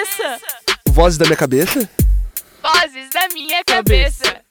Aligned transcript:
cabeça. 0.00 0.40
Vozes 0.88 1.18
da 1.18 1.26
minha 1.26 1.36
cabeça? 1.36 1.90
Vozes 2.62 3.10
da 3.10 3.28
minha 3.34 3.64
cabeça. 3.64 4.42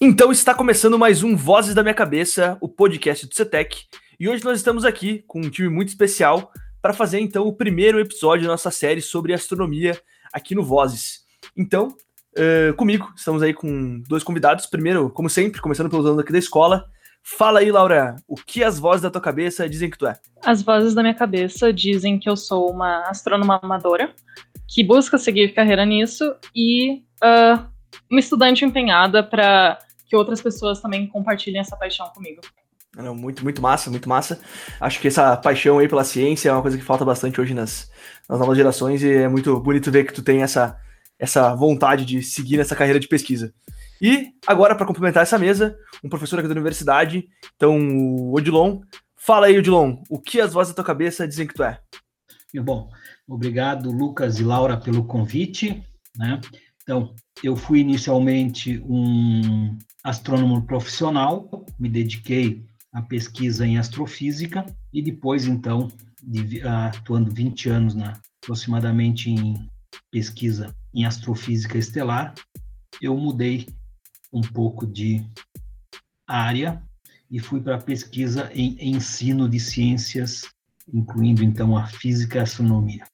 Então 0.00 0.32
está 0.32 0.54
começando 0.54 0.98
mais 0.98 1.22
um 1.22 1.36
Vozes 1.36 1.74
da 1.74 1.82
Minha 1.82 1.94
Cabeça, 1.94 2.58
o 2.60 2.68
podcast 2.68 3.26
do 3.26 3.34
CETEC. 3.34 3.84
E 4.18 4.28
hoje 4.28 4.44
nós 4.44 4.58
estamos 4.58 4.84
aqui 4.84 5.24
com 5.26 5.40
um 5.40 5.50
time 5.50 5.68
muito 5.68 5.88
especial 5.88 6.52
para 6.82 6.92
fazer 6.92 7.20
então 7.20 7.46
o 7.46 7.52
primeiro 7.52 8.00
episódio 8.00 8.44
da 8.44 8.52
nossa 8.52 8.72
série 8.72 9.00
sobre 9.00 9.32
astronomia 9.32 10.00
aqui 10.32 10.54
no 10.54 10.64
Vozes. 10.64 11.20
Então, 11.56 11.96
uh, 12.36 12.74
comigo, 12.74 13.12
estamos 13.16 13.40
aí 13.42 13.54
com 13.54 14.00
dois 14.08 14.24
convidados. 14.24 14.66
Primeiro, 14.66 15.10
como 15.10 15.30
sempre, 15.30 15.60
começando 15.60 15.90
pelos 15.90 16.06
alunos 16.06 16.24
aqui 16.24 16.32
da 16.32 16.38
escola. 16.38 16.88
Fala 17.22 17.60
aí, 17.60 17.70
Laura, 17.70 18.16
o 18.26 18.34
que 18.34 18.64
as 18.64 18.78
vozes 18.78 19.02
da 19.02 19.10
tua 19.10 19.20
cabeça 19.20 19.68
dizem 19.68 19.90
que 19.90 19.98
tu 19.98 20.06
é? 20.06 20.18
As 20.42 20.62
vozes 20.62 20.94
da 20.94 21.02
minha 21.02 21.14
cabeça 21.14 21.72
dizem 21.72 22.18
que 22.18 22.28
eu 22.28 22.36
sou 22.36 22.70
uma 22.70 23.02
astrônoma 23.08 23.60
amadora 23.62 24.14
que 24.66 24.84
busca 24.84 25.18
seguir 25.18 25.54
carreira 25.54 25.84
nisso 25.84 26.34
e 26.54 27.02
uh, 27.22 27.66
uma 28.10 28.20
estudante 28.20 28.64
empenhada 28.64 29.22
para 29.22 29.78
que 30.06 30.16
outras 30.16 30.40
pessoas 30.40 30.80
também 30.80 31.06
compartilhem 31.06 31.60
essa 31.60 31.76
paixão 31.76 32.08
comigo. 32.10 32.40
Não, 32.96 33.14
muito, 33.14 33.44
muito 33.44 33.62
massa, 33.62 33.90
muito 33.90 34.08
massa. 34.08 34.40
Acho 34.80 35.00
que 35.00 35.08
essa 35.08 35.36
paixão 35.36 35.78
aí 35.78 35.88
pela 35.88 36.04
ciência 36.04 36.48
é 36.48 36.52
uma 36.52 36.62
coisa 36.62 36.76
que 36.76 36.84
falta 36.84 37.04
bastante 37.04 37.40
hoje 37.40 37.54
nas, 37.54 37.90
nas 38.28 38.38
novas 38.40 38.56
gerações 38.56 39.02
e 39.02 39.12
é 39.12 39.28
muito 39.28 39.58
bonito 39.60 39.90
ver 39.90 40.04
que 40.04 40.12
tu 40.12 40.22
tem 40.22 40.42
essa, 40.42 40.76
essa 41.18 41.54
vontade 41.54 42.04
de 42.04 42.22
seguir 42.22 42.56
nessa 42.56 42.74
carreira 42.74 42.98
de 42.98 43.06
pesquisa. 43.06 43.52
E 44.00 44.32
agora, 44.46 44.74
para 44.74 44.86
complementar 44.86 45.22
essa 45.22 45.38
mesa, 45.38 45.76
um 46.02 46.08
professor 46.08 46.38
aqui 46.38 46.48
da 46.48 46.54
universidade, 46.54 47.28
então 47.56 47.76
o 47.76 48.34
Odilon. 48.34 48.80
Fala 49.16 49.46
aí, 49.46 49.58
Odilon, 49.58 50.02
o 50.08 50.18
que 50.18 50.40
as 50.40 50.52
vozes 50.52 50.72
da 50.72 50.76
tua 50.76 50.84
cabeça 50.84 51.26
dizem 51.26 51.46
que 51.46 51.54
tu 51.54 51.62
é? 51.62 51.80
Bom, 52.62 52.88
obrigado, 53.26 53.90
Lucas 53.90 54.38
e 54.38 54.44
Laura, 54.44 54.76
pelo 54.76 55.04
convite. 55.04 55.82
Né? 56.16 56.40
Então, 56.82 57.14
eu 57.42 57.56
fui 57.56 57.80
inicialmente 57.80 58.82
um 58.86 59.76
astrônomo 60.02 60.64
profissional, 60.64 61.66
me 61.78 61.88
dediquei 61.88 62.64
à 62.92 63.02
pesquisa 63.02 63.66
em 63.66 63.76
astrofísica 63.76 64.64
e 64.92 65.02
depois, 65.02 65.46
então, 65.46 65.88
de, 66.22 66.62
atuando 66.62 67.30
20 67.30 67.68
anos 67.68 67.94
na, 67.94 68.18
aproximadamente 68.42 69.30
em 69.30 69.68
pesquisa 70.10 70.74
em 70.94 71.04
astrofísica 71.04 71.76
estelar, 71.76 72.34
eu 73.02 73.16
mudei 73.16 73.66
um 74.32 74.40
pouco 74.40 74.86
de 74.86 75.24
área 76.26 76.82
e 77.30 77.38
fui 77.38 77.60
para 77.60 77.78
pesquisa 77.78 78.50
em 78.54 78.76
ensino 78.80 79.48
de 79.48 79.60
ciências, 79.60 80.42
incluindo 80.92 81.42
então 81.42 81.76
a 81.76 81.86
física 81.86 82.36
e 82.36 82.40
a 82.40 82.42
astronomia. 82.42 83.04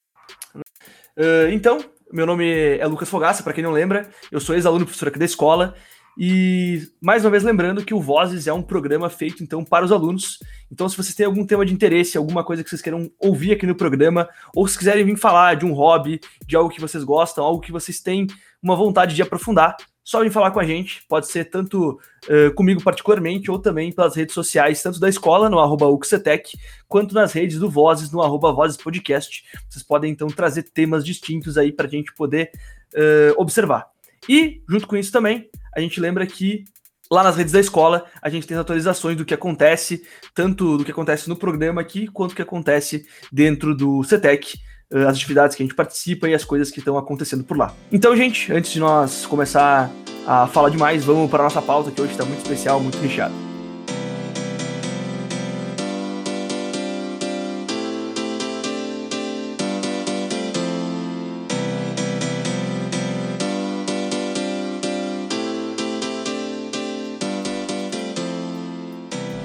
Uh, 1.16 1.50
então, 1.52 1.78
meu 2.12 2.26
nome 2.26 2.78
é 2.78 2.86
Lucas 2.86 3.08
Fogaça, 3.08 3.42
para 3.42 3.52
quem 3.52 3.62
não 3.62 3.72
lembra, 3.72 4.10
eu 4.30 4.40
sou 4.40 4.54
ex-aluno 4.54 4.84
professor 4.84 5.08
aqui 5.08 5.18
da 5.18 5.24
escola 5.24 5.74
e 6.16 6.82
mais 7.00 7.24
uma 7.24 7.30
vez 7.30 7.42
lembrando 7.42 7.84
que 7.84 7.92
o 7.92 8.00
Vozes 8.00 8.46
é 8.46 8.52
um 8.52 8.62
programa 8.62 9.10
feito 9.10 9.42
então 9.42 9.64
para 9.64 9.84
os 9.84 9.90
alunos. 9.90 10.38
Então, 10.70 10.88
se 10.88 10.96
vocês 10.96 11.14
têm 11.14 11.26
algum 11.26 11.44
tema 11.44 11.66
de 11.66 11.74
interesse, 11.74 12.16
alguma 12.16 12.44
coisa 12.44 12.62
que 12.62 12.70
vocês 12.70 12.82
queiram 12.82 13.10
ouvir 13.18 13.52
aqui 13.52 13.66
no 13.66 13.74
programa, 13.74 14.28
ou 14.54 14.66
se 14.66 14.78
quiserem 14.78 15.04
vir 15.04 15.16
falar 15.16 15.56
de 15.56 15.64
um 15.64 15.72
hobby, 15.72 16.20
de 16.46 16.56
algo 16.56 16.70
que 16.70 16.80
vocês 16.80 17.02
gostam, 17.02 17.44
algo 17.44 17.60
que 17.60 17.72
vocês 17.72 18.00
têm 18.00 18.26
uma 18.62 18.76
vontade 18.76 19.14
de 19.14 19.22
aprofundar, 19.22 19.76
só 20.04 20.22
vir 20.22 20.30
falar 20.30 20.50
com 20.50 20.60
a 20.60 20.64
gente. 20.64 21.02
Pode 21.08 21.26
ser 21.26 21.46
tanto 21.46 21.98
uh, 22.28 22.54
comigo 22.54 22.82
particularmente, 22.82 23.50
ou 23.50 23.58
também 23.58 23.90
pelas 23.90 24.14
redes 24.14 24.34
sociais, 24.34 24.82
tanto 24.82 25.00
da 25.00 25.08
escola, 25.08 25.48
no 25.48 25.58
arroba 25.58 25.88
Uxetec, 25.88 26.56
quanto 26.86 27.14
nas 27.14 27.32
redes 27.32 27.58
do 27.58 27.70
Vozes, 27.70 28.12
no 28.12 28.22
arroba 28.22 28.52
Vozes 28.52 28.76
Podcast. 28.76 29.44
Vocês 29.68 29.82
podem 29.82 30.12
então 30.12 30.28
trazer 30.28 30.64
temas 30.64 31.04
distintos 31.04 31.56
aí 31.58 31.72
para 31.72 31.86
a 31.86 31.90
gente 31.90 32.14
poder 32.14 32.50
uh, 32.94 33.40
observar. 33.40 33.93
E, 34.28 34.62
junto 34.68 34.86
com 34.86 34.96
isso 34.96 35.12
também, 35.12 35.48
a 35.74 35.80
gente 35.80 36.00
lembra 36.00 36.26
que 36.26 36.64
lá 37.10 37.22
nas 37.22 37.36
redes 37.36 37.52
da 37.52 37.60
escola 37.60 38.04
a 38.20 38.28
gente 38.28 38.46
tem 38.46 38.56
as 38.56 38.60
atualizações 38.60 39.16
do 39.16 39.24
que 39.24 39.34
acontece, 39.34 40.02
tanto 40.34 40.78
do 40.78 40.84
que 40.84 40.90
acontece 40.90 41.28
no 41.28 41.36
programa 41.36 41.80
aqui, 41.80 42.06
quanto 42.08 42.30
do 42.30 42.36
que 42.36 42.42
acontece 42.42 43.06
dentro 43.32 43.74
do 43.74 44.02
CETEC. 44.02 44.58
Eh, 44.92 45.04
as 45.04 45.16
atividades 45.16 45.56
que 45.56 45.62
a 45.62 45.66
gente 45.66 45.74
participa 45.74 46.28
e 46.28 46.34
as 46.34 46.44
coisas 46.44 46.70
que 46.70 46.78
estão 46.78 46.96
acontecendo 46.98 47.44
por 47.44 47.56
lá. 47.56 47.74
Então, 47.90 48.16
gente, 48.16 48.52
antes 48.52 48.72
de 48.72 48.80
nós 48.80 49.26
começar 49.26 49.90
a 50.26 50.46
falar 50.46 50.70
demais, 50.70 51.04
vamos 51.04 51.30
para 51.30 51.40
a 51.40 51.44
nossa 51.44 51.62
pauta 51.62 51.90
que 51.90 52.00
hoje 52.00 52.12
está 52.12 52.24
muito 52.24 52.42
especial, 52.42 52.80
muito 52.80 52.98
recheada. 52.98 53.53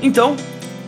Então, 0.01 0.35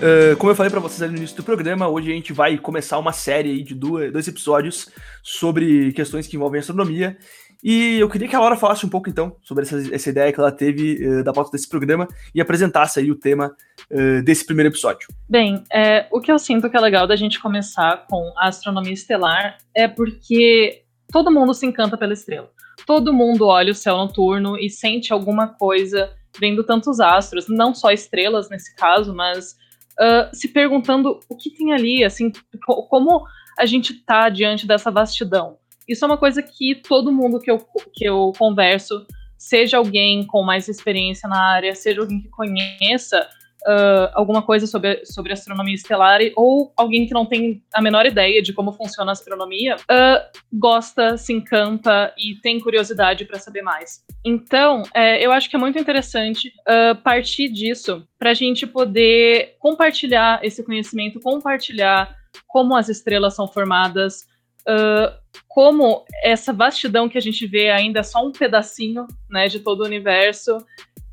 Uh, 0.02 0.36
como 0.38 0.50
eu 0.52 0.56
falei 0.56 0.72
para 0.72 0.80
vocês 0.80 1.00
ali 1.04 1.12
no 1.12 1.20
início 1.20 1.38
do 1.38 1.44
programa, 1.44 1.88
hoje 1.88 2.12
a 2.12 2.16
gente 2.16 2.34
vai 2.34 2.58
começar 2.58 2.98
uma 2.98 3.14
série 3.14 3.62
de 3.62 3.76
duas, 3.76 4.12
dois 4.12 4.28
episódios 4.28 4.90
sobre 5.22 5.94
questões 5.94 6.26
que 6.26 6.36
envolvem 6.36 6.60
astronomia. 6.60 7.16
E 7.64 8.00
eu 8.00 8.10
queria 8.10 8.28
que 8.28 8.36
a 8.36 8.40
Laura 8.40 8.58
falasse 8.58 8.84
um 8.84 8.90
pouco, 8.90 9.12
então, 9.12 9.36
sobre 9.44 9.64
essa, 9.64 9.78
essa 9.94 10.10
ideia 10.10 10.34
que 10.34 10.40
ela 10.40 10.52
teve 10.52 11.08
uh, 11.08 11.24
da 11.24 11.32
pauta 11.32 11.52
desse 11.52 11.70
programa 11.70 12.08
e 12.34 12.42
apresentasse 12.42 13.00
aí 13.00 13.12
o 13.12 13.16
tema 13.16 13.56
uh, 13.92 14.24
desse 14.24 14.44
primeiro 14.44 14.72
episódio. 14.72 15.08
Bem, 15.30 15.64
é, 15.72 16.08
o 16.12 16.20
que 16.20 16.32
eu 16.32 16.40
sinto 16.40 16.68
que 16.68 16.76
é 16.76 16.80
legal 16.80 17.06
da 17.06 17.16
gente 17.16 17.40
começar 17.40 18.08
com 18.10 18.34
a 18.36 18.48
astronomia 18.48 18.94
estelar 18.94 19.58
é 19.76 19.88
porque 19.88 20.82
todo 21.12 21.30
mundo 21.30 21.54
se 21.54 21.68
encanta 21.68 21.96
pela 21.96 22.14
estrela. 22.14 22.50
Todo 22.88 23.14
mundo 23.14 23.46
olha 23.46 23.72
o 23.72 23.76
céu 23.76 23.98
noturno 23.98 24.58
e 24.58 24.68
sente 24.68 25.14
alguma 25.14 25.48
coisa 25.48 26.10
vendo 26.40 26.64
tantos 26.64 27.00
astros, 27.00 27.48
não 27.48 27.74
só 27.74 27.92
estrelas 27.92 28.50
nesse 28.50 28.76
caso, 28.76 29.14
mas 29.14 29.56
uh, 30.00 30.34
se 30.34 30.48
perguntando 30.48 31.20
o 31.30 31.36
que 31.36 31.50
tem 31.52 31.74
ali, 31.74 32.04
assim, 32.04 32.32
como 32.66 33.26
a 33.58 33.66
gente 33.66 33.94
tá 33.94 34.30
diante 34.30 34.66
dessa 34.66 34.90
vastidão. 34.90 35.58
Isso 35.88 36.06
é 36.06 36.08
uma 36.08 36.18
coisa 36.18 36.42
que 36.42 36.76
todo 36.76 37.12
mundo 37.12 37.40
que 37.40 37.52
eu, 37.52 37.58
que 37.94 38.06
eu 38.06 38.32
converso, 38.38 39.06
seja 39.38 39.78
alguém 39.78 40.26
com 40.26 40.44
mais 40.44 40.68
experiência 40.68 41.28
na 41.28 41.42
área, 41.42 41.76
seja 41.76 42.02
alguém 42.02 42.22
que 42.22 42.30
conheça 42.30 43.28
uh, 43.68 44.10
alguma 44.14 44.42
coisa 44.42 44.68
sobre, 44.68 45.06
sobre 45.06 45.34
astronomia 45.34 45.76
estelar, 45.76 46.20
ou 46.36 46.72
alguém 46.76 47.06
que 47.06 47.14
não 47.14 47.26
tem 47.26 47.64
a 47.74 47.82
menor 47.82 48.06
ideia 48.06 48.42
de 48.42 48.54
como 48.54 48.72
funciona 48.72 49.12
a 49.12 49.14
astronomia, 49.14 49.76
uh, 49.76 50.40
gosta, 50.54 51.18
se 51.18 51.34
encanta 51.34 52.14
e 52.18 52.36
tem 52.42 52.60
curiosidade 52.60 53.26
para 53.26 53.40
saber 53.40 53.62
mais. 53.62 54.04
Então, 54.24 54.84
é, 54.94 55.26
eu 55.26 55.32
acho 55.32 55.50
que 55.50 55.56
é 55.56 55.60
muito 55.60 55.80
interessante 55.80 56.54
uh, 56.68 56.96
partir 57.02 57.50
disso 57.50 58.08
para 58.20 58.32
a 58.32 58.36
gente 58.36 58.68
poder 58.68 59.56
compartilhar 59.60 60.40
esse 60.44 60.64
conhecimento, 60.64 61.20
compartilhar 61.20 62.16
como 62.48 62.76
as 62.76 62.90
estrelas 62.90 63.36
são 63.36 63.48
formadas, 63.48 64.28
Uh, 64.68 65.22
como 65.48 66.06
essa 66.24 66.54
vastidão 66.54 67.10
que 67.10 67.18
a 67.18 67.22
gente 67.22 67.46
vê 67.46 67.70
ainda 67.70 68.00
é 68.00 68.04
só 68.04 68.26
um 68.26 68.32
pedacinho 68.32 69.06
né, 69.30 69.48
de 69.48 69.60
todo 69.60 69.82
o 69.82 69.86
universo 69.86 70.58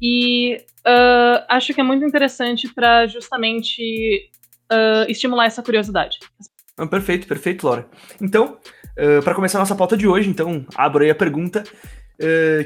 e 0.00 0.64
uh, 0.86 1.44
acho 1.48 1.74
que 1.74 1.80
é 1.80 1.84
muito 1.84 2.04
interessante 2.04 2.68
para 2.72 3.06
justamente 3.06 4.30
uh, 4.70 5.10
estimular 5.10 5.46
essa 5.46 5.62
curiosidade. 5.62 6.18
perfeito, 6.88 7.26
perfeito, 7.26 7.66
Laura. 7.66 7.88
Então, 8.20 8.58
uh, 8.96 9.22
para 9.22 9.34
começar 9.34 9.58
a 9.58 9.62
nossa 9.62 9.74
pauta 9.74 9.96
de 9.96 10.06
hoje, 10.06 10.28
então, 10.28 10.64
abro 10.76 11.02
aí 11.02 11.10
a 11.10 11.14
pergunta. 11.14 11.64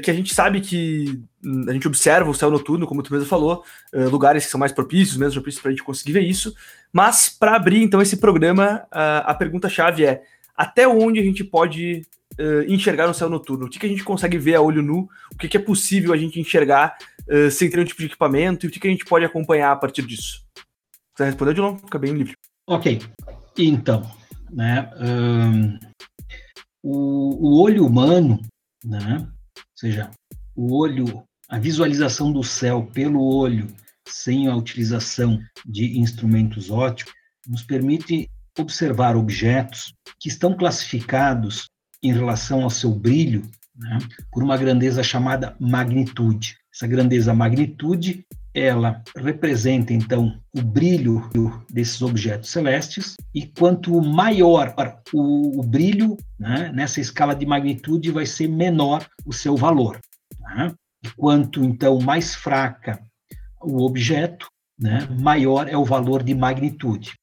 que 0.03 0.09
a 0.09 0.13
gente 0.13 0.33
sabe 0.33 0.61
que 0.61 1.21
hum, 1.43 1.65
a 1.67 1.73
gente 1.73 1.87
observa 1.87 2.29
o 2.29 2.33
céu 2.33 2.49
noturno, 2.49 2.87
como 2.87 3.03
tu 3.03 3.13
mesmo 3.13 3.27
falou, 3.27 3.63
lugares 4.11 4.45
que 4.45 4.51
são 4.51 4.59
mais 4.59 4.71
propícios, 4.71 5.17
mesmo 5.17 5.33
propícios 5.33 5.61
para 5.61 5.69
a 5.69 5.73
gente 5.73 5.83
conseguir 5.83 6.13
ver 6.13 6.23
isso. 6.23 6.55
Mas, 6.91 7.29
para 7.29 7.55
abrir 7.55 7.81
então 7.83 8.01
esse 8.01 8.17
programa, 8.17 8.85
a 8.91 9.33
pergunta-chave 9.35 10.05
é: 10.05 10.23
até 10.55 10.87
onde 10.87 11.19
a 11.19 11.23
gente 11.23 11.43
pode 11.43 12.01
uh, 12.39 12.63
enxergar 12.71 13.07
no 13.07 13.13
céu 13.13 13.29
noturno? 13.29 13.65
O 13.65 13.69
que, 13.69 13.79
que 13.79 13.85
a 13.85 13.89
gente 13.89 14.03
consegue 14.03 14.37
ver 14.37 14.55
a 14.55 14.61
olho 14.61 14.81
nu? 14.81 15.09
O 15.33 15.37
que, 15.37 15.47
que 15.47 15.57
é 15.57 15.59
possível 15.59 16.13
a 16.13 16.17
gente 16.17 16.39
enxergar 16.39 16.95
uh, 17.27 17.49
sem 17.49 17.69
ter 17.69 17.77
nenhum 17.77 17.87
tipo 17.87 18.01
de 18.01 18.07
equipamento? 18.07 18.65
E 18.65 18.69
o 18.69 18.71
que, 18.71 18.79
que 18.79 18.87
a 18.87 18.91
gente 18.91 19.05
pode 19.05 19.25
acompanhar 19.25 19.71
a 19.71 19.75
partir 19.75 20.03
disso? 20.03 20.43
Você 21.15 21.25
respondeu, 21.25 21.53
Dilon? 21.53 21.77
Fica 21.77 21.99
bem 21.99 22.13
livre. 22.13 22.35
Ok. 22.67 23.01
Então, 23.57 24.09
né, 24.51 24.89
um, 24.99 25.79
o, 26.81 27.49
o 27.49 27.61
olho 27.61 27.85
humano, 27.85 28.41
né, 28.83 29.17
ou 29.19 29.63
seja, 29.75 30.09
o 30.55 30.75
olho, 30.75 31.23
a 31.49 31.59
visualização 31.59 32.31
do 32.31 32.43
céu 32.43 32.89
pelo 32.93 33.21
olho, 33.23 33.67
sem 34.07 34.47
a 34.47 34.55
utilização 34.55 35.39
de 35.65 35.99
instrumentos 35.99 36.69
ópticos, 36.69 37.13
nos 37.47 37.63
permite 37.63 38.29
observar 38.61 39.15
objetos 39.15 39.93
que 40.19 40.29
estão 40.29 40.55
classificados 40.55 41.69
em 42.01 42.13
relação 42.13 42.63
ao 42.63 42.69
seu 42.69 42.91
brilho 42.91 43.43
né, 43.75 43.97
por 44.31 44.43
uma 44.43 44.57
grandeza 44.57 45.01
chamada 45.03 45.55
magnitude. 45.59 46.57
Essa 46.73 46.87
grandeza 46.87 47.33
magnitude 47.33 48.25
ela 48.53 49.01
representa 49.17 49.93
então 49.93 50.39
o 50.55 50.61
brilho 50.61 51.27
desses 51.71 52.01
objetos 52.03 52.51
celestes 52.51 53.15
e 53.33 53.47
quanto 53.47 53.99
maior 53.99 54.75
o, 55.11 55.59
o 55.59 55.63
brilho 55.63 56.15
né, 56.39 56.71
nessa 56.71 57.01
escala 57.01 57.33
de 57.33 57.47
magnitude 57.47 58.11
vai 58.11 58.27
ser 58.27 58.47
menor 58.47 59.07
o 59.25 59.33
seu 59.33 59.57
valor. 59.57 59.99
Né? 60.39 60.71
E 61.03 61.09
quanto 61.15 61.63
então 61.63 61.99
mais 61.99 62.35
fraca 62.35 62.99
o 63.59 63.83
objeto, 63.83 64.47
né, 64.79 65.07
maior 65.19 65.67
é 65.67 65.77
o 65.77 65.85
valor 65.85 66.21
de 66.21 66.35
magnitude. 66.35 67.13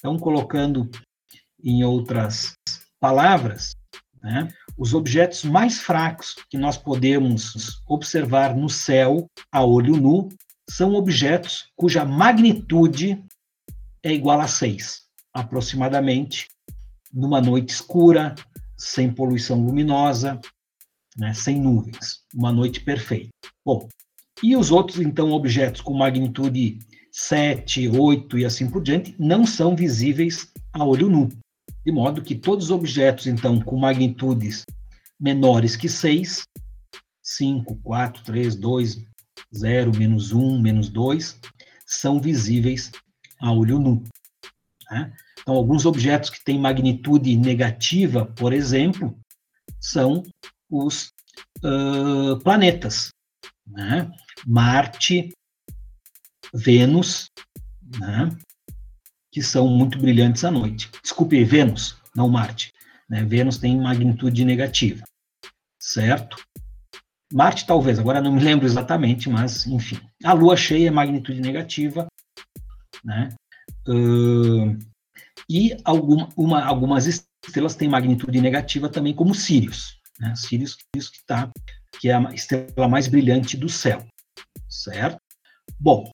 Então, 0.00 0.18
colocando 0.18 0.90
em 1.62 1.84
outras 1.84 2.54
palavras, 2.98 3.76
né, 4.22 4.48
os 4.76 4.94
objetos 4.94 5.44
mais 5.44 5.78
fracos 5.78 6.34
que 6.48 6.56
nós 6.56 6.78
podemos 6.78 7.82
observar 7.86 8.56
no 8.56 8.68
céu 8.68 9.30
a 9.52 9.62
olho 9.62 9.94
nu 9.96 10.28
são 10.68 10.94
objetos 10.94 11.68
cuja 11.76 12.04
magnitude 12.04 13.22
é 14.02 14.12
igual 14.12 14.40
a 14.40 14.48
6, 14.48 15.02
aproximadamente, 15.34 16.48
numa 17.12 17.40
noite 17.40 17.74
escura, 17.74 18.34
sem 18.78 19.12
poluição 19.12 19.62
luminosa, 19.62 20.40
né, 21.14 21.34
sem 21.34 21.60
nuvens, 21.60 22.24
uma 22.34 22.50
noite 22.50 22.80
perfeita. 22.80 23.30
Bom, 23.62 23.86
e 24.42 24.56
os 24.56 24.70
outros, 24.70 25.00
então, 25.00 25.32
objetos 25.32 25.82
com 25.82 25.92
magnitude 25.92 26.78
7, 27.20 27.88
8 27.88 28.38
e 28.38 28.44
assim 28.44 28.68
por 28.68 28.82
diante, 28.82 29.14
não 29.18 29.44
são 29.46 29.76
visíveis 29.76 30.50
a 30.72 30.84
olho 30.84 31.08
nu. 31.08 31.28
De 31.84 31.92
modo 31.92 32.22
que 32.22 32.34
todos 32.34 32.66
os 32.66 32.70
objetos, 32.70 33.26
então, 33.26 33.60
com 33.60 33.76
magnitudes 33.76 34.64
menores 35.18 35.76
que 35.76 35.88
6, 35.88 36.44
5, 37.22 37.76
4, 37.82 38.24
3, 38.24 38.56
2, 38.56 39.04
0, 39.54 39.96
menos 39.96 40.32
1, 40.32 40.60
menos 40.60 40.88
2, 40.88 41.38
são 41.84 42.20
visíveis 42.20 42.90
a 43.38 43.52
olho 43.52 43.78
nu. 43.78 44.02
Né? 44.90 45.12
Então, 45.40 45.54
alguns 45.54 45.84
objetos 45.84 46.30
que 46.30 46.42
têm 46.42 46.58
magnitude 46.58 47.36
negativa, 47.36 48.24
por 48.24 48.52
exemplo, 48.52 49.16
são 49.78 50.22
os 50.70 51.12
uh, 51.62 52.38
planetas. 52.42 53.10
Né? 53.66 54.10
Marte, 54.46 55.30
Vênus, 56.54 57.30
né? 57.98 58.28
que 59.32 59.42
são 59.42 59.68
muito 59.68 59.98
brilhantes 59.98 60.44
à 60.44 60.50
noite. 60.50 60.90
Desculpe, 61.02 61.42
Vênus, 61.44 61.96
não 62.14 62.28
Marte. 62.28 62.72
Né? 63.08 63.24
Vênus 63.24 63.58
tem 63.58 63.78
magnitude 63.78 64.44
negativa, 64.44 65.04
certo? 65.78 66.36
Marte, 67.32 67.64
talvez, 67.64 67.98
agora 67.98 68.20
não 68.20 68.32
me 68.32 68.40
lembro 68.40 68.66
exatamente, 68.66 69.28
mas 69.28 69.66
enfim. 69.66 70.00
A 70.24 70.32
Lua 70.32 70.56
cheia 70.56 70.88
é 70.88 70.90
magnitude 70.90 71.40
negativa, 71.40 72.08
né? 73.04 73.28
Uh, 73.86 74.76
e 75.48 75.76
alguma, 75.84 76.28
uma, 76.36 76.64
algumas 76.64 77.06
estrelas 77.06 77.74
têm 77.76 77.88
magnitude 77.88 78.40
negativa 78.40 78.88
também, 78.88 79.14
como 79.14 79.34
Sirius. 79.34 79.98
Né? 80.18 80.34
Sirius, 80.34 80.76
Sirius 80.94 81.10
que, 81.10 81.24
tá, 81.24 81.50
que 82.00 82.08
é 82.08 82.14
a 82.14 82.34
estrela 82.34 82.88
mais 82.88 83.08
brilhante 83.08 83.56
do 83.56 83.68
céu, 83.68 84.04
certo? 84.68 85.20
Bom, 85.78 86.10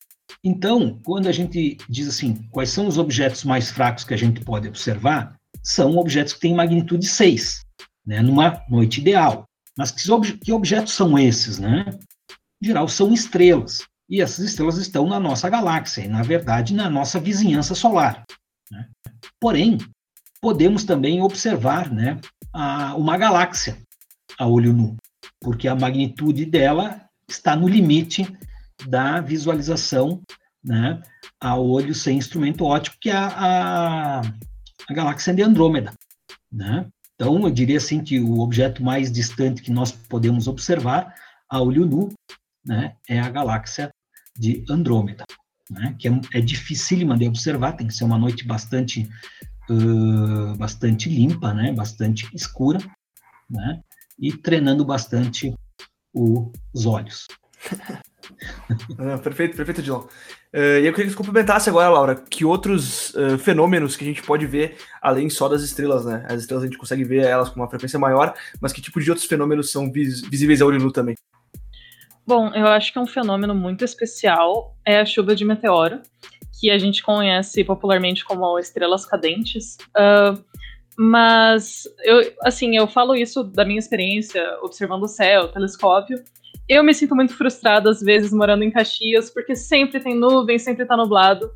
então, 0.47 1.01
quando 1.05 1.27
a 1.27 1.33
gente 1.33 1.77
diz 1.89 2.07
assim, 2.07 2.35
quais 2.53 2.71
são 2.71 2.87
os 2.87 2.99
objetos 2.99 3.43
mais 3.43 3.69
fracos 3.69 4.05
que 4.05 4.15
a 4.15 4.17
gente 4.17 4.41
pode 4.43 4.69
observar, 4.69 5.35
são 5.61 5.97
objetos 5.97 6.35
que 6.35 6.39
têm 6.39 6.55
magnitude 6.55 7.05
6, 7.05 7.63
né? 8.07 8.23
numa 8.23 8.63
noite 8.71 9.01
ideal. 9.01 9.45
Mas 9.77 9.91
que, 9.91 10.09
ob 10.09 10.39
que 10.39 10.53
objetos 10.53 10.93
são 10.93 11.19
esses, 11.19 11.59
né? 11.59 11.85
Em 12.63 12.67
geral, 12.69 12.87
são 12.87 13.13
estrelas. 13.13 13.85
E 14.09 14.23
essas 14.23 14.45
estrelas 14.45 14.79
estão 14.79 15.09
na 15.09 15.19
nossa 15.19 15.51
galáxia, 15.51 16.03
e, 16.03 16.09
na 16.09 16.23
verdade, 16.23 16.75
na 16.75 16.89
nossa 16.89 17.19
vizinhança 17.19 17.75
solar. 17.75 18.23
Né? 18.71 18.89
Porém, 19.41 19.79
podemos 20.41 20.85
também 20.85 21.21
observar 21.21 21.93
né, 21.93 22.21
a, 22.53 22.95
uma 22.95 23.19
galáxia 23.19 23.83
a 24.39 24.47
olho 24.47 24.73
nu, 24.73 24.97
porque 25.41 25.67
a 25.67 25.75
magnitude 25.75 26.47
dela 26.47 27.05
está 27.29 27.57
no 27.57 27.67
limite 27.67 28.25
da 28.87 29.21
visualização 29.21 30.23
né, 30.65 31.01
a 31.41 31.57
olho 31.57 31.95
sem 31.95 32.19
instrumento 32.19 32.65
óptico, 32.65 32.97
que 33.01 33.11
é 33.11 33.17
a, 33.17 33.29
a, 33.29 34.21
a 34.21 34.95
galáxia 34.95 35.33
de 35.33 35.43
Andrômeda. 35.43 35.93
Né? 36.51 36.87
Então, 37.15 37.43
eu 37.43 37.51
diria 37.51 37.79
assim 37.79 38.03
que 38.03 38.21
o 38.21 38.41
objeto 38.41 38.83
mais 38.83 39.11
distante 39.11 39.63
que 39.63 39.71
nós 39.71 39.93
podemos 39.93 40.49
observar 40.49 41.15
a 41.49 41.61
olho 41.61 41.87
nu 41.87 42.13
né, 42.65 42.97
é 43.09 43.21
a 43.21 43.31
galáxia 43.31 43.91
de 44.37 44.65
Andrômeda, 44.69 45.25
né, 45.71 45.95
que 45.99 46.09
é, 46.09 46.21
é 46.35 46.41
dificílima 46.41 47.17
de 47.17 47.27
observar, 47.27 47.73
tem 47.73 47.87
que 47.87 47.95
ser 47.95 48.05
uma 48.05 48.19
noite 48.19 48.45
bastante, 48.45 49.09
uh, 49.71 50.57
bastante 50.59 51.09
limpa, 51.09 51.55
né, 51.55 51.73
bastante 51.73 52.29
escura, 52.35 52.79
né, 53.49 53.81
e 54.19 54.37
treinando 54.37 54.85
bastante 54.85 55.55
o, 56.13 56.51
os 56.75 56.85
olhos. 56.87 57.27
Ah, 58.99 59.19
perfeito, 59.19 59.57
perfeito, 59.57 59.83
Dilon. 59.83 60.01
Uh, 60.53 60.81
e 60.81 60.87
eu 60.87 60.93
queria 60.93 61.07
que 61.07 61.11
você 61.11 61.17
complementasse 61.17 61.69
agora, 61.69 61.89
Laura, 61.89 62.15
que 62.15 62.45
outros 62.45 63.15
uh, 63.15 63.37
fenômenos 63.39 63.97
que 63.97 64.05
a 64.05 64.07
gente 64.07 64.23
pode 64.23 64.47
ver 64.47 64.77
além 65.03 65.29
só 65.29 65.49
das 65.49 65.63
estrelas, 65.63 66.05
né? 66.05 66.25
As 66.29 66.41
estrelas 66.41 66.65
a 66.65 66.67
gente 66.67 66.79
consegue 66.79 67.05
ver 67.05 67.25
elas 67.25 67.49
com 67.49 67.61
uma 67.61 67.69
frequência 67.69 67.99
maior, 67.99 68.35
mas 68.61 68.73
que 68.73 68.81
tipo 68.81 69.01
de 69.01 69.11
outros 69.11 69.27
fenômenos 69.27 69.71
são 69.71 69.91
vis 69.91 70.23
visíveis 70.23 70.63
a 70.63 70.67
olho 70.67 70.79
nu 70.79 70.91
também? 70.91 71.15
Bom, 72.27 72.49
eu 72.55 72.67
acho 72.67 72.93
que 72.93 72.99
é 72.99 73.01
um 73.01 73.07
fenômeno 73.07 73.55
muito 73.55 73.85
especial 73.85 74.77
é 74.85 74.99
a 74.99 75.07
chuva 75.07 75.35
de 75.35 75.45
meteoro, 75.45 76.01
que 76.59 76.71
a 76.71 76.79
gente 76.79 77.03
conhece 77.03 77.63
popularmente 77.63 78.25
como 78.25 78.59
estrelas 78.59 79.05
cadentes. 79.07 79.77
Uh, 79.97 80.43
mas 80.97 81.83
eu, 82.03 82.33
assim, 82.43 82.77
eu 82.77 82.89
falo 82.89 83.15
isso 83.15 83.45
da 83.45 83.65
minha 83.65 83.79
experiência 83.79 84.43
observando 84.63 85.03
o 85.03 85.09
céu, 85.09 85.43
o 85.43 85.49
telescópio, 85.49 86.23
eu 86.69 86.83
me 86.83 86.93
sinto 86.93 87.15
muito 87.15 87.37
frustrada, 87.37 87.91
às 87.91 88.01
vezes, 88.01 88.33
morando 88.33 88.65
em 88.65 88.71
Caxias, 88.71 89.31
porque 89.31 89.55
sempre 89.55 90.01
tem 90.01 90.15
nuvem, 90.15 90.59
sempre 90.59 90.85
tá 90.85 90.97
nublado. 90.97 91.47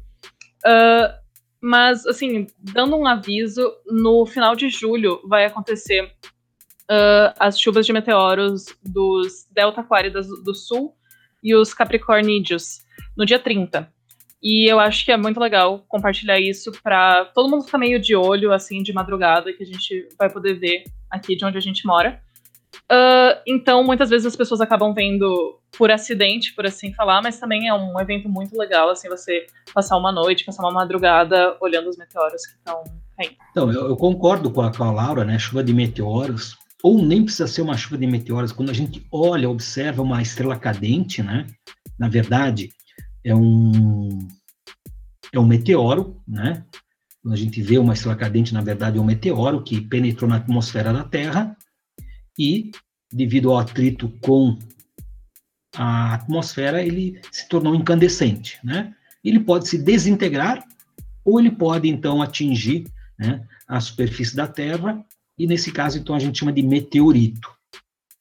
Uh, 0.65 1.13
mas, 1.61 2.07
assim, 2.07 2.47
dando 2.59 2.97
um 2.97 3.07
aviso, 3.07 3.73
no 3.87 4.25
final 4.25 4.55
de 4.55 4.69
julho 4.69 5.21
vai 5.29 5.45
acontecer 5.45 6.05
uh, 6.05 7.35
as 7.39 7.61
chuvas 7.61 7.85
de 7.85 7.93
meteoros 7.93 8.67
dos 8.83 9.47
Delta 9.51 9.81
Aquáridas 9.81 10.27
do 10.29 10.55
Sul 10.55 10.95
e 11.43 11.55
os 11.55 11.75
Capricornídeos, 11.75 12.81
no 13.17 13.27
dia 13.27 13.39
30. 13.39 13.91
E 14.43 14.71
eu 14.71 14.81
acho 14.81 15.05
que 15.05 15.13
é 15.13 15.17
muito 15.19 15.39
legal 15.39 15.85
compartilhar 15.87 16.41
isso 16.41 16.73
para 16.83 17.27
todo 17.27 17.49
mundo 17.49 17.65
ficar 17.65 17.77
meio 17.77 18.01
de 18.01 18.17
olho, 18.17 18.53
assim, 18.53 18.83
de 18.83 18.93
madrugada, 18.93 19.53
que 19.53 19.63
a 19.63 19.67
gente 19.67 20.09
vai 20.19 20.31
poder 20.31 20.55
ver 20.55 20.85
aqui 21.11 21.37
de 21.37 21.45
onde 21.45 21.59
a 21.59 21.61
gente 21.61 21.87
mora. 21.87 22.23
Uh, 22.91 23.39
então, 23.47 23.85
muitas 23.85 24.11
vezes 24.11 24.27
as 24.27 24.37
pessoas 24.37 24.61
acabam 24.61 24.93
vendo 24.93 25.59
por 25.77 25.91
acidente, 25.91 26.55
por 26.55 26.67
assim 26.67 26.93
falar, 26.93 27.23
mas 27.23 27.39
também 27.39 27.69
é 27.69 27.75
um 27.75 27.99
evento 28.01 28.29
muito 28.29 28.57
legal, 28.59 28.91
assim, 28.91 29.09
você 29.09 29.47
passar 29.73 29.97
uma 29.97 30.11
noite, 30.11 30.45
passar 30.45 30.63
uma 30.63 30.73
madrugada 30.73 31.57
olhando 31.61 31.89
os 31.89 31.97
meteoros 31.97 32.45
que 32.47 32.57
estão 32.57 32.83
caindo. 33.17 33.37
Então, 33.51 33.73
eu, 33.73 33.89
eu 33.89 33.97
concordo 33.97 34.51
com 34.51 34.61
a, 34.61 34.73
com 34.73 34.85
a, 34.85 34.91
Laura, 34.91 35.25
né? 35.25 35.39
Chuva 35.39 35.63
de 35.63 35.73
meteoros, 35.73 36.57
ou 36.83 37.01
nem 37.01 37.23
precisa 37.23 37.47
ser 37.47 37.63
uma 37.63 37.77
chuva 37.77 37.99
de 37.99 38.07
meteoros, 38.07 38.53
quando 38.53 38.71
a 38.71 38.75
gente 38.75 39.07
olha, 39.13 39.49
observa 39.49 40.03
uma 40.03 40.21
estrela 40.21 40.57
cadente, 40.57 41.23
né? 41.23 41.47
Na 41.99 42.09
verdade, 42.09 42.71
é 43.25 43.35
um, 43.35 44.27
é 45.33 45.39
um 45.39 45.47
meteoro, 45.47 46.21
né? 46.27 46.65
Quando 47.23 47.35
a 47.35 47.37
gente 47.37 47.61
vê 47.63 47.79
uma 47.79 47.93
estrela 47.93 48.17
cadente, 48.17 48.55
na 48.55 48.63
verdade, 48.63 48.99
é 48.99 49.01
um 49.01 49.05
meteoro 49.05 49.63
que 49.63 49.81
penetrou 49.81 50.29
na 50.29 50.37
atmosfera 50.37 50.93
da 50.93 51.05
Terra 51.05 51.57
e, 52.41 52.71
devido 53.13 53.51
ao 53.51 53.59
atrito 53.59 54.09
com 54.23 54.59
a 55.77 56.15
atmosfera, 56.15 56.83
ele 56.83 57.21
se 57.31 57.47
tornou 57.47 57.75
incandescente, 57.75 58.59
né? 58.65 58.95
Ele 59.23 59.41
pode 59.41 59.69
se 59.69 59.77
desintegrar 59.77 60.67
ou 61.23 61.39
ele 61.39 61.51
pode, 61.51 61.87
então, 61.87 62.23
atingir 62.23 62.87
né, 63.19 63.47
a 63.69 63.79
superfície 63.79 64.35
da 64.35 64.49
Terra 64.49 65.05
e, 65.39 65.47
nesse 65.47 65.71
caso, 65.71 65.99
então, 65.99 66.15
a 66.15 66.19
gente 66.19 66.39
chama 66.39 66.53
de 66.53 66.63
meteorito. 66.63 67.51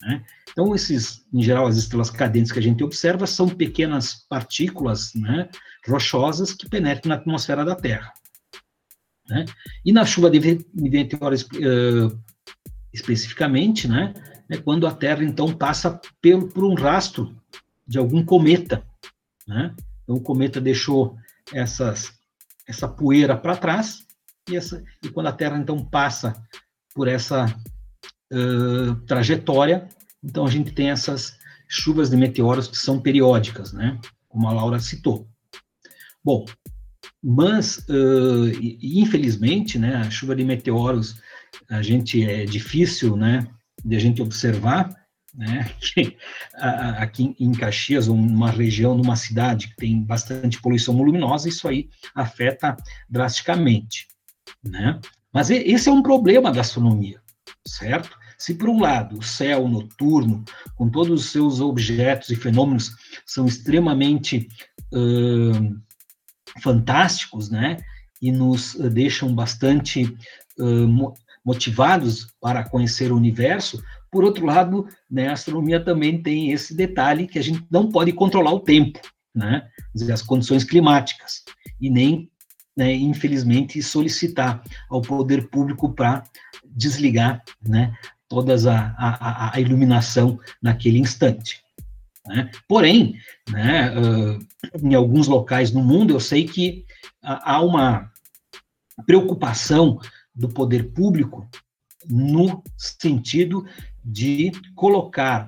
Né? 0.02 0.22
Então, 0.50 0.74
esses, 0.74 1.24
em 1.32 1.42
geral, 1.42 1.66
as 1.66 1.78
estrelas 1.78 2.10
cadentes 2.10 2.52
que 2.52 2.58
a 2.58 2.62
gente 2.62 2.84
observa 2.84 3.26
são 3.26 3.48
pequenas 3.48 4.26
partículas 4.28 5.14
né, 5.14 5.48
rochosas 5.88 6.52
que 6.52 6.68
penetram 6.68 7.08
na 7.08 7.14
atmosfera 7.14 7.64
da 7.64 7.74
Terra. 7.74 8.12
Né? 9.26 9.46
E 9.82 9.92
na 9.92 10.04
chuva 10.04 10.30
de 10.30 10.66
meteoros 10.74 11.42
uh, 11.42 12.18
especificamente, 12.92 13.86
né, 13.86 14.14
é 14.48 14.56
quando 14.56 14.86
a 14.86 14.92
Terra 14.92 15.22
então 15.24 15.54
passa 15.54 16.00
pelo, 16.20 16.48
por 16.48 16.64
um 16.64 16.74
rastro 16.74 17.36
de 17.86 17.98
algum 17.98 18.24
cometa, 18.24 18.84
né? 19.46 19.74
Então 20.02 20.16
o 20.16 20.20
cometa 20.20 20.60
deixou 20.60 21.16
essas, 21.52 22.12
essa 22.66 22.88
poeira 22.88 23.36
para 23.36 23.56
trás 23.56 24.06
e, 24.48 24.56
essa, 24.56 24.82
e 25.02 25.08
quando 25.08 25.28
a 25.28 25.32
Terra 25.32 25.56
então 25.56 25.84
passa 25.84 26.34
por 26.94 27.06
essa 27.06 27.46
uh, 28.32 28.94
trajetória, 29.06 29.88
então 30.22 30.44
a 30.44 30.50
gente 30.50 30.72
tem 30.72 30.90
essas 30.90 31.38
chuvas 31.68 32.10
de 32.10 32.16
meteoros 32.16 32.66
que 32.66 32.76
são 32.76 33.00
periódicas, 33.00 33.72
né? 33.72 34.00
como 34.30 34.48
a 34.48 34.52
Laura 34.52 34.78
citou. 34.78 35.28
Bom, 36.24 36.46
mas, 37.22 37.78
uh, 37.88 38.50
infelizmente, 38.80 39.78
né, 39.78 39.96
a 39.96 40.10
chuva 40.10 40.34
de 40.34 40.44
meteoros, 40.44 41.16
a 41.68 41.82
gente 41.82 42.24
é 42.24 42.44
difícil, 42.44 43.16
né, 43.16 43.46
de 43.84 43.96
a 43.96 43.98
gente 43.98 44.22
observar, 44.22 44.94
né, 45.34 45.70
que 45.80 46.16
aqui 46.98 47.34
em 47.38 47.52
Caxias, 47.52 48.08
uma 48.08 48.50
região, 48.50 48.96
numa 48.96 49.16
cidade 49.16 49.68
que 49.68 49.76
tem 49.76 50.02
bastante 50.02 50.60
poluição 50.60 50.96
luminosa, 50.96 51.48
isso 51.48 51.68
aí 51.68 51.88
afeta 52.14 52.76
drasticamente, 53.08 54.06
né? 54.62 55.00
Mas 55.32 55.48
esse 55.50 55.88
é 55.88 55.92
um 55.92 56.02
problema 56.02 56.50
da 56.50 56.60
astronomia, 56.60 57.20
certo? 57.66 58.18
Se 58.36 58.54
por 58.54 58.68
um 58.68 58.80
lado 58.80 59.18
o 59.18 59.22
céu 59.22 59.68
noturno, 59.68 60.42
com 60.74 60.88
todos 60.88 61.20
os 61.20 61.30
seus 61.30 61.60
objetos 61.60 62.30
e 62.30 62.36
fenômenos, 62.36 62.90
são 63.26 63.46
extremamente 63.46 64.48
uh, 64.92 65.80
fantásticos, 66.62 67.50
né? 67.50 67.76
E 68.20 68.32
nos 68.32 68.74
deixam 68.74 69.34
bastante 69.34 70.04
uh, 70.58 71.14
motivados 71.44 72.28
para 72.40 72.68
conhecer 72.68 73.10
o 73.12 73.16
universo, 73.16 73.82
por 74.10 74.24
outro 74.24 74.44
lado, 74.44 74.88
né, 75.10 75.28
a 75.28 75.32
astronomia 75.32 75.82
também 75.82 76.20
tem 76.20 76.50
esse 76.50 76.74
detalhe 76.74 77.26
que 77.26 77.38
a 77.38 77.42
gente 77.42 77.64
não 77.70 77.90
pode 77.90 78.12
controlar 78.12 78.52
o 78.52 78.60
tempo, 78.60 78.98
né, 79.34 79.68
as 80.12 80.22
condições 80.22 80.64
climáticas, 80.64 81.44
e 81.80 81.88
nem, 81.88 82.30
né, 82.76 82.92
infelizmente, 82.92 83.80
solicitar 83.82 84.62
ao 84.88 85.00
poder 85.00 85.48
público 85.48 85.92
para 85.92 86.24
desligar 86.64 87.42
né, 87.62 87.94
toda 88.28 88.54
a, 88.70 88.94
a, 88.96 89.56
a, 89.56 89.60
iluminação 89.60 90.38
naquele 90.60 90.98
instante. 90.98 91.62
Né? 92.26 92.50
Porém, 92.68 93.14
né, 93.48 93.92
uh, 93.96 94.38
em 94.82 94.94
alguns 94.94 95.28
locais 95.28 95.72
no 95.72 95.82
mundo, 95.82 96.14
eu 96.14 96.20
sei 96.20 96.46
que 96.46 96.84
há 97.22 97.60
uma 97.60 98.10
preocupação 99.06 99.98
do 100.40 100.48
poder 100.48 100.92
público 100.92 101.46
no 102.08 102.62
sentido 102.78 103.66
de 104.02 104.50
colocar 104.74 105.44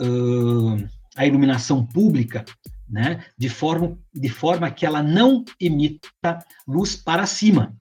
uh, 0.00 0.88
a 1.14 1.26
iluminação 1.26 1.84
pública 1.84 2.44
né, 2.88 3.24
de, 3.36 3.50
forma, 3.50 3.98
de 4.12 4.28
forma 4.30 4.70
que 4.70 4.86
ela 4.86 5.02
não 5.02 5.44
emita 5.60 6.42
luz 6.66 6.96
para 6.96 7.26
cima. 7.26 7.76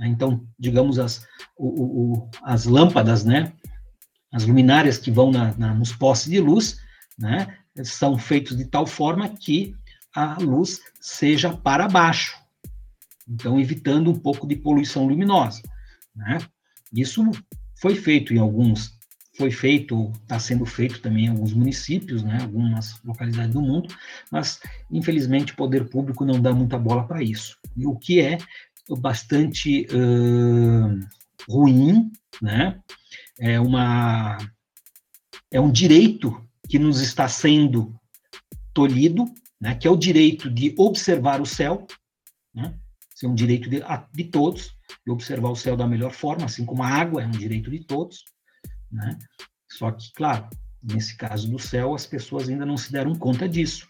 Então, 0.00 0.46
digamos, 0.58 0.98
as, 0.98 1.26
o, 1.56 1.66
o, 1.66 2.30
as 2.42 2.64
lâmpadas, 2.64 3.24
né, 3.24 3.52
as 4.32 4.44
luminárias 4.44 4.96
que 4.96 5.10
vão 5.10 5.32
na, 5.32 5.52
na, 5.56 5.74
nos 5.74 5.92
postes 5.92 6.30
de 6.30 6.38
luz, 6.38 6.78
né, 7.18 7.58
são 7.82 8.16
feitos 8.16 8.56
de 8.56 8.66
tal 8.66 8.86
forma 8.86 9.28
que 9.28 9.74
a 10.14 10.38
luz 10.38 10.80
seja 11.00 11.54
para 11.54 11.88
baixo. 11.88 12.45
Então, 13.28 13.58
evitando 13.58 14.10
um 14.10 14.18
pouco 14.18 14.46
de 14.46 14.56
poluição 14.56 15.06
luminosa. 15.06 15.62
Né? 16.14 16.38
Isso 16.92 17.22
foi 17.80 17.94
feito 17.94 18.32
em 18.32 18.38
alguns, 18.38 18.96
foi 19.36 19.50
feito, 19.50 20.10
está 20.22 20.38
sendo 20.38 20.64
feito 20.64 21.00
também 21.00 21.26
em 21.26 21.28
alguns 21.28 21.52
municípios, 21.52 22.22
né, 22.22 22.38
algumas 22.40 23.02
localidades 23.04 23.52
do 23.52 23.60
mundo, 23.60 23.94
mas 24.30 24.60
infelizmente 24.90 25.52
o 25.52 25.56
poder 25.56 25.88
público 25.88 26.24
não 26.24 26.40
dá 26.40 26.54
muita 26.54 26.78
bola 26.78 27.06
para 27.06 27.22
isso. 27.22 27.58
E 27.76 27.86
o 27.86 27.94
que 27.94 28.20
é 28.20 28.38
bastante 28.98 29.86
uh, 29.86 31.52
ruim, 31.52 32.10
né? 32.40 32.80
É 33.38 33.60
uma 33.60 34.38
é 35.50 35.60
um 35.60 35.70
direito 35.70 36.42
que 36.68 36.78
nos 36.78 37.00
está 37.00 37.28
sendo 37.28 37.94
tolhido, 38.72 39.26
né? 39.60 39.74
Que 39.74 39.86
é 39.86 39.90
o 39.90 39.96
direito 39.96 40.48
de 40.48 40.74
observar 40.78 41.40
o 41.40 41.46
céu, 41.46 41.86
né? 42.54 42.74
Isso 43.16 43.24
é 43.24 43.28
um 43.30 43.34
direito 43.34 43.70
de, 43.70 43.82
de 44.12 44.24
todos 44.24 44.76
e 45.06 45.10
observar 45.10 45.48
o 45.48 45.56
céu 45.56 45.74
da 45.74 45.86
melhor 45.86 46.12
forma, 46.12 46.44
assim 46.44 46.66
como 46.66 46.82
a 46.82 46.88
água 46.88 47.22
é 47.22 47.26
um 47.26 47.30
direito 47.30 47.70
de 47.70 47.80
todos, 47.80 48.26
né? 48.92 49.18
Só 49.66 49.90
que, 49.90 50.12
claro, 50.12 50.46
nesse 50.82 51.16
caso 51.16 51.50
do 51.50 51.58
céu, 51.58 51.94
as 51.94 52.04
pessoas 52.04 52.46
ainda 52.46 52.66
não 52.66 52.76
se 52.76 52.92
deram 52.92 53.14
conta 53.14 53.48
disso, 53.48 53.86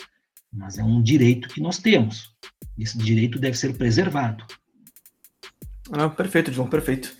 mas 0.52 0.78
é 0.78 0.84
um 0.84 1.02
direito 1.02 1.48
que 1.48 1.60
nós 1.60 1.78
temos. 1.78 2.36
Esse 2.78 2.96
direito 2.96 3.36
deve 3.36 3.58
ser 3.58 3.76
preservado. 3.76 4.44
Ah, 5.90 6.08
perfeito, 6.08 6.52
João, 6.52 6.68
perfeito. 6.68 7.12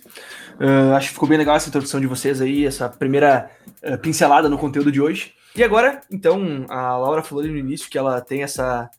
Uh, 0.61 0.95
acho 0.95 1.09
que 1.09 1.13
ficou 1.13 1.27
bem 1.27 1.37
legal 1.37 1.57
essa 1.57 1.67
introdução 1.67 1.99
de 1.99 2.07
vocês 2.07 2.39
aí, 2.39 2.65
essa 2.65 2.87
primeira 2.87 3.51
uh, 3.83 3.97
pincelada 3.97 4.47
no 4.47 4.57
conteúdo 4.57 4.93
de 4.93 5.01
hoje. 5.01 5.33
E 5.53 5.61
agora, 5.61 6.01
então, 6.09 6.65
a 6.69 6.97
Laura 6.97 7.21
falou 7.21 7.43
no 7.43 7.57
início 7.57 7.89
que 7.89 7.97
ela 7.97 8.21
tem 8.21 8.43
essa 8.43 8.89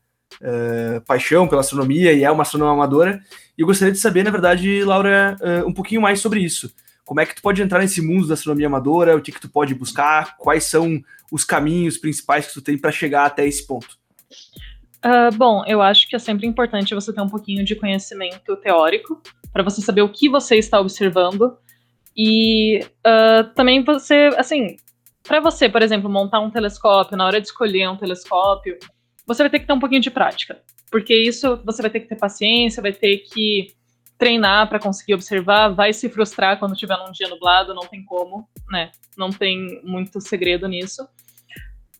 uh, 0.42 1.00
paixão 1.02 1.48
pela 1.48 1.60
astronomia 1.60 2.12
e 2.12 2.24
é 2.24 2.30
uma 2.30 2.42
astrônoma 2.42 2.72
amadora. 2.72 3.20
E 3.56 3.62
eu 3.62 3.66
gostaria 3.66 3.92
de 3.92 3.98
saber, 3.98 4.22
na 4.22 4.30
verdade, 4.30 4.84
Laura, 4.84 5.36
uh, 5.40 5.68
um 5.68 5.72
pouquinho 5.72 6.00
mais 6.00 6.20
sobre 6.20 6.40
isso. 6.40 6.72
Como 7.04 7.20
é 7.20 7.26
que 7.26 7.34
tu 7.34 7.42
pode 7.42 7.62
entrar 7.62 7.78
nesse 7.78 8.02
mundo 8.02 8.28
da 8.28 8.34
astronomia 8.34 8.66
amadora? 8.66 9.16
O 9.16 9.22
que, 9.22 9.32
que 9.32 9.40
tu 9.40 9.48
pode 9.48 9.74
buscar? 9.74 10.36
Quais 10.36 10.64
são 10.64 11.02
os 11.32 11.42
caminhos 11.42 11.96
principais 11.96 12.46
que 12.46 12.54
tu 12.54 12.60
tem 12.60 12.76
para 12.76 12.92
chegar 12.92 13.24
até 13.24 13.46
esse 13.46 13.66
ponto? 13.66 13.96
Uh, 15.04 15.34
bom, 15.36 15.64
eu 15.66 15.80
acho 15.80 16.08
que 16.08 16.16
é 16.16 16.18
sempre 16.18 16.46
importante 16.46 16.94
você 16.94 17.12
ter 17.12 17.20
um 17.20 17.28
pouquinho 17.28 17.64
de 17.64 17.74
conhecimento 17.76 18.56
teórico 18.56 19.22
para 19.52 19.62
você 19.62 19.80
saber 19.80 20.02
o 20.02 20.08
que 20.08 20.28
você 20.28 20.56
está 20.56 20.80
observando 20.80 21.56
e 22.16 22.80
uh, 23.06 23.54
também 23.54 23.84
você, 23.84 24.28
assim, 24.36 24.76
para 25.22 25.40
você, 25.40 25.68
por 25.68 25.82
exemplo, 25.82 26.10
montar 26.10 26.40
um 26.40 26.50
telescópio, 26.50 27.16
na 27.16 27.24
hora 27.24 27.40
de 27.40 27.46
escolher 27.46 27.88
um 27.88 27.96
telescópio, 27.96 28.76
você 29.28 29.42
vai 29.42 29.50
ter 29.50 29.58
que 29.58 29.66
ter 29.66 29.72
um 29.74 29.78
pouquinho 29.78 30.00
de 30.00 30.10
prática. 30.10 30.58
Porque 30.90 31.14
isso 31.14 31.60
você 31.64 31.82
vai 31.82 31.90
ter 31.90 32.00
que 32.00 32.08
ter 32.08 32.16
paciência, 32.16 32.82
vai 32.82 32.92
ter 32.92 33.18
que 33.18 33.74
treinar 34.16 34.68
para 34.68 34.80
conseguir 34.80 35.14
observar, 35.14 35.68
vai 35.68 35.92
se 35.92 36.08
frustrar 36.08 36.58
quando 36.58 36.74
tiver 36.74 36.96
num 36.96 37.12
dia 37.12 37.28
nublado, 37.28 37.74
não 37.74 37.86
tem 37.86 38.02
como, 38.04 38.48
né? 38.70 38.90
Não 39.16 39.30
tem 39.30 39.80
muito 39.84 40.18
segredo 40.20 40.66
nisso. 40.66 41.06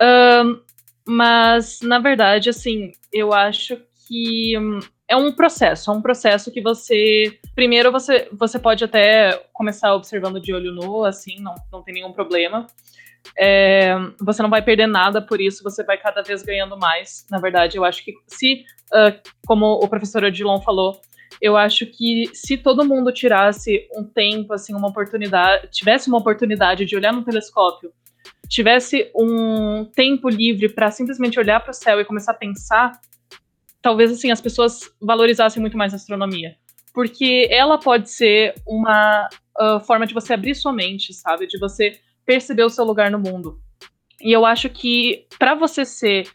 Um, 0.03 0.61
mas, 1.07 1.81
na 1.83 1.99
verdade, 1.99 2.49
assim, 2.49 2.93
eu 3.13 3.33
acho 3.33 3.79
que 4.07 4.55
é 5.07 5.17
um 5.17 5.33
processo, 5.33 5.91
é 5.91 5.95
um 5.95 6.03
processo 6.03 6.51
que 6.51 6.63
você. 6.63 7.39
Primeiro, 7.55 7.93
você, 7.93 8.29
você 8.33 8.59
pode 8.59 8.83
até 8.85 9.39
começar 9.53 9.95
observando 9.95 10.41
de 10.41 10.53
olho 10.53 10.73
nu, 10.73 11.05
assim, 11.05 11.41
não, 11.41 11.55
não 11.71 11.83
tem 11.83 11.95
nenhum 11.95 12.13
problema. 12.13 12.67
É, 13.37 13.95
você 14.21 14.43
não 14.43 14.51
vai 14.51 14.63
perder 14.63 14.87
nada 14.87 15.21
por 15.21 15.41
isso, 15.41 15.63
você 15.63 15.83
vai 15.85 15.99
cada 15.99 16.23
vez 16.23 16.43
ganhando 16.43 16.77
mais. 16.79 17.27
Na 17.31 17.39
verdade, 17.39 17.77
eu 17.77 17.85
acho 17.85 18.05
que 18.05 18.13
se, 18.27 18.65
uh, 18.93 19.19
como 19.47 19.67
o 19.67 19.89
professor 19.89 20.25
Odilon 20.25 20.61
falou, 20.61 21.01
eu 21.41 21.57
acho 21.57 21.87
que 21.87 22.31
se 22.33 22.57
todo 22.57 22.85
mundo 22.85 23.13
tirasse 23.13 23.89
um 23.95 24.05
tempo, 24.05 24.53
assim, 24.53 24.75
uma 24.75 24.89
oportunidade, 24.89 25.69
tivesse 25.71 26.09
uma 26.09 26.19
oportunidade 26.19 26.85
de 26.85 26.97
olhar 26.97 27.13
no 27.13 27.23
telescópio, 27.23 27.93
tivesse 28.49 29.11
um 29.15 29.85
tempo 29.85 30.29
livre 30.29 30.69
para 30.69 30.91
simplesmente 30.91 31.39
olhar 31.39 31.61
para 31.61 31.71
o 31.71 31.75
céu 31.75 32.01
e 32.01 32.05
começar 32.05 32.33
a 32.33 32.37
pensar, 32.37 33.01
talvez 33.81 34.11
assim 34.11 34.31
as 34.31 34.41
pessoas 34.41 34.91
valorizassem 35.01 35.61
muito 35.61 35.77
mais 35.77 35.93
a 35.93 35.97
astronomia, 35.97 36.57
porque 36.93 37.47
ela 37.51 37.79
pode 37.79 38.11
ser 38.11 38.55
uma 38.67 39.29
uh, 39.61 39.81
forma 39.81 40.07
de 40.07 40.15
você 40.15 40.33
abrir 40.33 40.55
sua 40.55 40.73
mente, 40.73 41.13
sabe, 41.13 41.47
de 41.47 41.59
você 41.59 42.01
perceber 42.29 42.63
o 42.63 42.69
seu 42.69 42.85
lugar 42.85 43.11
no 43.11 43.19
mundo. 43.19 43.59
E 44.21 44.31
eu 44.31 44.45
acho 44.45 44.69
que 44.69 45.27
para 45.39 45.55
você 45.55 45.83
ser 45.83 46.29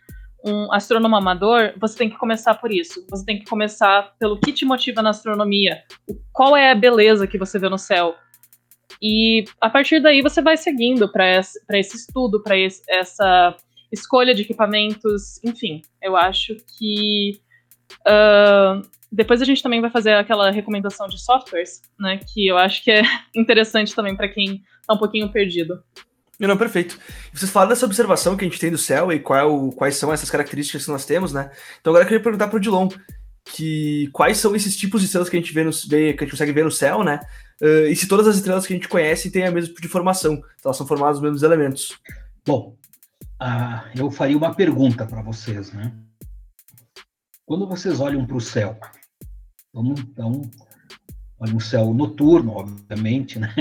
um 0.44 0.74
astrônomo 0.74 1.16
amador, 1.16 1.72
você 1.80 1.96
tem 1.96 2.10
que 2.10 2.18
começar 2.18 2.56
por 2.56 2.72
isso. 2.72 3.06
Você 3.12 3.24
tem 3.24 3.38
que 3.38 3.46
começar 3.46 4.16
pelo 4.18 4.40
que 4.40 4.52
te 4.52 4.66
motiva 4.66 5.04
na 5.04 5.12
astronomia. 5.12 5.84
Qual 6.32 6.58
é 6.58 6.72
a 6.72 6.76
beleza 6.76 7.28
que 7.28 7.38
você 7.38 7.60
vê 7.60 7.70
no 7.70 7.78
céu? 7.78 8.16
E 9.00 9.46
a 9.62 9.70
partir 9.70 10.02
daí 10.02 10.24
você 10.24 10.42
vai 10.42 10.58
seguindo 10.58 11.12
para 11.12 11.38
esse, 11.38 11.60
esse 11.74 11.96
estudo, 11.96 12.42
para 12.42 12.56
essa 12.58 13.56
escolha 13.92 14.34
de 14.34 14.42
equipamentos, 14.42 15.44
enfim. 15.44 15.84
Eu 16.02 16.18
acho 16.18 16.56
que 16.80 17.40
uh, 18.02 18.82
depois 19.12 19.44
a 19.44 19.46
gente 19.46 19.62
também 19.62 19.80
vai 19.80 19.92
fazer 19.92 20.14
aquela 20.14 20.50
recomendação 20.50 21.08
de 21.08 21.22
softwares, 21.22 21.84
né? 22.00 22.20
Que 22.34 22.48
eu 22.48 22.58
acho 22.58 22.84
que 22.84 22.90
é 22.90 23.04
interessante 23.36 23.94
também 23.94 24.16
para 24.16 24.28
quem 24.28 24.64
está 24.84 24.94
um 24.94 24.98
pouquinho 24.98 25.32
perdido. 25.32 25.84
Não, 26.40 26.58
perfeito. 26.58 27.00
Vocês 27.34 27.50
falaram 27.50 27.70
dessa 27.70 27.86
observação 27.86 28.36
que 28.36 28.44
a 28.44 28.48
gente 28.48 28.60
tem 28.60 28.70
do 28.70 28.78
céu 28.78 29.12
e 29.12 29.20
qual, 29.20 29.72
quais 29.72 29.96
são 29.96 30.12
essas 30.12 30.30
características 30.30 30.86
que 30.86 30.92
nós 30.92 31.06
temos, 31.06 31.32
né? 31.32 31.50
Então 31.80 31.92
agora 31.92 32.04
eu 32.04 32.08
queria 32.08 32.24
perguntar 32.24 32.48
para 32.48 32.58
o 32.58 32.60
Dilon 32.60 32.90
que 33.46 34.10
quais 34.12 34.38
são 34.38 34.56
esses 34.56 34.76
tipos 34.76 35.02
de 35.02 35.06
estrelas 35.06 35.30
que 35.30 35.38
a 35.38 35.40
gente 35.40 35.54
vê, 35.54 35.64
no, 35.64 35.72
que 35.72 35.96
a 35.96 36.24
gente 36.24 36.32
consegue 36.32 36.52
ver 36.52 36.66
no 36.66 36.72
céu, 36.72 37.04
né? 37.04 37.20
Uh, 37.62 37.88
e 37.88 37.96
se 37.96 38.08
todas 38.08 38.28
as 38.28 38.36
estrelas 38.36 38.68
que 38.68 38.74
a 38.74 38.76
gente 38.76 38.88
conhece 38.88 39.32
têm 39.32 39.46
a 39.46 39.52
mesma 39.52 39.70
tipo 39.70 39.82
de 39.82 39.88
formação, 39.88 40.34
então 40.34 40.46
elas 40.66 40.78
são 40.78 40.88
formadas 40.88 41.16
dos 41.16 41.24
mesmos 41.24 41.44
elementos. 41.44 41.98
Bom, 42.46 42.76
uh, 43.42 43.98
eu 43.98 44.12
faria 44.12 44.38
uma 44.38 44.54
pergunta 44.54 45.06
para 45.06 45.22
vocês, 45.22 45.72
né? 45.72 45.94
Quando 47.46 47.68
vocês 47.68 48.00
olham 48.00 48.26
para 48.26 48.38
o 48.38 48.42
céu, 48.42 48.78
Vamos, 49.74 50.02
então, 50.02 50.42
um 51.52 51.60
céu 51.60 51.94
noturno, 51.94 52.52
obviamente, 52.52 53.40
né? 53.40 53.54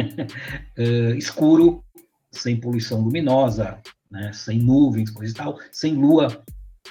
Uh, 0.79 1.15
escuro, 1.19 1.85
sem 2.31 2.59
poluição 2.59 3.01
luminosa, 3.01 3.81
né? 4.11 4.33
sem 4.33 4.59
nuvens, 4.59 5.11
coisa 5.11 5.33
e 5.33 5.37
tal, 5.37 5.59
sem 5.71 5.95
lua. 5.95 6.45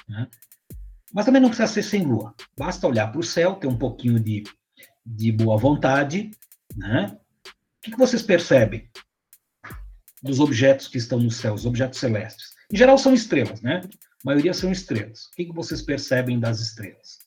Né? 0.08 0.28
Mas 1.12 1.24
também 1.24 1.40
não 1.40 1.48
precisa 1.48 1.68
ser 1.68 1.82
sem 1.82 2.02
lua. 2.02 2.34
Basta 2.58 2.86
olhar 2.86 3.10
para 3.10 3.20
o 3.20 3.24
céu, 3.24 3.54
ter 3.54 3.66
um 3.66 3.76
pouquinho 3.76 4.18
de, 4.18 4.44
de 5.04 5.32
boa 5.32 5.56
vontade. 5.56 6.30
Né? 6.76 7.16
O 7.46 7.82
que, 7.82 7.90
que 7.92 7.98
vocês 7.98 8.22
percebem 8.22 8.88
dos 10.22 10.40
objetos 10.40 10.88
que 10.88 10.98
estão 10.98 11.18
no 11.18 11.30
céu, 11.30 11.54
os 11.54 11.66
objetos 11.66 11.98
celestes? 11.98 12.54
Em 12.72 12.76
geral 12.76 12.96
são 12.96 13.12
estrelas, 13.12 13.60
né? 13.60 13.82
A 13.84 14.24
maioria 14.24 14.54
são 14.54 14.70
estrelas. 14.70 15.26
O 15.26 15.36
que, 15.36 15.44
que 15.46 15.52
vocês 15.52 15.82
percebem 15.82 16.40
das 16.40 16.60
estrelas? 16.60 17.18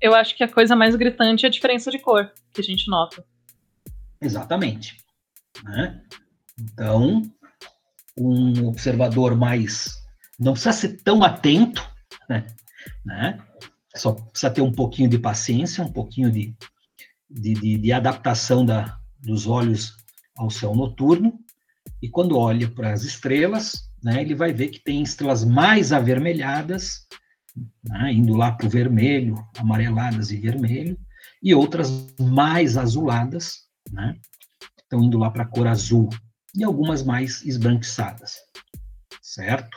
Eu 0.00 0.14
acho 0.14 0.36
que 0.36 0.44
a 0.44 0.52
coisa 0.52 0.76
mais 0.76 0.94
gritante 0.94 1.44
é 1.44 1.48
a 1.48 1.52
diferença 1.52 1.90
de 1.90 1.98
cor 1.98 2.32
que 2.52 2.60
a 2.60 2.64
gente 2.64 2.88
nota. 2.88 3.24
Exatamente. 4.20 4.96
Né? 5.64 6.00
Então, 6.58 7.22
um 8.16 8.66
observador 8.66 9.36
mais. 9.36 9.96
Não 10.38 10.52
precisa 10.52 10.72
ser 10.72 11.02
tão 11.02 11.22
atento, 11.22 11.84
né? 12.28 12.46
né? 13.04 13.38
Só 13.96 14.12
precisa 14.12 14.50
ter 14.50 14.60
um 14.60 14.72
pouquinho 14.72 15.08
de 15.08 15.18
paciência, 15.18 15.84
um 15.84 15.92
pouquinho 15.92 16.30
de, 16.30 16.54
de, 17.28 17.54
de, 17.54 17.78
de 17.78 17.92
adaptação 17.92 18.64
da, 18.64 18.98
dos 19.18 19.46
olhos 19.46 19.96
ao 20.36 20.50
céu 20.50 20.74
noturno. 20.74 21.38
E 22.00 22.08
quando 22.08 22.38
olha 22.38 22.68
para 22.70 22.92
as 22.92 23.02
estrelas, 23.02 23.90
né, 24.02 24.20
ele 24.22 24.34
vai 24.34 24.52
ver 24.52 24.68
que 24.68 24.78
tem 24.78 25.02
estrelas 25.02 25.44
mais 25.44 25.92
avermelhadas, 25.92 27.06
né, 27.84 28.12
indo 28.12 28.34
lá 28.34 28.52
para 28.52 28.66
o 28.66 28.70
vermelho, 28.70 29.36
amareladas 29.56 30.30
e 30.30 30.36
vermelho, 30.36 30.98
e 31.42 31.54
outras 31.54 32.14
mais 32.18 32.76
azuladas, 32.76 33.66
né, 33.90 34.16
estão 34.80 35.02
indo 35.02 35.18
lá 35.18 35.30
para 35.30 35.42
a 35.42 35.46
cor 35.46 35.66
azul, 35.66 36.08
e 36.54 36.64
algumas 36.64 37.02
mais 37.02 37.42
esbranquiçadas, 37.44 38.36
certo? 39.22 39.76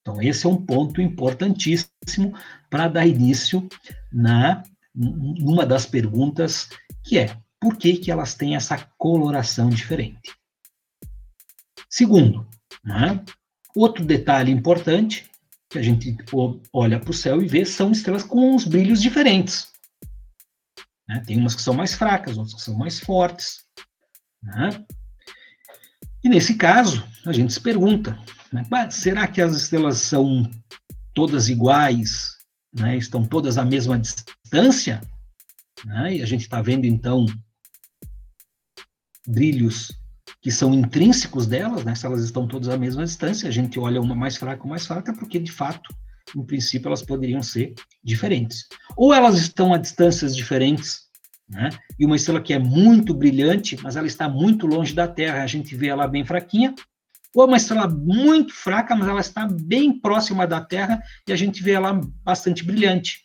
Então, 0.00 0.20
esse 0.20 0.46
é 0.46 0.48
um 0.48 0.56
ponto 0.56 1.00
importantíssimo 1.00 2.34
para 2.68 2.88
dar 2.88 3.06
início 3.06 3.66
na 4.12 4.62
numa 4.94 5.66
das 5.66 5.86
perguntas, 5.86 6.68
que 7.02 7.18
é 7.18 7.36
por 7.60 7.76
que, 7.76 7.96
que 7.96 8.10
elas 8.10 8.34
têm 8.34 8.54
essa 8.54 8.78
coloração 8.96 9.68
diferente? 9.68 10.32
Segundo, 11.90 12.46
né, 12.84 13.24
outro 13.74 14.04
detalhe 14.04 14.52
importante 14.52 15.28
que 15.74 15.78
a 15.80 15.82
gente 15.82 16.16
olha 16.72 17.00
para 17.00 17.10
o 17.10 17.14
céu 17.14 17.42
e 17.42 17.48
vê 17.48 17.64
são 17.64 17.90
estrelas 17.90 18.22
com 18.22 18.54
uns 18.54 18.64
brilhos 18.64 19.02
diferentes. 19.02 19.66
Né? 21.08 21.20
Tem 21.26 21.36
umas 21.36 21.56
que 21.56 21.62
são 21.62 21.74
mais 21.74 21.94
fracas, 21.94 22.38
outras 22.38 22.54
que 22.54 22.62
são 22.62 22.76
mais 22.76 23.00
fortes. 23.00 23.64
Né? 24.40 24.84
E 26.22 26.28
nesse 26.28 26.54
caso, 26.54 27.04
a 27.26 27.32
gente 27.32 27.52
se 27.52 27.60
pergunta: 27.60 28.16
né, 28.52 28.62
será 28.88 29.26
que 29.26 29.42
as 29.42 29.52
estrelas 29.56 29.98
são 29.98 30.48
todas 31.12 31.48
iguais? 31.48 32.36
Né, 32.72 32.96
estão 32.96 33.26
todas 33.26 33.58
à 33.58 33.64
mesma 33.64 33.98
distância? 33.98 35.00
Né, 35.84 36.18
e 36.18 36.22
a 36.22 36.26
gente 36.26 36.42
está 36.42 36.62
vendo 36.62 36.84
então 36.84 37.26
brilhos 39.26 39.90
que 40.44 40.50
são 40.50 40.74
intrínsecos 40.74 41.46
delas, 41.46 41.86
né, 41.86 41.94
se 41.94 42.04
elas 42.04 42.22
estão 42.22 42.46
todas 42.46 42.68
à 42.68 42.76
mesma 42.76 43.02
distância, 43.02 43.48
a 43.48 43.50
gente 43.50 43.80
olha 43.80 43.98
uma 43.98 44.14
mais 44.14 44.36
fraca 44.36 44.62
ou 44.62 44.68
mais 44.68 44.86
fraca, 44.86 45.14
porque 45.14 45.38
de 45.38 45.50
fato, 45.50 45.88
em 46.36 46.44
princípio, 46.44 46.88
elas 46.88 47.00
poderiam 47.00 47.42
ser 47.42 47.72
diferentes. 48.02 48.66
Ou 48.94 49.14
elas 49.14 49.36
estão 49.36 49.72
a 49.72 49.78
distâncias 49.78 50.36
diferentes, 50.36 51.04
né? 51.48 51.70
E 51.98 52.04
uma 52.04 52.16
estrela 52.16 52.42
que 52.42 52.52
é 52.52 52.58
muito 52.58 53.14
brilhante, 53.14 53.78
mas 53.82 53.96
ela 53.96 54.06
está 54.06 54.28
muito 54.28 54.66
longe 54.66 54.94
da 54.94 55.08
Terra, 55.08 55.42
a 55.42 55.46
gente 55.46 55.74
vê 55.74 55.86
ela 55.86 56.06
bem 56.06 56.26
fraquinha. 56.26 56.74
Ou 57.34 57.44
é 57.44 57.46
uma 57.46 57.56
estrela 57.56 57.88
muito 57.88 58.52
fraca, 58.52 58.94
mas 58.94 59.08
ela 59.08 59.20
está 59.20 59.48
bem 59.48 59.98
próxima 59.98 60.46
da 60.46 60.60
Terra 60.60 61.02
e 61.26 61.32
a 61.32 61.36
gente 61.36 61.62
vê 61.62 61.70
ela 61.70 61.98
bastante 62.22 62.62
brilhante. 62.62 63.22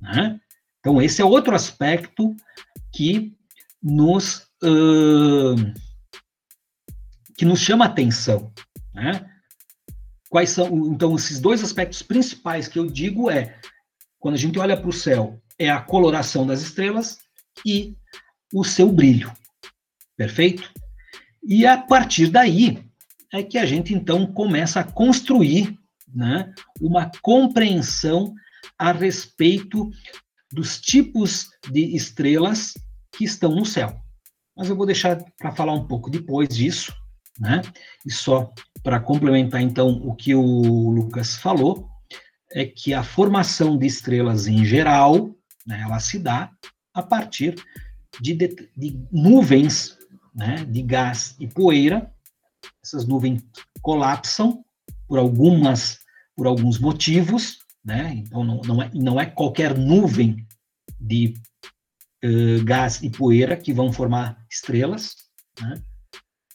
Né? 0.00 0.38
Então, 0.78 1.02
esse 1.02 1.20
é 1.20 1.24
outro 1.24 1.56
aspecto 1.56 2.36
que 2.94 3.32
nos, 3.82 4.46
uh, 4.62 5.89
que 7.40 7.46
nos 7.46 7.60
chama 7.60 7.86
atenção. 7.86 8.52
Né? 8.92 9.26
Quais 10.28 10.50
são, 10.50 10.92
então, 10.92 11.16
esses 11.16 11.40
dois 11.40 11.64
aspectos 11.64 12.02
principais 12.02 12.68
que 12.68 12.78
eu 12.78 12.86
digo 12.86 13.30
é, 13.30 13.58
quando 14.18 14.34
a 14.34 14.38
gente 14.38 14.58
olha 14.58 14.76
para 14.76 14.90
o 14.90 14.92
céu 14.92 15.40
é 15.58 15.70
a 15.70 15.80
coloração 15.80 16.46
das 16.46 16.60
estrelas 16.60 17.16
e 17.64 17.96
o 18.52 18.62
seu 18.62 18.92
brilho. 18.92 19.32
Perfeito? 20.18 20.70
E 21.42 21.66
a 21.66 21.78
partir 21.78 22.26
daí 22.26 22.84
é 23.32 23.42
que 23.42 23.56
a 23.56 23.64
gente 23.64 23.94
então 23.94 24.26
começa 24.26 24.80
a 24.80 24.84
construir 24.84 25.78
né, 26.14 26.52
uma 26.78 27.10
compreensão 27.22 28.34
a 28.78 28.92
respeito 28.92 29.88
dos 30.52 30.78
tipos 30.78 31.48
de 31.70 31.96
estrelas 31.96 32.74
que 33.10 33.24
estão 33.24 33.54
no 33.54 33.64
céu. 33.64 33.98
Mas 34.54 34.68
eu 34.68 34.76
vou 34.76 34.84
deixar 34.84 35.24
para 35.38 35.52
falar 35.52 35.72
um 35.72 35.86
pouco 35.86 36.10
depois 36.10 36.46
disso, 36.50 36.99
né? 37.40 37.62
E 38.04 38.12
só 38.12 38.52
para 38.82 39.00
complementar 39.00 39.62
então 39.62 39.88
o 40.04 40.14
que 40.14 40.34
o 40.34 40.90
Lucas 40.90 41.34
falou, 41.34 41.88
é 42.52 42.64
que 42.64 42.92
a 42.92 43.02
formação 43.02 43.78
de 43.78 43.86
estrelas 43.86 44.46
em 44.46 44.64
geral 44.64 45.34
né? 45.66 45.80
Ela 45.82 46.00
se 46.00 46.18
dá 46.18 46.50
a 46.92 47.02
partir 47.02 47.54
de, 48.20 48.34
de, 48.34 48.70
de 48.76 49.06
nuvens 49.12 49.96
né? 50.34 50.64
de 50.64 50.82
gás 50.82 51.36
e 51.38 51.46
poeira. 51.46 52.12
Essas 52.82 53.06
nuvens 53.06 53.42
colapsam 53.80 54.64
por 55.06 55.18
algumas 55.18 56.00
por 56.36 56.46
alguns 56.46 56.78
motivos, 56.78 57.58
né? 57.84 58.14
Então 58.14 58.42
não, 58.42 58.62
não, 58.62 58.82
é, 58.82 58.90
não 58.94 59.20
é 59.20 59.26
qualquer 59.26 59.76
nuvem 59.76 60.46
de 60.98 61.34
uh, 62.24 62.64
gás 62.64 63.02
e 63.02 63.10
poeira 63.10 63.56
que 63.58 63.74
vão 63.74 63.92
formar 63.92 64.42
estrelas, 64.50 65.16
né? 65.60 65.82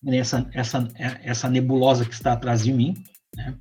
Essa, 0.07 0.47
essa, 0.53 0.87
essa 0.95 1.49
nebulosa 1.49 2.05
que 2.05 2.13
está 2.13 2.33
atrás 2.33 2.63
de 2.63 2.71
mim, 2.71 3.03
né? 3.35 3.57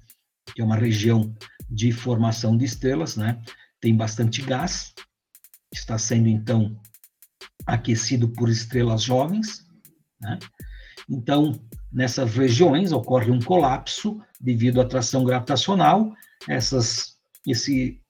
que 0.54 0.60
é 0.60 0.64
uma 0.64 0.76
região 0.76 1.34
de 1.70 1.90
formação 1.90 2.56
de 2.56 2.64
estrelas, 2.64 3.16
né? 3.16 3.40
Tem 3.80 3.96
bastante 3.96 4.42
gás, 4.42 4.94
está 5.72 5.98
sendo 5.98 6.28
então 6.28 6.78
aquecido 7.66 8.28
por 8.28 8.48
estrelas 8.48 9.02
jovens. 9.02 9.66
Né? 10.20 10.38
Então, 11.08 11.60
nessas 11.92 12.34
regiões 12.34 12.92
ocorre 12.92 13.30
um 13.30 13.40
colapso 13.40 14.20
devido 14.40 14.80
à 14.80 14.84
atração 14.84 15.24
gravitacional. 15.24 16.14
Essas, 16.48 17.16
esse 17.46 18.00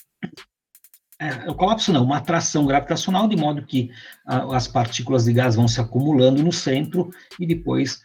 é, 1.19 1.49
o 1.49 1.55
colapso 1.55 1.93
não, 1.93 2.05
uma 2.05 2.17
atração 2.17 2.67
gravitacional, 2.67 3.29
de 3.29 3.37
modo 3.37 3.65
que 3.65 3.91
a, 4.27 4.57
as 4.57 4.67
partículas 4.67 5.25
de 5.25 5.33
gás 5.33 5.55
vão 5.55 5.69
se 5.69 5.81
acumulando 5.81 6.43
no 6.43 6.53
centro 6.53 7.11
e 7.39 7.47
depois 7.47 8.03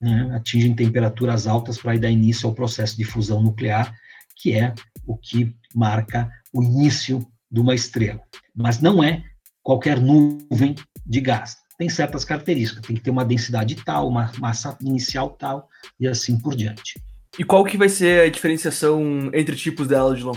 né, 0.00 0.30
atingem 0.34 0.74
temperaturas 0.74 1.46
altas 1.46 1.78
para 1.78 1.98
dar 1.98 2.10
início 2.10 2.48
ao 2.48 2.54
processo 2.54 2.96
de 2.96 3.04
fusão 3.04 3.42
nuclear, 3.42 3.94
que 4.36 4.54
é 4.54 4.74
o 5.06 5.16
que 5.16 5.54
marca 5.74 6.30
o 6.52 6.62
início 6.62 7.26
de 7.50 7.60
uma 7.60 7.74
estrela. 7.74 8.20
Mas 8.54 8.80
não 8.80 9.02
é 9.02 9.24
qualquer 9.62 10.00
nuvem 10.00 10.74
de 11.06 11.20
gás. 11.20 11.56
Tem 11.76 11.88
certas 11.88 12.24
características, 12.24 12.86
tem 12.86 12.96
que 12.96 13.02
ter 13.02 13.10
uma 13.10 13.24
densidade 13.24 13.74
tal, 13.76 14.08
uma 14.08 14.30
massa 14.38 14.76
inicial 14.80 15.30
tal, 15.30 15.68
e 15.98 16.06
assim 16.06 16.38
por 16.38 16.54
diante. 16.54 17.00
E 17.38 17.44
qual 17.44 17.64
que 17.64 17.78
vai 17.78 17.88
ser 17.88 18.22
a 18.22 18.30
diferenciação 18.30 19.30
entre 19.32 19.56
tipos 19.56 19.88
dela, 19.88 20.14
Dilon? 20.14 20.36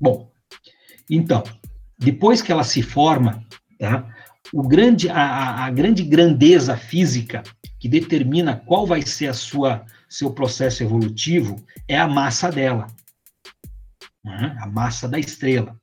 Bom, 0.00 0.30
então, 1.10 1.42
depois 1.98 2.40
que 2.40 2.52
ela 2.52 2.64
se 2.64 2.82
forma, 2.82 3.44
tá, 3.78 4.14
o 4.52 4.66
grande, 4.66 5.08
a, 5.08 5.64
a 5.64 5.70
grande 5.70 6.02
grandeza 6.02 6.76
física 6.76 7.42
que 7.78 7.88
determina 7.88 8.56
qual 8.56 8.86
vai 8.86 9.02
ser 9.02 9.28
a 9.28 9.34
sua 9.34 9.84
seu 10.08 10.32
processo 10.32 10.82
evolutivo 10.82 11.62
é 11.86 11.98
a 11.98 12.08
massa 12.08 12.50
dela, 12.50 12.86
né, 14.24 14.56
a 14.58 14.66
massa 14.66 15.06
da 15.06 15.18
estrela. 15.18 15.78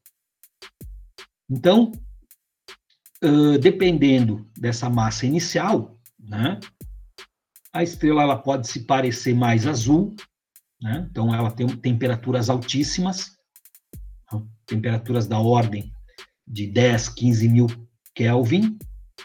Então, 1.49 1.91
uh, 3.23 3.57
dependendo 3.59 4.49
dessa 4.57 4.89
massa 4.89 5.27
inicial, 5.27 5.95
né, 6.19 6.59
a 7.71 7.83
estrela 7.83 8.23
ela 8.23 8.37
pode 8.37 8.67
se 8.67 8.83
parecer 8.85 9.35
mais 9.35 9.67
azul, 9.67 10.15
né, 10.81 11.07
então 11.11 11.33
ela 11.33 11.51
tem 11.51 11.67
temperaturas 11.67 12.49
altíssimas, 12.49 13.37
então, 14.23 14.49
temperaturas 14.65 15.27
da 15.27 15.37
ordem 15.37 15.93
de 16.47 16.65
10, 16.65 17.09
15 17.09 17.47
mil 17.47 17.67
Kelvin, 18.15 18.77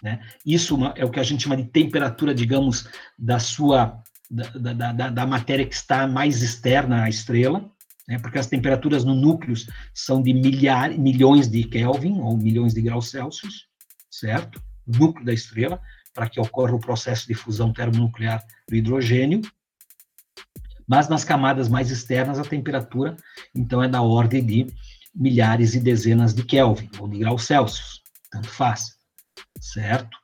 né, 0.03 0.21
isso 0.45 0.79
é 0.97 1.05
o 1.05 1.11
que 1.11 1.21
a 1.21 1.23
gente 1.23 1.45
chama 1.45 1.57
de 1.57 1.65
temperatura, 1.65 2.35
digamos, 2.35 2.89
da 3.19 3.39
sua, 3.39 4.03
da, 4.31 4.73
da, 4.73 4.93
da, 4.93 5.11
da 5.11 5.27
matéria 5.27 5.67
que 5.67 5.75
está 5.75 6.07
mais 6.07 6.43
externa 6.43 7.05
à 7.05 7.09
estrela, 7.09 7.71
né, 8.09 8.19
porque 8.19 8.39
as 8.39 8.47
temperaturas 8.47 9.05
no 9.05 9.15
núcleo 9.15 9.55
são 9.95 10.21
de 10.21 10.35
milhar, 10.35 10.91
milhões 10.99 11.49
de 11.49 11.65
Kelvin, 11.65 12.21
ou 12.21 12.37
milhões 12.37 12.75
de 12.75 12.83
graus 12.83 13.09
Celsius, 13.09 13.67
certo? 14.11 14.61
Núcleo 14.87 15.25
da 15.25 15.33
estrela, 15.33 15.81
para 16.13 16.29
que 16.29 16.41
ocorra 16.41 16.75
o 16.75 16.81
processo 16.81 17.29
de 17.29 17.35
fusão 17.35 17.73
termonuclear 17.73 18.45
do 18.69 18.75
hidrogênio. 18.75 19.41
Mas 20.87 21.09
nas 21.09 21.23
camadas 21.23 21.69
mais 21.69 21.91
externas, 21.91 22.39
a 22.39 22.43
temperatura, 22.43 23.17
então, 23.55 23.81
é 23.81 23.89
da 23.89 24.03
ordem 24.03 24.45
de 24.45 24.67
milhares 25.15 25.75
e 25.75 25.81
dezenas 25.81 26.35
de 26.35 26.43
Kelvin, 26.43 26.91
ou 26.99 27.07
de 27.07 27.19
graus 27.19 27.45
Celsius, 27.45 28.00
tanto 28.31 28.49
faz, 28.49 28.97
certo? 29.61 30.17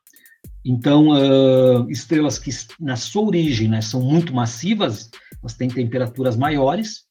Então, 0.65 1.11
uh, 1.11 1.89
estrelas 1.91 2.39
que 2.39 2.51
na 2.81 2.97
sua 2.97 3.23
origem 3.23 3.69
né, 3.69 3.81
são 3.81 4.01
muito 4.01 4.35
massivas, 4.35 5.11
elas 5.41 5.55
têm 5.55 5.69
temperaturas 5.69 6.37
maiores, 6.37 7.05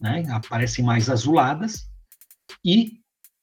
né, 0.00 0.24
aparecem 0.30 0.84
mais 0.84 1.10
azuladas, 1.10 1.88
e 2.64 3.00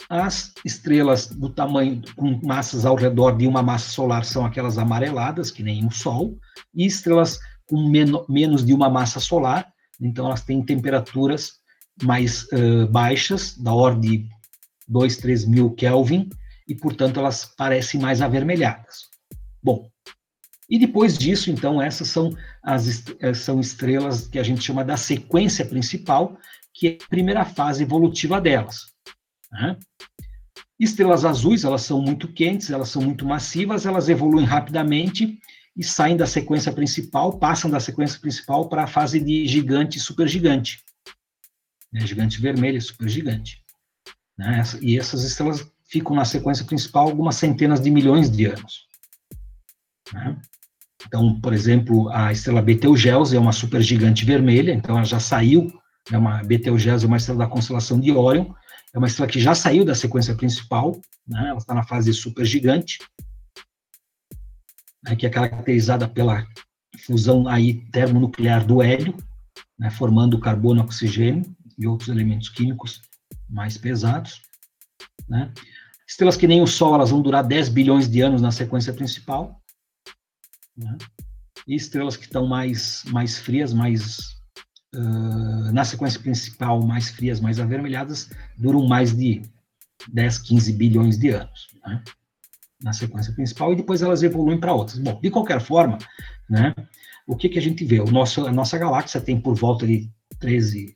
as 0.09 0.53
estrelas 0.65 1.27
do 1.27 1.49
tamanho, 1.49 2.01
com 2.15 2.39
massas 2.43 2.85
ao 2.85 2.95
redor 2.95 3.37
de 3.37 3.47
uma 3.47 3.61
massa 3.61 3.89
solar, 3.89 4.25
são 4.25 4.45
aquelas 4.45 4.77
amareladas, 4.77 5.51
que 5.51 5.63
nem 5.63 5.85
o 5.85 5.91
Sol, 5.91 6.37
e 6.73 6.85
estrelas 6.85 7.39
com 7.67 7.87
menos 8.27 8.65
de 8.65 8.73
uma 8.73 8.89
massa 8.89 9.19
solar, 9.19 9.71
então 10.01 10.25
elas 10.25 10.41
têm 10.41 10.63
temperaturas 10.63 11.53
mais 12.01 12.43
uh, 12.51 12.87
baixas, 12.89 13.55
da 13.57 13.71
ordem 13.71 14.23
de 14.23 14.29
2, 14.87 15.17
3 15.17 15.45
mil 15.45 15.71
Kelvin, 15.71 16.27
e, 16.67 16.75
portanto, 16.75 17.19
elas 17.19 17.45
parecem 17.45 17.99
mais 17.99 18.21
avermelhadas. 18.21 19.09
Bom, 19.61 19.89
e 20.69 20.79
depois 20.79 21.17
disso, 21.17 21.51
então, 21.51 21.81
essas 21.81 22.07
são 22.07 22.35
as 22.61 23.03
eh, 23.19 23.33
são 23.33 23.59
estrelas 23.59 24.27
que 24.27 24.39
a 24.39 24.43
gente 24.43 24.63
chama 24.63 24.83
da 24.83 24.97
sequência 24.97 25.65
principal, 25.65 26.37
que 26.73 26.87
é 26.87 26.97
a 27.03 27.09
primeira 27.09 27.45
fase 27.45 27.83
evolutiva 27.83 28.41
delas. 28.41 28.93
Né? 29.51 29.77
Estrelas 30.79 31.25
azuis, 31.25 31.63
elas 31.63 31.83
são 31.83 32.01
muito 32.01 32.27
quentes, 32.27 32.71
elas 32.71 32.89
são 32.89 33.01
muito 33.01 33.25
massivas, 33.25 33.85
elas 33.85 34.09
evoluem 34.09 34.45
rapidamente 34.45 35.39
e 35.75 35.83
saem 35.83 36.17
da 36.17 36.25
sequência 36.25 36.71
principal, 36.71 37.37
passam 37.37 37.69
da 37.69 37.79
sequência 37.79 38.19
principal 38.19 38.67
para 38.67 38.83
a 38.83 38.87
fase 38.87 39.19
de 39.19 39.45
gigante 39.47 39.97
e 39.97 40.01
supergigante. 40.01 40.83
Né? 41.91 42.05
Gigante 42.05 42.41
vermelho 42.41 42.81
supergigante. 42.81 43.61
Né? 44.37 44.63
E 44.81 44.97
essas 44.97 45.23
estrelas 45.23 45.71
ficam 45.93 46.15
na 46.15 46.25
sequência 46.25 46.65
principal 46.65 47.07
algumas 47.07 47.35
centenas 47.35 47.79
de 47.79 47.91
milhões 47.91 48.31
de 48.31 48.45
anos. 48.45 48.87
Né? 50.11 50.41
Então, 51.05 51.39
por 51.39 51.53
exemplo, 51.53 52.09
a 52.09 52.31
estrela 52.31 52.63
Betelgeuse 52.63 53.35
é 53.35 53.39
uma 53.39 53.51
supergigante 53.51 54.25
vermelha, 54.25 54.71
então 54.73 54.95
ela 54.97 55.05
já 55.05 55.19
saiu, 55.19 55.71
é 56.11 56.17
uma 56.17 56.43
Betelgeuse 56.43 57.05
é 57.05 57.07
uma 57.07 57.17
estrela 57.17 57.45
da 57.45 57.47
constelação 57.47 57.99
de 57.99 58.11
Órion, 58.11 58.51
é 58.91 58.97
uma 58.97 59.05
estrela 59.05 59.29
que 59.29 59.39
já 59.39 59.53
saiu 59.53 59.85
da 59.85 59.93
sequência 59.93 60.33
principal, 60.33 60.99
né? 61.27 61.49
ela 61.49 61.59
está 61.59 61.75
na 61.75 61.83
fase 61.83 62.11
supergigante, 62.11 62.97
né? 65.03 65.15
que 65.15 65.27
é 65.27 65.29
caracterizada 65.29 66.07
pela 66.07 66.43
fusão 67.05 67.47
aí 67.47 67.85
termonuclear 67.91 68.65
do 68.65 68.81
hélio, 68.81 69.15
né? 69.77 69.91
formando 69.91 70.39
carbono, 70.39 70.81
oxigênio 70.81 71.45
e 71.77 71.85
outros 71.85 72.09
elementos 72.09 72.49
químicos 72.49 73.03
mais 73.47 73.77
pesados. 73.77 74.41
Né? 75.29 75.53
Estrelas 76.13 76.37
que 76.37 76.45
nem 76.45 76.61
o 76.61 76.67
Sol, 76.67 76.93
elas 76.93 77.09
vão 77.09 77.23
durar 77.23 77.43
10 77.43 77.69
bilhões 77.69 78.07
de 78.07 78.21
anos 78.21 78.39
na 78.39 78.51
sequência 78.51 78.93
principal. 78.93 79.59
Né? 80.77 80.95
E 81.67 81.73
estrelas 81.73 82.15
que 82.15 82.25
estão 82.25 82.45
mais, 82.45 83.03
mais 83.07 83.39
frias, 83.39 83.73
mais 83.73 84.19
uh, 84.93 85.71
na 85.73 85.83
sequência 85.83 86.19
principal, 86.19 86.85
mais 86.85 87.09
frias, 87.09 87.39
mais 87.39 87.59
avermelhadas, 87.59 88.29
duram 88.55 88.85
mais 88.87 89.17
de 89.17 89.41
10, 90.07 90.37
15 90.37 90.73
bilhões 90.73 91.17
de 91.17 91.29
anos. 91.29 91.69
Né? 91.83 92.03
Na 92.83 92.93
sequência 92.93 93.33
principal, 93.33 93.73
e 93.73 93.77
depois 93.77 94.03
elas 94.03 94.21
evoluem 94.21 94.59
para 94.59 94.71
outras. 94.71 94.99
Bom, 94.99 95.19
de 95.19 95.31
qualquer 95.31 95.61
forma, 95.61 95.97
né, 96.47 96.75
o 97.25 97.35
que, 97.35 97.49
que 97.49 97.57
a 97.57 97.61
gente 97.61 97.83
vê? 97.85 97.99
O 98.01 98.11
nosso, 98.11 98.45
a 98.45 98.51
nossa 98.51 98.77
galáxia 98.77 99.19
tem 99.19 99.41
por 99.41 99.55
volta 99.55 99.87
de 99.87 100.11
13, 100.37 100.95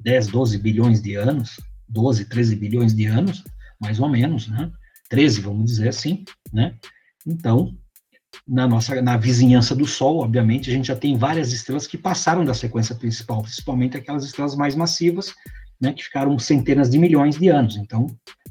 10, 0.00 0.28
12 0.28 0.56
bilhões 0.56 1.02
de 1.02 1.14
anos, 1.16 1.60
12, 1.86 2.24
13 2.24 2.56
bilhões 2.56 2.94
de 2.94 3.04
anos, 3.04 3.44
mais 3.80 3.98
ou 3.98 4.08
menos, 4.08 4.48
né? 4.48 4.70
13, 5.08 5.40
vamos 5.40 5.64
dizer 5.70 5.88
assim, 5.88 6.24
né? 6.52 6.76
Então, 7.26 7.76
na 8.46 8.66
nossa 8.66 9.00
na 9.02 9.16
vizinhança 9.16 9.74
do 9.74 9.86
Sol, 9.86 10.18
obviamente, 10.18 10.70
a 10.70 10.72
gente 10.72 10.88
já 10.88 10.96
tem 10.96 11.16
várias 11.16 11.52
estrelas 11.52 11.86
que 11.86 11.98
passaram 11.98 12.44
da 12.44 12.54
sequência 12.54 12.94
principal, 12.94 13.42
principalmente 13.42 13.96
aquelas 13.96 14.24
estrelas 14.24 14.54
mais 14.54 14.74
massivas, 14.74 15.34
né, 15.80 15.92
que 15.92 16.04
ficaram 16.04 16.38
centenas 16.38 16.90
de 16.90 16.98
milhões 16.98 17.36
de 17.36 17.48
anos. 17.48 17.76
Então, 17.76 18.06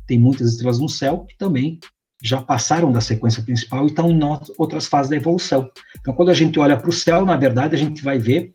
tem 0.08 0.20
muitas 0.20 0.52
estrelas 0.52 0.80
no 0.80 0.90
céu 0.90 1.26
que 1.26 1.38
também 1.38 1.80
já 2.22 2.42
passaram 2.42 2.92
da 2.92 3.00
sequência 3.00 3.42
principal 3.44 3.86
e 3.86 3.88
estão 3.88 4.12
em 4.12 4.20
outras 4.58 4.88
fases 4.88 5.10
da 5.10 5.16
evolução. 5.16 5.70
Então, 6.00 6.14
quando 6.14 6.30
a 6.30 6.34
gente 6.34 6.60
olha 6.60 6.76
para 6.76 6.90
o 6.90 6.94
céu, 6.94 7.26
na 7.26 7.38
verdade, 7.38 7.76
a 7.76 7.80
gente 7.80 8.04
vai 8.04 8.20
ver 8.20 8.54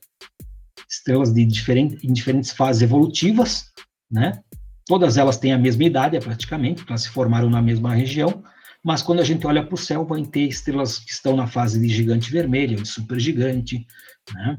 estrelas 0.89 1.33
de 1.33 1.45
diferente, 1.45 2.07
em 2.07 2.13
diferentes 2.13 2.51
fases 2.51 2.83
evolutivas, 2.83 3.71
né? 4.11 4.43
Todas 4.87 5.17
elas 5.17 5.39
têm 5.39 5.53
a 5.53 5.59
mesma 5.59 5.85
idade, 5.85 6.19
praticamente, 6.21 6.77
porque 6.77 6.93
elas 6.93 7.03
se 7.03 7.09
formaram 7.09 7.49
na 7.49 7.63
mesma 7.63 7.95
região, 7.95 8.45
mas 8.85 9.01
quando 9.01 9.21
a 9.21 9.25
gente 9.25 9.47
olha 9.47 9.65
para 9.65 9.75
o 9.75 9.79
céu, 9.79 10.05
vai 10.05 10.23
ter 10.27 10.43
estrelas 10.43 10.99
que 10.99 11.11
estão 11.11 11.35
na 11.35 11.47
fase 11.47 11.81
de 11.81 11.89
gigante 11.89 12.31
vermelho, 12.31 12.77
de 12.77 12.87
supergigante, 12.87 13.87
né? 14.35 14.59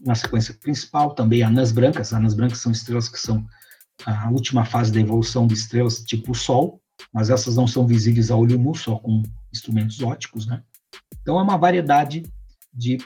Na 0.00 0.14
sequência 0.14 0.54
principal, 0.54 1.14
também 1.14 1.42
anãs 1.42 1.70
brancas. 1.70 2.14
Anãs 2.14 2.32
brancas 2.32 2.58
são 2.58 2.72
estrelas 2.72 3.10
que 3.10 3.18
são 3.18 3.46
a 4.06 4.30
última 4.30 4.64
fase 4.64 4.90
da 4.90 5.00
evolução 5.00 5.46
de 5.46 5.52
estrelas 5.52 6.02
tipo 6.02 6.32
o 6.32 6.34
Sol, 6.34 6.80
mas 7.12 7.28
essas 7.28 7.56
não 7.56 7.66
são 7.66 7.86
visíveis 7.86 8.30
a 8.30 8.36
olho 8.36 8.58
nu, 8.58 8.74
só 8.74 8.96
com 8.96 9.22
instrumentos 9.52 10.00
ópticos, 10.00 10.46
né? 10.46 10.62
Então 11.20 11.38
é 11.38 11.42
uma 11.42 11.58
variedade 11.58 12.22
de, 12.72 12.98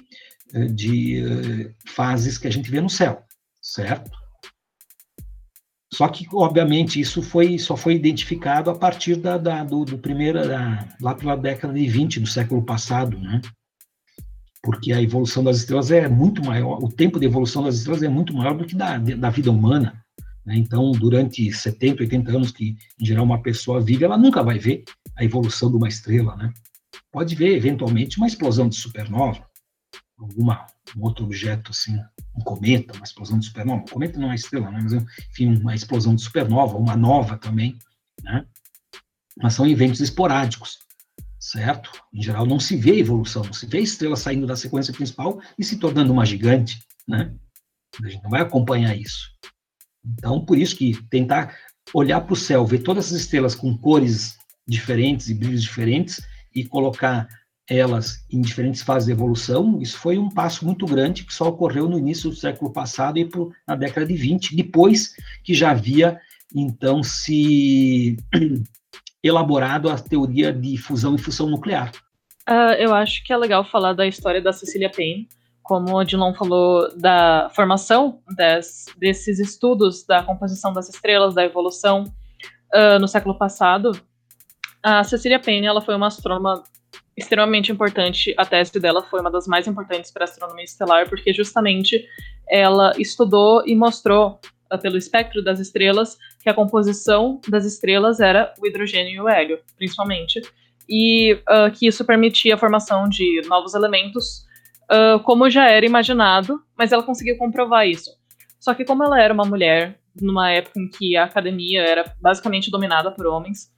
de 0.73 1.25
uh, 1.25 1.75
fases 1.91 2.39
que 2.39 2.47
a 2.47 2.53
gente 2.53 2.71
vê 2.71 2.81
no 2.81 2.91
céu, 2.91 3.25
certo? 3.61 4.20
Só 5.93 6.07
que, 6.09 6.27
obviamente, 6.33 7.01
isso 7.01 7.21
foi, 7.21 7.59
só 7.59 7.77
foi 7.77 7.95
identificado 7.95 8.71
a 8.71 8.75
partir 8.75 9.17
da, 9.17 9.37
da 9.37 9.65
do, 9.65 9.85
do 9.85 9.99
primeiro, 9.99 10.47
da, 10.47 10.89
lá 11.01 11.15
pela 11.15 11.37
década 11.37 11.75
de 11.75 11.87
20 11.89 12.21
do 12.21 12.27
século 12.29 12.63
passado, 12.63 13.19
né? 13.19 13.41
Porque 14.63 14.93
a 14.93 15.03
evolução 15.03 15.43
das 15.43 15.57
estrelas 15.59 15.91
é 15.91 16.07
muito 16.07 16.45
maior, 16.45 16.79
o 16.83 16.89
tempo 16.89 17.19
de 17.19 17.27
evolução 17.27 17.65
das 17.65 17.77
estrelas 17.77 18.03
é 18.03 18.09
muito 18.09 18.33
maior 18.35 18.57
do 18.57 18.65
que 18.65 18.77
da, 18.77 18.99
da 18.99 19.31
vida 19.31 19.51
humana. 19.51 20.05
Né? 20.45 20.57
Então, 20.57 20.93
durante 20.93 21.53
70, 21.53 22.03
80 22.03 22.31
anos 22.31 22.51
que, 22.53 22.77
em 23.01 23.05
geral, 23.05 23.25
uma 23.25 23.43
pessoa 23.43 23.81
vive, 23.81 24.05
ela 24.05 24.19
nunca 24.19 24.43
vai 24.43 24.59
ver 24.59 24.85
a 25.17 25.25
evolução 25.25 25.71
de 25.71 25.77
uma 25.77 25.89
estrela, 25.89 26.37
né? 26.37 26.53
Pode 27.11 27.35
ver, 27.35 27.57
eventualmente, 27.57 28.17
uma 28.19 28.27
explosão 28.27 28.69
de 28.69 28.77
supernova, 28.77 29.45
alguma 30.19 30.67
um 30.97 31.03
outro 31.03 31.25
objeto 31.25 31.71
assim, 31.71 31.99
um 32.37 32.41
cometa, 32.43 32.95
uma 32.95 33.05
explosão 33.05 33.39
de 33.39 33.47
supernova. 33.47 33.83
Um 33.83 33.87
cometa 33.87 34.19
não 34.19 34.31
é 34.31 34.35
estrela, 34.35 34.71
né? 34.71 34.81
mas 34.83 34.93
enfim, 34.93 35.57
uma 35.57 35.75
explosão 35.75 36.15
de 36.15 36.23
supernova, 36.23 36.77
uma 36.77 36.97
nova 36.97 37.37
também, 37.37 37.79
né? 38.23 38.47
Mas 39.43 39.55
são 39.55 39.67
eventos 39.67 40.01
esporádicos, 40.01 40.79
certo? 41.39 41.91
Em 42.13 42.23
geral, 42.23 42.45
não 42.47 42.61
se 42.61 42.77
vê 42.77 42.99
evolução, 42.99 43.43
não 43.45 43.53
se 43.53 43.67
vê 43.67 43.81
estrela 43.81 44.17
saindo 44.17 44.47
da 44.47 44.57
sequência 44.57 44.93
principal 44.93 45.41
e 45.59 45.65
se 45.65 45.77
tornando 45.77 46.13
uma 46.13 46.27
gigante, 46.27 46.79
né? 47.07 47.35
A 48.03 48.09
gente 48.09 48.23
não 48.23 48.31
vai 48.31 48.43
acompanhar 48.43 48.97
isso. 48.97 49.31
Então, 50.05 50.45
por 50.45 50.59
isso 50.59 50.77
que 50.77 51.01
tentar 51.09 51.57
olhar 51.93 52.21
para 52.21 52.33
o 52.33 52.37
céu, 52.37 52.65
ver 52.65 52.79
todas 52.79 53.13
as 53.13 53.21
estrelas 53.21 53.55
com 53.55 53.77
cores 53.77 54.39
diferentes 54.67 55.29
e 55.29 55.35
brilhos 55.35 55.63
diferentes 55.63 56.21
e 56.55 56.65
colocar 56.65 57.29
elas 57.71 58.27
em 58.31 58.41
diferentes 58.41 58.83
fases 58.83 59.07
de 59.07 59.13
evolução, 59.13 59.81
isso 59.81 59.97
foi 59.97 60.19
um 60.19 60.29
passo 60.29 60.67
muito 60.67 60.85
grande 60.85 61.25
que 61.25 61.33
só 61.33 61.49
ocorreu 61.49 61.89
no 61.89 61.97
início 61.97 62.29
do 62.29 62.35
século 62.35 62.73
passado 62.73 63.17
e 63.17 63.31
na 63.67 63.77
década 63.77 64.05
de 64.05 64.15
20, 64.15 64.57
depois 64.57 65.15
que 65.45 65.55
já 65.55 65.71
havia, 65.71 66.21
então, 66.53 67.01
se 67.01 68.17
elaborado 69.23 69.89
a 69.89 69.97
teoria 69.97 70.53
de 70.53 70.77
fusão 70.77 71.15
e 71.15 71.19
fusão 71.19 71.49
nuclear. 71.49 71.93
Uh, 72.49 72.75
eu 72.77 72.93
acho 72.93 73.23
que 73.23 73.33
é 73.33 73.37
legal 73.37 73.65
falar 73.65 73.93
da 73.93 74.05
história 74.05 74.43
da 74.43 74.53
Cecilia 74.53 74.91
Payne, 74.91 75.29
como 75.63 75.97
o 75.97 76.05
Dilon 76.05 76.35
falou 76.35 76.93
da 76.99 77.49
formação 77.55 78.21
des, 78.37 78.87
desses 78.99 79.39
estudos 79.39 80.05
da 80.05 80.25
composição 80.25 80.73
das 80.73 80.89
estrelas, 80.89 81.35
da 81.35 81.45
evolução 81.45 82.03
uh, 82.75 82.99
no 82.99 83.07
século 83.07 83.39
passado. 83.39 83.93
A 84.83 85.05
Cecilia 85.05 85.39
Payne 85.39 85.69
ela 85.69 85.81
foi 85.81 85.95
uma 85.95 86.09
astrônoma 86.09 86.65
extremamente 87.17 87.73
importante. 87.73 88.35
A 88.37 88.45
tese 88.45 88.79
dela 88.79 89.03
foi 89.03 89.21
uma 89.21 89.31
das 89.31 89.47
mais 89.47 89.67
importantes 89.67 90.11
para 90.11 90.25
a 90.25 90.29
astronomia 90.29 90.65
estelar, 90.65 91.09
porque 91.09 91.33
justamente 91.33 92.07
ela 92.49 92.93
estudou 92.99 93.63
e 93.67 93.75
mostrou 93.75 94.41
uh, 94.73 94.79
pelo 94.79 94.97
espectro 94.97 95.43
das 95.43 95.61
estrelas 95.61 96.17
que 96.43 96.49
a 96.49 96.55
composição 96.55 97.41
das 97.49 97.65
estrelas 97.65 98.21
era 98.21 98.53
o 98.61 98.67
hidrogênio 98.67 99.13
e 99.13 99.21
o 99.21 99.29
hélio, 99.29 99.59
principalmente, 99.77 100.41
e 100.89 101.35
uh, 101.35 101.71
que 101.73 101.87
isso 101.87 102.05
permitia 102.05 102.55
a 102.55 102.59
formação 102.59 103.09
de 103.09 103.43
novos 103.47 103.75
elementos, 103.75 104.45
uh, 104.91 105.21
como 105.23 105.49
já 105.51 105.69
era 105.69 105.87
imaginado, 105.87 106.61
mas 106.77 106.93
ela 106.93 107.03
conseguiu 107.03 107.37
comprovar 107.37 107.87
isso. 107.87 108.11
Só 108.59 108.75
que 108.75 108.85
como 108.85 109.05
ela 109.05 109.21
era 109.21 109.33
uma 109.33 109.45
mulher, 109.45 109.99
numa 110.21 110.51
época 110.51 110.81
em 110.81 110.89
que 110.89 111.17
a 111.17 111.25
academia 111.25 111.83
era 111.83 112.15
basicamente 112.21 112.71
dominada 112.71 113.11
por 113.11 113.27
homens, 113.27 113.71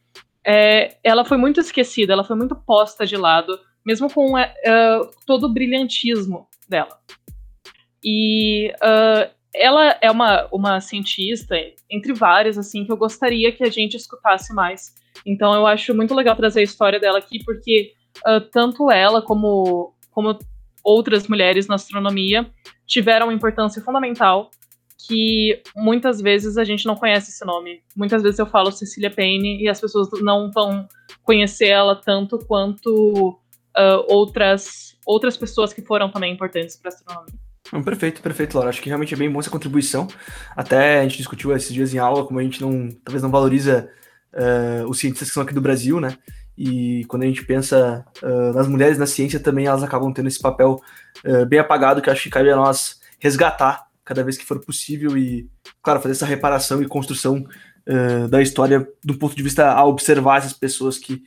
é, 0.47 0.97
ela 1.03 1.25
foi 1.25 1.37
muito 1.37 1.61
esquecida, 1.61 2.13
ela 2.13 2.25
foi 2.25 2.37
muito 2.37 2.55
posta 2.55 3.07
de 3.07 3.17
lado, 3.17 3.59
mesmo 3.85 4.13
com 4.13 4.37
é, 4.39 4.51
todo 5.27 5.45
o 5.45 5.53
brilhantismo 5.53 6.47
dela. 6.69 6.99
E 8.05 8.73
uh, 8.83 9.31
ela 9.55 9.97
é 10.01 10.11
uma, 10.11 10.49
uma 10.51 10.81
cientista, 10.81 11.55
entre 11.91 12.13
várias, 12.13 12.59
assim, 12.59 12.85
que 12.85 12.91
eu 12.91 12.97
gostaria 12.97 13.53
que 13.53 13.63
a 13.63 13.71
gente 13.71 13.97
escutasse 13.97 14.53
mais. 14.55 14.95
Então 15.25 15.55
eu 15.55 15.67
acho 15.67 15.95
muito 15.95 16.15
legal 16.15 16.35
trazer 16.35 16.61
a 16.61 16.65
história 16.65 16.99
dela 16.99 17.19
aqui, 17.19 17.43
porque 17.45 17.93
uh, 18.27 18.41
tanto 18.51 18.91
ela 18.91 19.23
como, 19.23 19.95
como 20.11 20.37
outras 20.83 21.29
mulheres 21.29 21.69
na 21.69 21.77
astronomia 21.77 22.51
tiveram 22.87 23.31
importância 23.31 23.81
fundamental 23.83 24.51
que 25.07 25.61
muitas 25.75 26.21
vezes 26.21 26.57
a 26.57 26.65
gente 26.65 26.87
não 26.87 26.95
conhece 26.95 27.31
esse 27.31 27.45
nome. 27.45 27.83
Muitas 27.97 28.23
vezes 28.23 28.39
eu 28.39 28.47
falo 28.47 28.71
Cecília 28.71 29.11
Payne 29.11 29.63
e 29.63 29.69
as 29.69 29.81
pessoas 29.81 30.09
não 30.21 30.51
vão 30.51 30.87
conhecer 31.23 31.69
ela 31.69 31.97
tanto 31.97 32.39
quanto 32.39 33.31
uh, 33.77 34.05
outras, 34.09 34.97
outras 35.05 35.37
pessoas 35.37 35.73
que 35.73 35.83
foram 35.83 36.11
também 36.11 36.33
importantes 36.33 36.77
para 36.77 36.91
a 36.91 36.95
astronomia. 36.95 37.35
Perfeito, 37.85 38.21
perfeito, 38.21 38.55
Laura. 38.55 38.71
Acho 38.71 38.83
que 38.83 38.89
realmente 38.89 39.15
é 39.15 39.17
bem 39.17 39.31
bom 39.31 39.41
essa 39.41 39.51
contribuição. 39.51 40.07
Até 40.55 41.01
a 41.01 41.03
gente 41.03 41.17
discutiu 41.17 41.55
esses 41.57 41.73
dias 41.73 41.95
em 41.95 41.99
aula 41.99 42.25
como 42.25 42.39
a 42.39 42.43
gente 42.43 42.61
não, 42.61 42.89
talvez 43.05 43.23
não 43.23 43.31
valoriza 43.31 43.89
uh, 44.35 44.89
os 44.89 44.99
cientistas 44.99 45.29
que 45.29 45.35
são 45.35 45.43
aqui 45.43 45.55
do 45.55 45.61
Brasil, 45.61 46.01
né? 46.01 46.17
E 46.57 47.05
quando 47.07 47.23
a 47.23 47.27
gente 47.27 47.45
pensa 47.47 48.05
uh, 48.23 48.53
nas 48.53 48.69
mulheres 48.69 48.99
na 48.99 49.07
ciência, 49.07 49.41
também 49.41 49.67
elas 49.67 49.83
acabam 49.83 50.13
tendo 50.13 50.29
esse 50.29 50.41
papel 50.41 50.81
bem 51.49 51.59
apagado 51.59 52.03
que 52.03 52.11
acho 52.11 52.25
que 52.25 52.31
cabe 52.31 52.51
a 52.51 52.57
nós 52.57 53.01
resgatar 53.19 53.87
cada 54.05 54.23
vez 54.23 54.37
que 54.37 54.45
for 54.45 54.61
possível 54.65 55.17
e, 55.17 55.49
claro, 55.83 56.01
fazer 56.01 56.13
essa 56.13 56.27
reparação 56.27 56.83
e 56.83 56.89
construção 56.89 57.45
da 58.31 58.41
história 58.41 58.87
do 59.05 59.19
ponto 59.19 59.35
de 59.35 59.43
vista 59.43 59.73
a 59.73 59.85
observar 59.85 60.39
essas 60.39 60.53
pessoas 60.53 60.99
que 60.99 61.21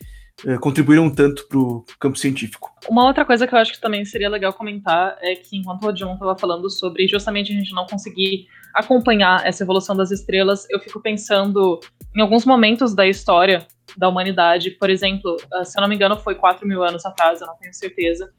é, 0.45 0.57
contribuíram 0.57 1.09
tanto 1.09 1.47
para 1.47 1.57
o 1.57 1.85
campo 1.97 2.17
científico. 2.17 2.69
Uma 2.89 3.05
outra 3.05 3.23
coisa 3.23 3.47
que 3.47 3.55
eu 3.55 3.59
acho 3.59 3.71
que 3.71 3.79
também 3.79 4.03
seria 4.03 4.29
legal 4.29 4.51
comentar 4.51 5.17
é 5.21 5.33
que 5.35 5.55
enquanto 5.55 5.87
o 5.87 5.93
John 5.93 6.13
estava 6.13 6.37
falando 6.37 6.69
sobre 6.69 7.07
justamente 7.07 7.53
a 7.53 7.55
gente 7.55 7.73
não 7.73 7.85
conseguir 7.85 8.47
acompanhar 8.73 9.45
essa 9.45 9.63
evolução 9.63 9.95
das 9.95 10.11
estrelas, 10.11 10.67
eu 10.69 10.79
fico 10.81 11.01
pensando 11.01 11.79
em 12.13 12.21
alguns 12.21 12.45
momentos 12.45 12.93
da 12.93 13.07
história 13.07 13.65
da 13.97 14.09
humanidade, 14.09 14.71
por 14.71 14.89
exemplo, 14.89 15.37
ah, 15.53 15.63
se 15.63 15.77
eu 15.77 15.81
não 15.81 15.87
me 15.87 15.95
engano 15.95 16.17
foi 16.17 16.35
4 16.35 16.67
mil 16.67 16.83
anos 16.83 17.05
atrás, 17.05 17.39
eu 17.39 17.47
não 17.47 17.55
tenho 17.55 17.73
certeza, 17.73 18.29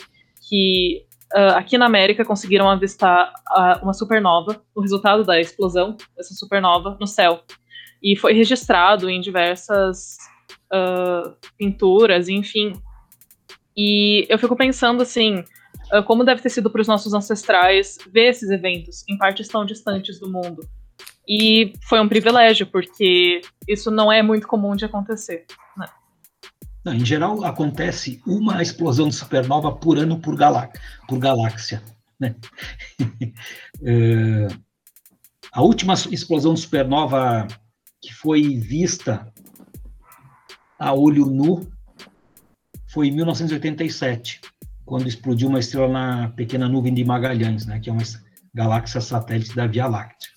que 0.46 1.06
uh, 1.34 1.56
aqui 1.56 1.76
na 1.78 1.86
América 1.86 2.24
conseguiram 2.24 2.68
avistar 2.68 3.32
uh, 3.50 3.82
uma 3.82 3.92
supernova, 3.92 4.62
o 4.74 4.80
resultado 4.80 5.24
da 5.24 5.40
explosão 5.40 5.96
dessa 6.16 6.34
supernova 6.34 6.96
no 7.00 7.06
céu. 7.06 7.42
E 8.02 8.16
foi 8.16 8.32
registrado 8.32 9.08
em 9.08 9.20
diversas 9.20 10.16
uh, 10.72 11.34
pinturas, 11.56 12.28
enfim. 12.28 12.72
E 13.76 14.26
eu 14.28 14.38
fico 14.38 14.56
pensando 14.56 15.02
assim, 15.02 15.44
como 16.06 16.24
deve 16.24 16.42
ter 16.42 16.50
sido 16.50 16.70
para 16.70 16.80
os 16.80 16.88
nossos 16.88 17.12
ancestrais 17.12 17.98
ver 18.12 18.30
esses 18.30 18.50
eventos 18.50 19.04
em 19.08 19.16
partes 19.18 19.48
tão 19.48 19.64
distantes 19.64 20.18
do 20.18 20.30
mundo. 20.30 20.66
E 21.28 21.72
foi 21.88 22.00
um 22.00 22.08
privilégio, 22.08 22.66
porque 22.66 23.40
isso 23.68 23.90
não 23.90 24.10
é 24.12 24.22
muito 24.22 24.46
comum 24.46 24.76
de 24.76 24.84
acontecer. 24.84 25.44
Né? 25.76 25.86
Não, 26.86 26.94
em 26.94 27.04
geral, 27.04 27.44
acontece 27.44 28.22
uma 28.24 28.62
explosão 28.62 29.08
de 29.08 29.16
supernova 29.16 29.72
por 29.72 29.98
ano 29.98 30.20
por, 30.20 30.36
galá 30.36 30.70
por 31.08 31.18
galáxia. 31.18 31.82
Né? 32.20 32.36
uh, 33.80 34.46
a 35.50 35.62
última 35.62 35.94
explosão 35.94 36.54
de 36.54 36.60
supernova 36.60 37.48
que 38.00 38.14
foi 38.14 38.56
vista 38.56 39.26
a 40.78 40.94
olho 40.94 41.26
nu 41.26 41.68
foi 42.86 43.08
em 43.08 43.12
1987, 43.16 44.40
quando 44.84 45.08
explodiu 45.08 45.48
uma 45.48 45.58
estrela 45.58 45.88
na 45.88 46.28
pequena 46.28 46.68
nuvem 46.68 46.94
de 46.94 47.04
Magalhães, 47.04 47.66
né, 47.66 47.80
que 47.80 47.90
é 47.90 47.92
uma 47.92 48.02
galáxia 48.54 49.00
satélite 49.00 49.56
da 49.56 49.66
Via 49.66 49.88
Láctea. 49.88 50.30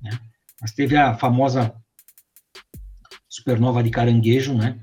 Né? 0.00 0.16
Mas 0.60 0.70
teve 0.70 0.96
a 0.96 1.16
famosa 1.16 1.74
supernova 3.28 3.82
de 3.82 3.90
Caranguejo, 3.90 4.54
né, 4.54 4.78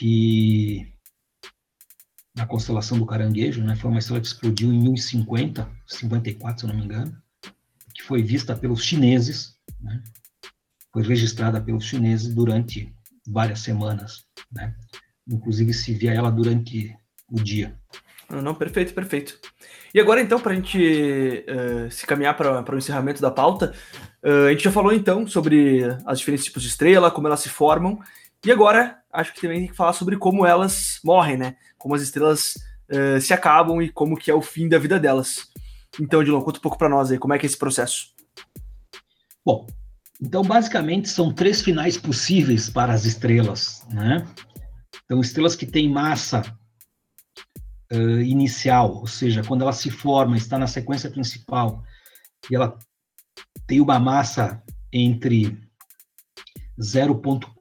que 0.00 0.94
na 2.34 2.46
constelação 2.46 2.98
do 2.98 3.04
Caranguejo, 3.04 3.62
né, 3.62 3.76
foi 3.76 3.90
uma 3.90 3.98
estrela 3.98 4.18
que 4.18 4.28
explodiu 4.28 4.72
em 4.72 4.80
1050, 4.80 5.70
54, 5.86 6.58
se 6.58 6.64
eu 6.64 6.68
não 6.68 6.76
me 6.78 6.86
engano, 6.86 7.14
que 7.94 8.02
foi 8.02 8.22
vista 8.22 8.56
pelos 8.56 8.82
chineses, 8.82 9.58
né, 9.78 10.02
foi 10.90 11.02
registrada 11.02 11.60
pelos 11.60 11.84
chineses 11.84 12.34
durante 12.34 12.90
várias 13.26 13.60
semanas, 13.60 14.24
né? 14.50 14.74
Inclusive 15.28 15.74
se 15.74 15.92
via 15.92 16.14
ela 16.14 16.30
durante 16.30 16.96
o 17.30 17.36
dia. 17.38 17.78
Não, 18.28 18.40
não 18.40 18.54
perfeito, 18.54 18.94
perfeito. 18.94 19.38
E 19.92 20.00
agora 20.00 20.22
então, 20.22 20.40
para 20.40 20.52
a 20.52 20.54
gente 20.54 21.44
uh, 21.46 21.90
se 21.90 22.06
caminhar 22.06 22.34
para 22.36 22.74
o 22.74 22.78
encerramento 22.78 23.20
da 23.20 23.30
pauta, 23.30 23.74
uh, 24.24 24.46
a 24.46 24.50
gente 24.50 24.64
já 24.64 24.72
falou 24.72 24.92
então 24.92 25.26
sobre 25.26 25.82
as 26.06 26.18
diferentes 26.18 26.46
tipos 26.46 26.62
de 26.62 26.70
estrela, 26.70 27.10
como 27.10 27.26
elas 27.26 27.40
se 27.40 27.50
formam, 27.50 28.00
e 28.44 28.50
agora 28.50 28.99
acho 29.12 29.32
que 29.34 29.40
também 29.40 29.60
tem 29.60 29.68
que 29.68 29.76
falar 29.76 29.92
sobre 29.92 30.16
como 30.16 30.46
elas 30.46 31.00
morrem, 31.04 31.36
né? 31.36 31.56
Como 31.78 31.94
as 31.94 32.02
estrelas 32.02 32.54
uh, 32.90 33.20
se 33.20 33.32
acabam 33.32 33.82
e 33.82 33.88
como 33.88 34.16
que 34.16 34.30
é 34.30 34.34
o 34.34 34.42
fim 34.42 34.68
da 34.68 34.78
vida 34.78 34.98
delas. 34.98 35.48
Então, 36.00 36.22
Dilon, 36.22 36.42
conta 36.42 36.58
um 36.58 36.62
pouco 36.62 36.78
para 36.78 36.88
nós 36.88 37.10
aí, 37.10 37.18
como 37.18 37.34
é 37.34 37.38
que 37.38 37.46
é 37.46 37.48
esse 37.48 37.58
processo? 37.58 38.14
Bom, 39.44 39.66
então, 40.22 40.42
basicamente, 40.42 41.08
são 41.08 41.32
três 41.32 41.62
finais 41.62 41.96
possíveis 41.96 42.68
para 42.68 42.92
as 42.92 43.04
estrelas. 43.04 43.84
Né? 43.90 44.26
Então, 45.04 45.20
estrelas 45.20 45.56
que 45.56 45.66
têm 45.66 45.88
massa 45.90 46.42
uh, 47.92 48.20
inicial, 48.20 48.94
ou 48.96 49.06
seja, 49.06 49.42
quando 49.42 49.62
ela 49.62 49.72
se 49.72 49.90
forma, 49.90 50.36
está 50.36 50.58
na 50.58 50.66
sequência 50.66 51.10
principal, 51.10 51.82
e 52.50 52.54
ela 52.54 52.78
tem 53.66 53.80
uma 53.80 53.98
massa 53.98 54.62
entre 54.92 55.58
0,4 56.78 57.59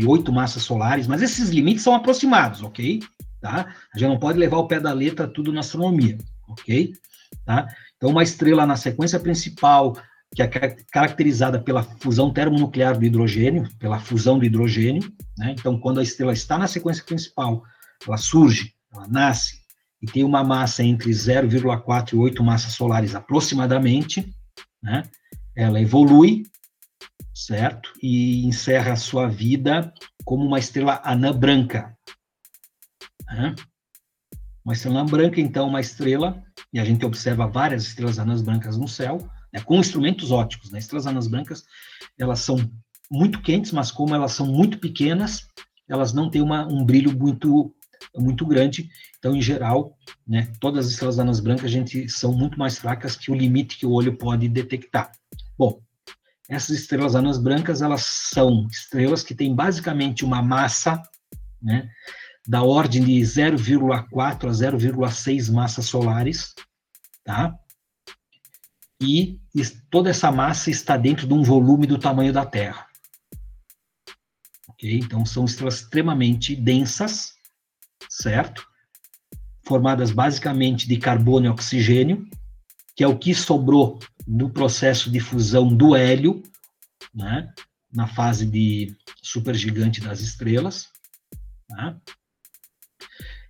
e 0.00 0.06
8 0.06 0.32
massas 0.32 0.62
solares, 0.62 1.06
mas 1.06 1.22
esses 1.22 1.50
limites 1.50 1.82
são 1.82 1.94
aproximados, 1.94 2.62
ok? 2.62 3.02
Tá? 3.40 3.66
A 3.94 3.98
gente 3.98 4.08
não 4.08 4.18
pode 4.18 4.38
levar 4.38 4.58
o 4.58 4.66
pé 4.66 4.80
da 4.80 4.92
letra 4.92 5.28
tudo 5.28 5.52
na 5.52 5.60
astronomia, 5.60 6.16
ok? 6.48 6.92
Tá? 7.44 7.68
Então, 7.96 8.10
uma 8.10 8.22
estrela 8.22 8.66
na 8.66 8.76
sequência 8.76 9.20
principal, 9.20 9.96
que 10.34 10.42
é 10.42 10.48
caracterizada 10.92 11.60
pela 11.60 11.82
fusão 11.82 12.32
termonuclear 12.32 12.98
do 12.98 13.04
hidrogênio, 13.04 13.68
pela 13.78 14.00
fusão 14.00 14.38
do 14.38 14.44
hidrogênio. 14.44 15.12
Né? 15.38 15.54
Então, 15.58 15.78
quando 15.78 16.00
a 16.00 16.02
estrela 16.02 16.32
está 16.32 16.58
na 16.58 16.66
sequência 16.66 17.04
principal, 17.04 17.62
ela 18.06 18.16
surge, 18.16 18.74
ela 18.92 19.06
nasce 19.06 19.62
e 20.02 20.06
tem 20.06 20.24
uma 20.24 20.42
massa 20.44 20.82
entre 20.82 21.10
0,4 21.10 22.12
e 22.12 22.16
8 22.16 22.42
massas 22.44 22.72
solares 22.72 23.14
aproximadamente. 23.14 24.28
Né? 24.82 25.02
Ela 25.56 25.80
evolui, 25.80 26.42
certo? 27.34 27.92
E 28.02 28.46
encerra 28.46 28.92
a 28.92 28.96
sua 28.96 29.28
vida 29.28 29.92
como 30.24 30.44
uma 30.44 30.58
estrela 30.58 31.02
anã 31.04 31.36
branca. 31.36 31.96
Né? 33.26 33.54
Uma 34.64 34.72
estrela 34.72 35.00
anã 35.00 35.06
branca, 35.06 35.40
então, 35.40 35.68
uma 35.68 35.80
estrela, 35.80 36.42
e 36.72 36.78
a 36.78 36.84
gente 36.84 37.04
observa 37.04 37.46
várias 37.46 37.82
estrelas 37.84 38.18
anãs 38.18 38.40
brancas 38.40 38.78
no 38.78 38.88
céu, 38.88 39.18
né, 39.52 39.60
com 39.60 39.80
instrumentos 39.80 40.30
óticos. 40.30 40.70
Né? 40.70 40.78
Estrelas 40.78 41.06
anãs 41.06 41.26
brancas, 41.26 41.64
elas 42.18 42.40
são 42.40 42.56
muito 43.10 43.42
quentes, 43.42 43.72
mas 43.72 43.90
como 43.90 44.14
elas 44.14 44.32
são 44.32 44.46
muito 44.46 44.78
pequenas, 44.78 45.46
elas 45.88 46.12
não 46.12 46.30
têm 46.30 46.40
uma, 46.40 46.66
um 46.66 46.84
brilho 46.84 47.16
muito 47.16 47.74
muito 48.16 48.46
grande. 48.46 48.90
Então, 49.18 49.34
em 49.34 49.40
geral, 49.40 49.96
né, 50.26 50.52
todas 50.60 50.86
as 50.86 50.92
estrelas 50.92 51.18
anãs 51.18 51.40
brancas 51.40 51.64
a 51.64 51.68
gente 51.68 52.08
são 52.08 52.32
muito 52.32 52.58
mais 52.58 52.78
fracas 52.78 53.16
que 53.16 53.30
o 53.30 53.34
limite 53.34 53.78
que 53.78 53.86
o 53.86 53.92
olho 53.92 54.16
pode 54.16 54.48
detectar. 54.48 55.10
Bom, 55.56 55.80
essas 56.48 56.78
estrelas 56.78 57.14
anãs 57.14 57.38
brancas 57.38 57.82
elas 57.82 58.02
são 58.04 58.66
estrelas 58.70 59.22
que 59.22 59.34
têm 59.34 59.54
basicamente 59.54 60.24
uma 60.24 60.42
massa, 60.42 61.00
né, 61.60 61.88
da 62.46 62.62
ordem 62.62 63.02
de 63.02 63.20
0,4 63.20 64.48
a 64.48 64.52
0,6 64.52 65.52
massas 65.52 65.86
solares, 65.86 66.54
tá? 67.24 67.58
e 69.00 69.40
toda 69.90 70.10
essa 70.10 70.30
massa 70.30 70.70
está 70.70 70.96
dentro 70.96 71.26
de 71.26 71.34
um 71.34 71.42
volume 71.42 71.86
do 71.86 71.98
tamanho 71.98 72.32
da 72.32 72.44
Terra. 72.44 72.86
Ok? 74.68 74.98
Então, 74.98 75.24
são 75.24 75.44
estrelas 75.44 75.76
extremamente 75.76 76.56
densas, 76.56 77.34
certo? 78.08 78.66
Formadas 79.66 80.10
basicamente 80.10 80.88
de 80.88 80.96
carbono 80.96 81.46
e 81.46 81.48
oxigênio, 81.48 82.26
que 82.94 83.02
é 83.02 83.08
o 83.08 83.18
que 83.18 83.34
sobrou 83.34 83.98
do 84.26 84.48
processo 84.48 85.10
de 85.10 85.20
fusão 85.20 85.68
do 85.68 85.94
hélio, 85.94 86.42
né? 87.14 87.52
na 87.92 88.06
fase 88.06 88.44
de 88.44 88.94
supergigante 89.22 90.00
das 90.00 90.20
estrelas. 90.20 90.88
Né? 91.70 91.96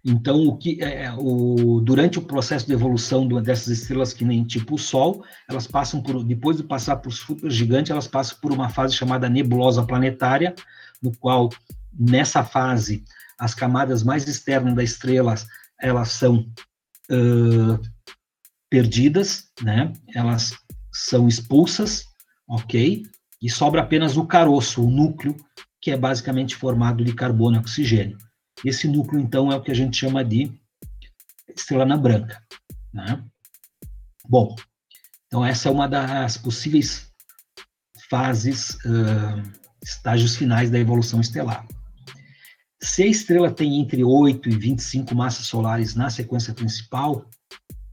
Então, 0.04 0.46
o 0.46 0.58
que 0.58 0.82
é, 0.82 1.04
é, 1.04 1.12
o, 1.16 1.80
durante 1.80 2.18
o 2.18 2.22
processo 2.22 2.66
de 2.66 2.74
evolução 2.74 3.26
do, 3.26 3.40
dessas 3.40 3.68
estrelas 3.68 4.12
que 4.12 4.24
nem 4.24 4.44
tipo 4.44 4.74
o 4.74 4.78
Sol, 4.78 5.24
elas 5.48 5.66
passam 5.66 6.02
por, 6.02 6.22
depois 6.22 6.58
de 6.58 6.62
passar 6.62 6.96
por 6.96 7.10
supergigante, 7.10 7.90
elas 7.90 8.06
passam 8.06 8.36
por 8.40 8.52
uma 8.52 8.68
fase 8.68 8.94
chamada 8.94 9.30
nebulosa 9.30 9.82
planetária, 9.82 10.54
no 11.02 11.16
qual 11.16 11.48
nessa 11.98 12.44
fase 12.44 13.02
as 13.38 13.54
camadas 13.54 14.02
mais 14.02 14.28
externas 14.28 14.74
das 14.74 14.90
estrelas 14.90 15.46
elas 15.80 16.10
são 16.10 16.46
uh, 17.10 17.80
perdidas, 18.74 19.52
né? 19.62 19.92
Elas 20.12 20.52
são 20.92 21.28
expulsas, 21.28 22.06
ok? 22.48 23.04
E 23.40 23.48
sobra 23.48 23.82
apenas 23.82 24.16
o 24.16 24.26
caroço, 24.26 24.84
o 24.84 24.90
núcleo, 24.90 25.36
que 25.80 25.92
é 25.92 25.96
basicamente 25.96 26.56
formado 26.56 27.04
de 27.04 27.14
carbono 27.14 27.56
e 27.56 27.60
oxigênio. 27.60 28.18
Esse 28.64 28.88
núcleo, 28.88 29.20
então, 29.20 29.52
é 29.52 29.54
o 29.54 29.62
que 29.62 29.70
a 29.70 29.74
gente 29.74 29.96
chama 29.96 30.24
de 30.24 30.52
estrela 31.56 31.84
anã 31.84 31.96
branca. 31.96 32.42
Né? 32.92 33.24
Bom, 34.28 34.56
então 35.28 35.44
essa 35.44 35.68
é 35.68 35.70
uma 35.70 35.86
das 35.86 36.36
possíveis 36.36 37.12
fases, 38.10 38.70
uh, 38.86 39.40
estágios 39.84 40.34
finais 40.34 40.68
da 40.68 40.80
evolução 40.80 41.20
estelar. 41.20 41.64
Se 42.82 43.04
a 43.04 43.06
estrela 43.06 43.52
tem 43.52 43.80
entre 43.80 44.02
8 44.02 44.48
e 44.48 44.58
25 44.58 45.14
massas 45.14 45.46
solares 45.46 45.94
na 45.94 46.10
sequência 46.10 46.52
principal, 46.52 47.24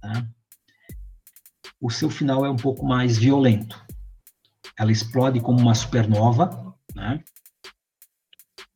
né, 0.03 0.27
o 1.81 1.89
seu 1.89 2.09
final 2.09 2.45
é 2.45 2.49
um 2.49 2.55
pouco 2.55 2.85
mais 2.85 3.17
violento. 3.17 3.83
Ela 4.77 4.91
explode 4.91 5.41
como 5.41 5.59
uma 5.59 5.75
supernova, 5.75 6.75
né? 6.95 7.23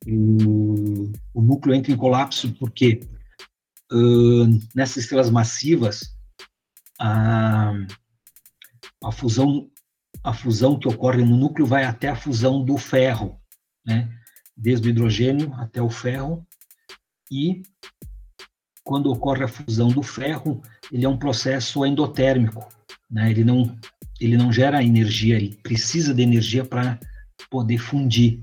o, 0.06 1.12
o 1.34 1.42
núcleo 1.42 1.74
entra 1.74 1.92
em 1.92 1.96
colapso 1.96 2.52
porque 2.54 3.00
uh, 3.92 4.46
nessas 4.74 4.98
estrelas 4.98 5.30
massivas 5.30 6.16
a, 7.00 7.72
a 9.02 9.12
fusão 9.12 9.70
a 10.22 10.32
fusão 10.32 10.78
que 10.78 10.88
ocorre 10.88 11.24
no 11.24 11.36
núcleo 11.36 11.66
vai 11.66 11.84
até 11.84 12.08
a 12.08 12.16
fusão 12.16 12.64
do 12.64 12.76
ferro, 12.76 13.40
né? 13.84 14.10
Desde 14.56 14.88
o 14.88 14.90
hidrogênio 14.90 15.54
até 15.54 15.80
o 15.80 15.90
ferro 15.90 16.44
e 17.30 17.62
quando 18.82 19.10
ocorre 19.10 19.44
a 19.44 19.48
fusão 19.48 19.88
do 19.88 20.02
ferro, 20.02 20.62
ele 20.90 21.04
é 21.04 21.08
um 21.08 21.18
processo 21.18 21.84
endotérmico, 21.84 22.68
né? 23.10 23.30
Ele 23.30 23.44
não 23.44 23.76
ele 24.18 24.36
não 24.36 24.50
gera 24.50 24.82
energia, 24.82 25.36
ele 25.36 25.58
precisa 25.62 26.14
de 26.14 26.22
energia 26.22 26.64
para 26.64 26.98
poder 27.50 27.76
fundir 27.76 28.42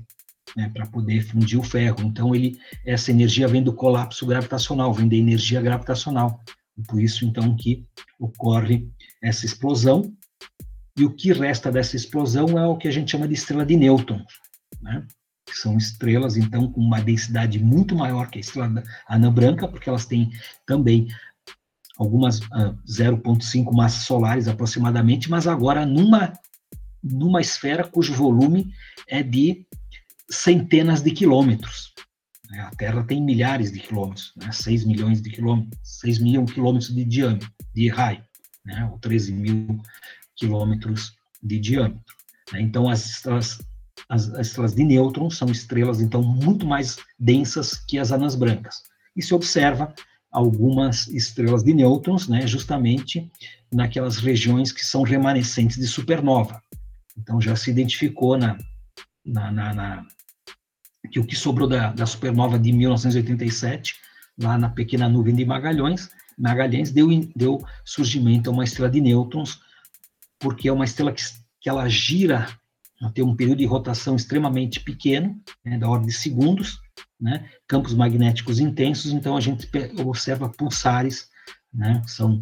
né, 0.56 0.70
para 0.72 0.86
poder 0.86 1.22
fundir 1.22 1.58
o 1.58 1.62
ferro. 1.62 2.00
Então, 2.02 2.34
ele, 2.34 2.58
essa 2.84 3.10
energia 3.10 3.48
vem 3.48 3.62
do 3.62 3.72
colapso 3.72 4.26
gravitacional, 4.26 4.92
vem 4.92 5.08
da 5.08 5.16
energia 5.16 5.60
gravitacional. 5.60 6.40
Por 6.88 7.00
isso, 7.00 7.24
então, 7.24 7.56
que 7.56 7.84
ocorre 8.18 8.88
essa 9.22 9.46
explosão. 9.46 10.12
E 10.96 11.04
o 11.04 11.10
que 11.10 11.32
resta 11.32 11.72
dessa 11.72 11.96
explosão 11.96 12.58
é 12.58 12.66
o 12.66 12.76
que 12.76 12.86
a 12.86 12.90
gente 12.90 13.10
chama 13.10 13.26
de 13.26 13.34
estrela 13.34 13.66
de 13.66 13.76
nêutrons, 13.76 14.22
né? 14.80 15.04
que 15.44 15.54
são 15.56 15.76
estrelas, 15.76 16.36
então, 16.36 16.70
com 16.70 16.80
uma 16.80 17.00
densidade 17.00 17.58
muito 17.58 17.94
maior 17.94 18.30
que 18.30 18.38
a 18.38 18.40
estrela 18.40 18.82
anã 19.08 19.32
branca, 19.32 19.68
porque 19.68 19.88
elas 19.88 20.06
têm 20.06 20.30
também 20.64 21.08
algumas 21.98 22.40
uh, 22.40 22.46
ah, 22.52 22.74
0,5 22.86 23.72
massas 23.72 24.04
solares 24.04 24.48
aproximadamente, 24.48 25.30
mas 25.30 25.46
agora 25.46 25.86
numa, 25.86 26.32
numa 27.02 27.40
esfera 27.40 27.84
cujo 27.84 28.12
volume 28.12 28.72
é 29.08 29.22
de 29.22 29.66
centenas 30.28 31.02
de 31.02 31.10
quilômetros. 31.10 31.92
Né? 32.50 32.60
A 32.60 32.70
Terra 32.70 33.04
tem 33.04 33.22
milhares 33.22 33.72
de 33.72 33.80
quilômetros, 33.80 34.32
né? 34.36 34.50
6 34.50 34.84
milhões 34.84 35.22
de 35.22 35.30
quilômetros, 35.30 35.78
6 35.82 36.18
milhões 36.18 36.46
de 36.46 36.54
quilômetros 36.54 36.94
de 36.94 37.04
diâmetro, 37.04 37.50
de 37.74 37.88
raio, 37.88 38.24
né? 38.64 38.88
ou 38.90 38.98
13 38.98 39.32
mil 39.32 39.80
quilômetros 40.36 41.14
de 41.42 41.58
diâmetro. 41.58 42.14
Né? 42.52 42.60
Então, 42.60 42.88
as 42.88 43.06
estrelas, 43.06 43.58
as, 44.08 44.28
as 44.30 44.48
estrelas 44.48 44.74
de 44.74 44.84
nêutrons 44.84 45.36
são 45.36 45.48
estrelas, 45.48 46.00
então, 46.00 46.22
muito 46.22 46.66
mais 46.66 46.98
densas 47.18 47.74
que 47.74 47.98
as 47.98 48.10
anãs 48.10 48.34
brancas. 48.34 48.82
E 49.16 49.22
se 49.22 49.32
observa 49.32 49.94
algumas 50.34 51.06
estrelas 51.06 51.62
de 51.62 51.72
nêutrons, 51.72 52.26
né, 52.26 52.44
justamente 52.44 53.30
naquelas 53.72 54.16
regiões 54.16 54.72
que 54.72 54.84
são 54.84 55.02
remanescentes 55.02 55.76
de 55.76 55.86
supernova. 55.86 56.60
Então, 57.16 57.40
já 57.40 57.54
se 57.54 57.70
identificou 57.70 58.36
na, 58.36 58.58
na, 59.24 59.52
na, 59.52 59.72
na 59.72 60.06
que 61.08 61.20
o 61.20 61.24
que 61.24 61.36
sobrou 61.36 61.68
da, 61.68 61.92
da 61.92 62.04
supernova 62.04 62.58
de 62.58 62.72
1987, 62.72 63.94
lá 64.36 64.58
na 64.58 64.68
pequena 64.68 65.08
nuvem 65.08 65.36
de 65.36 65.44
Magalhães, 65.44 66.10
Magalhães 66.36 66.90
deu, 66.90 67.08
deu 67.36 67.64
surgimento 67.84 68.50
a 68.50 68.52
uma 68.52 68.64
estrela 68.64 68.90
de 68.90 69.00
nêutrons, 69.00 69.60
porque 70.40 70.68
é 70.68 70.72
uma 70.72 70.84
estrela 70.84 71.12
que, 71.12 71.22
que 71.60 71.68
ela 71.68 71.88
gira, 71.88 72.48
ela 73.00 73.12
tem 73.12 73.22
um 73.22 73.36
período 73.36 73.58
de 73.58 73.66
rotação 73.66 74.16
extremamente 74.16 74.80
pequeno, 74.80 75.40
né, 75.64 75.78
da 75.78 75.88
ordem 75.88 76.08
de 76.08 76.14
segundos, 76.14 76.80
né, 77.20 77.48
campos 77.66 77.94
magnéticos 77.94 78.58
intensos, 78.58 79.12
então 79.12 79.36
a 79.36 79.40
gente 79.40 79.68
observa 80.04 80.48
pulsares, 80.48 81.28
né, 81.72 82.02
são 82.06 82.38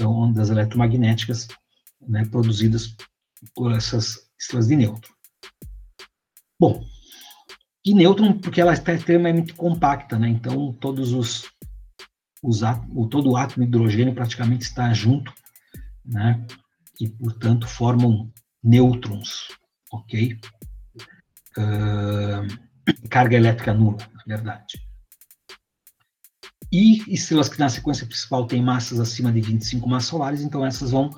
ondas 0.00 0.50
eletromagnéticas 0.50 1.48
né, 2.06 2.24
produzidas 2.24 2.94
por 3.54 3.72
essas 3.72 4.28
estrelas 4.38 4.68
de 4.68 4.76
nêutron. 4.76 5.14
Bom, 6.58 6.84
e 7.84 7.94
nêutron, 7.94 8.32
porque 8.38 8.60
ela 8.60 8.72
está 8.72 8.92
extremamente 8.92 9.54
compacta, 9.54 10.18
né? 10.18 10.28
Então, 10.28 10.72
todos 10.72 11.12
os, 11.12 11.48
os 12.42 12.60
todo 13.10 13.30
o 13.30 13.36
átomo 13.36 13.64
de 13.64 13.68
hidrogênio 13.68 14.12
praticamente 14.12 14.64
está 14.64 14.92
junto, 14.92 15.32
né? 16.04 16.44
E, 17.00 17.08
portanto, 17.08 17.68
formam 17.68 18.32
nêutrons, 18.62 19.48
ok? 19.92 20.36
Uh, 21.56 22.66
carga 23.10 23.36
elétrica 23.36 23.74
nula, 23.74 23.98
na 24.14 24.22
verdade. 24.26 24.86
E 26.72 27.02
estrelas 27.12 27.48
que 27.48 27.58
na 27.58 27.68
sequência 27.68 28.06
principal 28.06 28.46
têm 28.46 28.62
massas 28.62 28.98
acima 28.98 29.32
de 29.32 29.40
25 29.40 29.88
massas 29.88 30.08
solares, 30.08 30.42
então 30.42 30.66
essas 30.66 30.90
vão, 30.90 31.10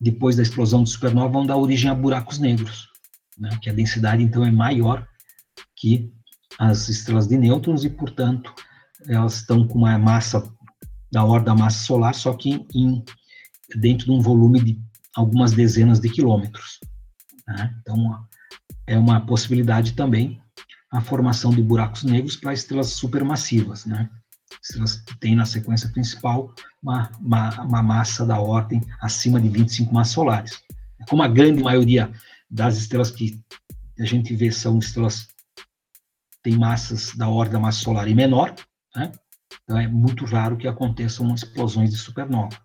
depois 0.00 0.36
da 0.36 0.42
explosão 0.42 0.82
de 0.82 0.90
supernova, 0.90 1.32
vão 1.32 1.46
dar 1.46 1.56
origem 1.56 1.90
a 1.90 1.94
buracos 1.94 2.38
negros, 2.38 2.88
né? 3.38 3.56
que 3.62 3.70
a 3.70 3.72
densidade, 3.72 4.22
então, 4.22 4.44
é 4.44 4.50
maior 4.50 5.06
que 5.76 6.12
as 6.58 6.88
estrelas 6.88 7.26
de 7.26 7.36
nêutrons 7.36 7.84
e, 7.84 7.90
portanto, 7.90 8.52
elas 9.06 9.36
estão 9.36 9.66
com 9.66 9.78
uma 9.78 9.98
massa 9.98 10.52
da 11.10 11.24
ordem 11.24 11.46
da 11.46 11.54
massa 11.54 11.84
solar, 11.84 12.14
só 12.14 12.32
que 12.34 12.66
em, 12.74 13.04
dentro 13.76 14.06
de 14.06 14.12
um 14.12 14.20
volume 14.20 14.60
de 14.60 14.80
algumas 15.14 15.52
dezenas 15.52 16.00
de 16.00 16.08
quilômetros. 16.08 16.80
Né? 17.46 17.74
Então, 17.80 18.26
é 18.86 18.98
uma 18.98 19.24
possibilidade 19.24 19.92
também 19.92 20.42
a 20.94 21.00
formação 21.00 21.50
de 21.50 21.60
buracos 21.60 22.04
negros 22.04 22.36
para 22.36 22.52
estrelas 22.52 22.90
supermassivas, 22.90 23.84
né? 23.84 24.08
Estrelas 24.62 24.96
que 25.00 25.18
têm 25.18 25.34
na 25.34 25.44
sequência 25.44 25.88
principal 25.88 26.54
uma, 26.80 27.10
uma, 27.20 27.62
uma 27.62 27.82
massa 27.82 28.24
da 28.24 28.38
ordem 28.38 28.80
acima 29.00 29.40
de 29.40 29.48
25 29.48 29.92
massas 29.92 30.14
solares. 30.14 30.62
Como 31.08 31.22
a 31.22 31.28
grande 31.28 31.60
maioria 31.60 32.12
das 32.48 32.76
estrelas 32.76 33.10
que 33.10 33.42
a 33.98 34.04
gente 34.04 34.34
vê 34.36 34.52
são 34.52 34.78
estrelas 34.78 35.26
tem 36.42 36.56
massas 36.56 37.12
da 37.16 37.28
ordem 37.28 37.54
da 37.54 37.58
massa 37.58 37.80
solar 37.80 38.06
e 38.06 38.14
menor, 38.14 38.54
né? 38.94 39.10
então 39.64 39.78
é 39.78 39.88
muito 39.88 40.24
raro 40.24 40.56
que 40.56 40.68
aconteçam 40.68 41.34
explosões 41.34 41.90
de 41.90 41.96
supernova. 41.96 42.56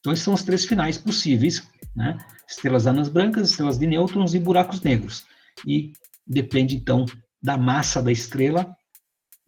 Então, 0.00 0.12
esses 0.12 0.24
são 0.24 0.34
os 0.34 0.42
três 0.42 0.64
finais 0.64 0.98
possíveis, 0.98 1.66
né? 1.94 2.18
Estrelas 2.48 2.86
anãs 2.86 3.08
brancas, 3.08 3.50
estrelas 3.50 3.78
de 3.78 3.86
nêutrons 3.86 4.34
e 4.34 4.38
buracos 4.38 4.80
negros. 4.82 5.24
E 5.66 5.92
depende, 6.26 6.76
então, 6.76 7.06
da 7.42 7.56
massa 7.56 8.02
da 8.02 8.10
estrela, 8.10 8.74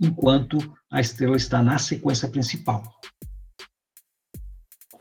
enquanto 0.00 0.58
a 0.90 1.00
estrela 1.00 1.36
está 1.36 1.62
na 1.62 1.78
sequência 1.78 2.28
principal. 2.28 2.82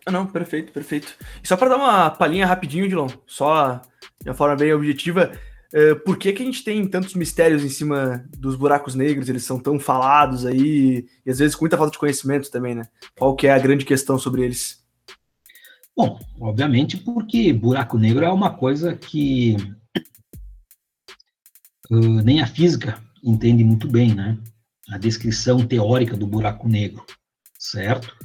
Ah, 0.06 0.12
não, 0.12 0.28
perfeito, 0.28 0.72
perfeito. 0.72 1.16
E 1.44 1.48
só 1.48 1.58
para 1.58 1.70
dar 1.70 1.78
uma 1.78 2.12
palhinha 2.12 2.46
rapidinho, 2.46 2.88
Dilon, 2.88 3.10
só 3.26 3.82
de 4.22 4.30
uma 4.30 4.36
forma 4.36 4.56
bem 4.56 4.72
objetiva, 4.72 5.32
uh, 5.74 6.00
por 6.02 6.18
que, 6.18 6.32
que 6.32 6.44
a 6.44 6.46
gente 6.46 6.64
tem 6.64 6.88
tantos 6.88 7.16
mistérios 7.16 7.64
em 7.64 7.70
cima 7.70 8.24
dos 8.38 8.56
buracos 8.56 8.94
negros? 8.94 9.28
Eles 9.28 9.44
são 9.44 9.60
tão 9.60 9.80
falados 9.80 10.46
aí, 10.46 11.08
e 11.26 11.32
às 11.32 11.40
vezes 11.40 11.56
com 11.56 11.64
muita 11.64 11.78
falta 11.78 11.92
de 11.92 11.98
conhecimento 11.98 12.52
também, 12.52 12.76
né? 12.76 12.84
Qual 13.18 13.36
que 13.36 13.48
é 13.48 13.54
a 13.54 13.60
grande 13.60 13.84
questão 13.84 14.20
sobre 14.20 14.44
eles? 14.44 14.86
Bom, 15.98 16.20
obviamente 16.40 16.98
porque 16.98 17.52
buraco 17.52 17.98
negro 17.98 18.26
é 18.26 18.32
uma 18.32 18.56
coisa 18.56 18.96
que 18.96 19.56
uh, 21.92 22.22
nem 22.24 22.42
a 22.42 22.48
física 22.48 23.02
entende 23.24 23.64
muito 23.64 23.88
bem, 23.88 24.14
né? 24.14 24.38
A 24.90 24.98
descrição 24.98 25.66
teórica 25.66 26.16
do 26.16 26.28
buraco 26.28 26.68
negro, 26.68 27.04
certo? 27.58 28.16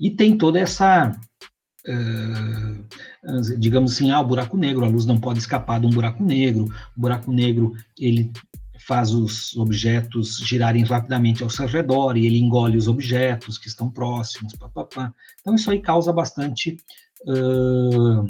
E 0.00 0.10
tem 0.10 0.36
toda 0.36 0.58
essa 0.58 1.16
uh, 1.88 3.58
digamos 3.58 3.92
assim, 3.92 4.10
ah, 4.10 4.20
o 4.20 4.26
buraco 4.26 4.56
negro, 4.56 4.84
a 4.84 4.88
luz 4.88 5.06
não 5.06 5.18
pode 5.18 5.38
escapar 5.38 5.80
de 5.80 5.86
um 5.86 5.90
buraco 5.90 6.22
negro, 6.22 6.64
o 6.96 7.00
buraco 7.00 7.30
negro, 7.32 7.74
ele 7.98 8.32
faz 8.88 9.12
os 9.12 9.54
objetos 9.56 10.38
girarem 10.38 10.82
rapidamente 10.82 11.42
ao 11.42 11.50
seu 11.50 11.66
redor 11.66 12.16
e 12.16 12.26
ele 12.26 12.38
engole 12.38 12.76
os 12.76 12.88
objetos 12.88 13.58
que 13.58 13.68
estão 13.68 13.90
próximos, 13.90 14.54
pá, 14.54 14.68
pá, 14.68 14.84
pá. 14.84 15.14
Então 15.40 15.54
isso 15.54 15.70
aí 15.70 15.78
causa 15.80 16.10
bastante 16.10 16.78
uh, 17.26 18.24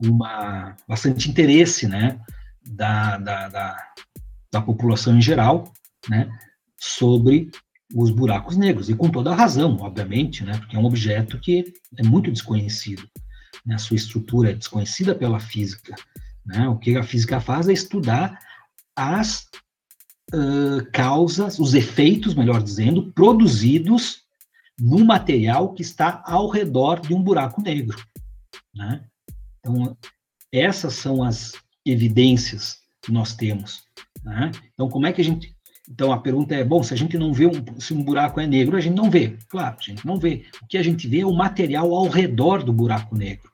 uma 0.00 0.76
bastante 0.86 1.28
interesse, 1.28 1.88
né, 1.88 2.20
da, 2.64 3.16
da, 3.18 3.48
da, 3.48 3.92
da 4.52 4.60
população 4.60 5.16
em 5.16 5.22
geral, 5.22 5.72
né, 6.08 6.30
sobre 6.76 7.50
os 7.94 8.10
buracos 8.10 8.56
negros, 8.56 8.88
e 8.88 8.94
com 8.94 9.10
toda 9.10 9.32
a 9.32 9.34
razão, 9.34 9.76
obviamente, 9.80 10.44
né, 10.44 10.56
porque 10.58 10.76
é 10.76 10.78
um 10.78 10.84
objeto 10.84 11.38
que 11.38 11.72
é 11.96 12.02
muito 12.02 12.30
desconhecido. 12.30 13.08
Né, 13.66 13.74
a 13.74 13.78
sua 13.78 13.96
estrutura 13.96 14.50
é 14.50 14.54
desconhecida 14.54 15.14
pela 15.14 15.40
física. 15.40 15.94
Né, 16.46 16.68
o 16.68 16.78
que 16.78 16.96
a 16.96 17.02
física 17.02 17.40
faz 17.40 17.68
é 17.68 17.72
estudar 17.72 18.38
as 18.96 19.48
uh, 20.32 20.90
causas, 20.92 21.58
os 21.58 21.74
efeitos, 21.74 22.34
melhor 22.34 22.62
dizendo, 22.62 23.12
produzidos 23.12 24.22
no 24.78 25.04
material 25.04 25.74
que 25.74 25.82
está 25.82 26.22
ao 26.24 26.48
redor 26.48 27.00
de 27.00 27.12
um 27.12 27.22
buraco 27.22 27.60
negro. 27.60 28.02
Né? 28.74 29.04
Então, 29.58 29.96
essas 30.52 30.94
são 30.94 31.22
as 31.22 31.52
evidências 31.84 32.78
que 33.02 33.12
nós 33.12 33.34
temos. 33.34 33.82
Né? 34.22 34.50
Então, 34.74 34.88
como 34.88 35.06
é 35.06 35.12
que 35.12 35.20
a 35.20 35.24
gente. 35.24 35.54
Então, 35.88 36.12
a 36.12 36.18
pergunta 36.18 36.54
é: 36.54 36.64
bom, 36.64 36.82
se 36.82 36.94
a 36.94 36.96
gente 36.96 37.16
não 37.18 37.32
vê 37.32 37.46
um, 37.46 37.80
se 37.80 37.92
um 37.92 38.02
buraco 38.02 38.40
é 38.40 38.46
negro, 38.46 38.76
a 38.76 38.80
gente 38.80 38.96
não 38.96 39.10
vê. 39.10 39.36
Claro, 39.48 39.76
a 39.78 39.82
gente 39.82 40.06
não 40.06 40.18
vê. 40.18 40.44
O 40.62 40.66
que 40.66 40.78
a 40.78 40.82
gente 40.82 41.08
vê 41.08 41.20
é 41.20 41.26
o 41.26 41.34
material 41.34 41.94
ao 41.94 42.08
redor 42.08 42.62
do 42.62 42.72
buraco 42.72 43.16
negro. 43.16 43.50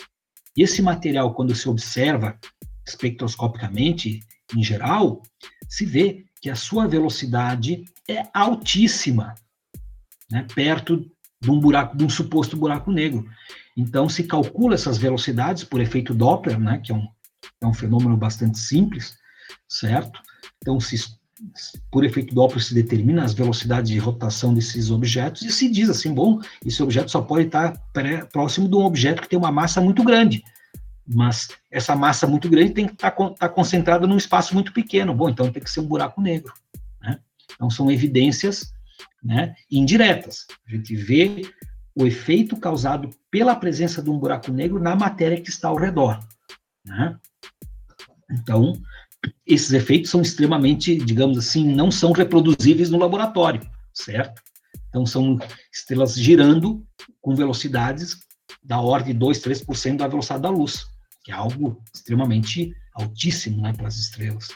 E 0.56 0.62
esse 0.62 0.82
material, 0.82 1.34
quando 1.34 1.54
se 1.54 1.68
observa 1.68 2.38
espectroscopicamente, 2.86 4.20
em 4.56 4.62
geral, 4.62 5.22
se 5.68 5.84
vê 5.84 6.24
que 6.40 6.48
a 6.48 6.54
sua 6.54 6.86
velocidade 6.86 7.84
é 8.08 8.22
altíssima, 8.32 9.34
né, 10.30 10.46
perto 10.54 11.04
de 11.40 11.50
um 11.50 11.58
buraco, 11.58 11.96
de 11.96 12.04
um 12.04 12.08
suposto 12.08 12.56
buraco 12.56 12.90
negro. 12.90 13.28
Então, 13.76 14.08
se 14.08 14.24
calcula 14.24 14.74
essas 14.74 14.96
velocidades 14.96 15.64
por 15.64 15.80
efeito 15.80 16.14
Doppler, 16.14 16.58
né, 16.58 16.78
que 16.78 16.92
é 16.92 16.94
um, 16.94 17.06
é 17.60 17.66
um 17.66 17.74
fenômeno 17.74 18.16
bastante 18.16 18.58
simples, 18.58 19.16
certo? 19.68 20.20
Então, 20.60 20.78
se, 20.80 20.96
por 21.90 22.04
efeito 22.04 22.34
Doppler 22.34 22.62
se 22.62 22.74
determina 22.74 23.24
as 23.24 23.34
velocidades 23.34 23.90
de 23.90 23.98
rotação 23.98 24.54
desses 24.54 24.90
objetos 24.90 25.42
e 25.42 25.52
se 25.52 25.70
diz 25.70 25.88
assim, 25.88 26.12
bom, 26.12 26.40
esse 26.64 26.82
objeto 26.82 27.10
só 27.10 27.20
pode 27.20 27.46
estar 27.46 27.76
pré, 27.92 28.24
próximo 28.24 28.68
de 28.68 28.74
um 28.74 28.84
objeto 28.84 29.22
que 29.22 29.28
tem 29.28 29.38
uma 29.38 29.52
massa 29.52 29.80
muito 29.80 30.02
grande. 30.02 30.42
Mas 31.06 31.48
essa 31.70 31.94
massa 31.94 32.26
muito 32.26 32.48
grande 32.48 32.72
tem 32.72 32.86
que 32.86 32.94
estar 32.94 33.12
tá, 33.12 33.30
tá 33.30 33.48
concentrada 33.48 34.06
num 34.06 34.16
espaço 34.16 34.54
muito 34.54 34.72
pequeno. 34.72 35.14
Bom, 35.14 35.28
então 35.28 35.52
tem 35.52 35.62
que 35.62 35.70
ser 35.70 35.80
um 35.80 35.86
buraco 35.86 36.20
negro. 36.20 36.52
Né? 37.00 37.20
Então 37.54 37.70
são 37.70 37.90
evidências 37.90 38.72
né, 39.22 39.54
indiretas. 39.70 40.46
A 40.66 40.72
gente 40.72 40.96
vê 40.96 41.42
o 41.94 42.06
efeito 42.06 42.56
causado 42.56 43.10
pela 43.30 43.54
presença 43.54 44.02
de 44.02 44.10
um 44.10 44.18
buraco 44.18 44.52
negro 44.52 44.80
na 44.80 44.96
matéria 44.96 45.40
que 45.40 45.48
está 45.48 45.68
ao 45.68 45.76
redor. 45.76 46.18
Né? 46.84 47.16
Então, 48.30 48.74
esses 49.46 49.72
efeitos 49.72 50.10
são 50.10 50.20
extremamente, 50.20 50.96
digamos 50.96 51.38
assim, 51.38 51.64
não 51.64 51.90
são 51.90 52.12
reproduzíveis 52.12 52.90
no 52.90 52.98
laboratório, 52.98 53.60
certo? 53.92 54.42
Então, 54.88 55.04
são 55.06 55.38
estrelas 55.72 56.14
girando 56.14 56.84
com 57.20 57.34
velocidades 57.34 58.16
da 58.62 58.80
ordem 58.80 59.12
de 59.12 59.18
2, 59.18 59.40
3% 59.40 59.96
da 59.96 60.08
velocidade 60.08 60.42
da 60.42 60.50
luz 60.50 60.86
que 61.26 61.32
é 61.32 61.34
algo 61.34 61.82
extremamente 61.92 62.72
altíssimo 62.94 63.60
né, 63.60 63.72
para 63.76 63.88
as 63.88 63.96
estrelas. 63.96 64.46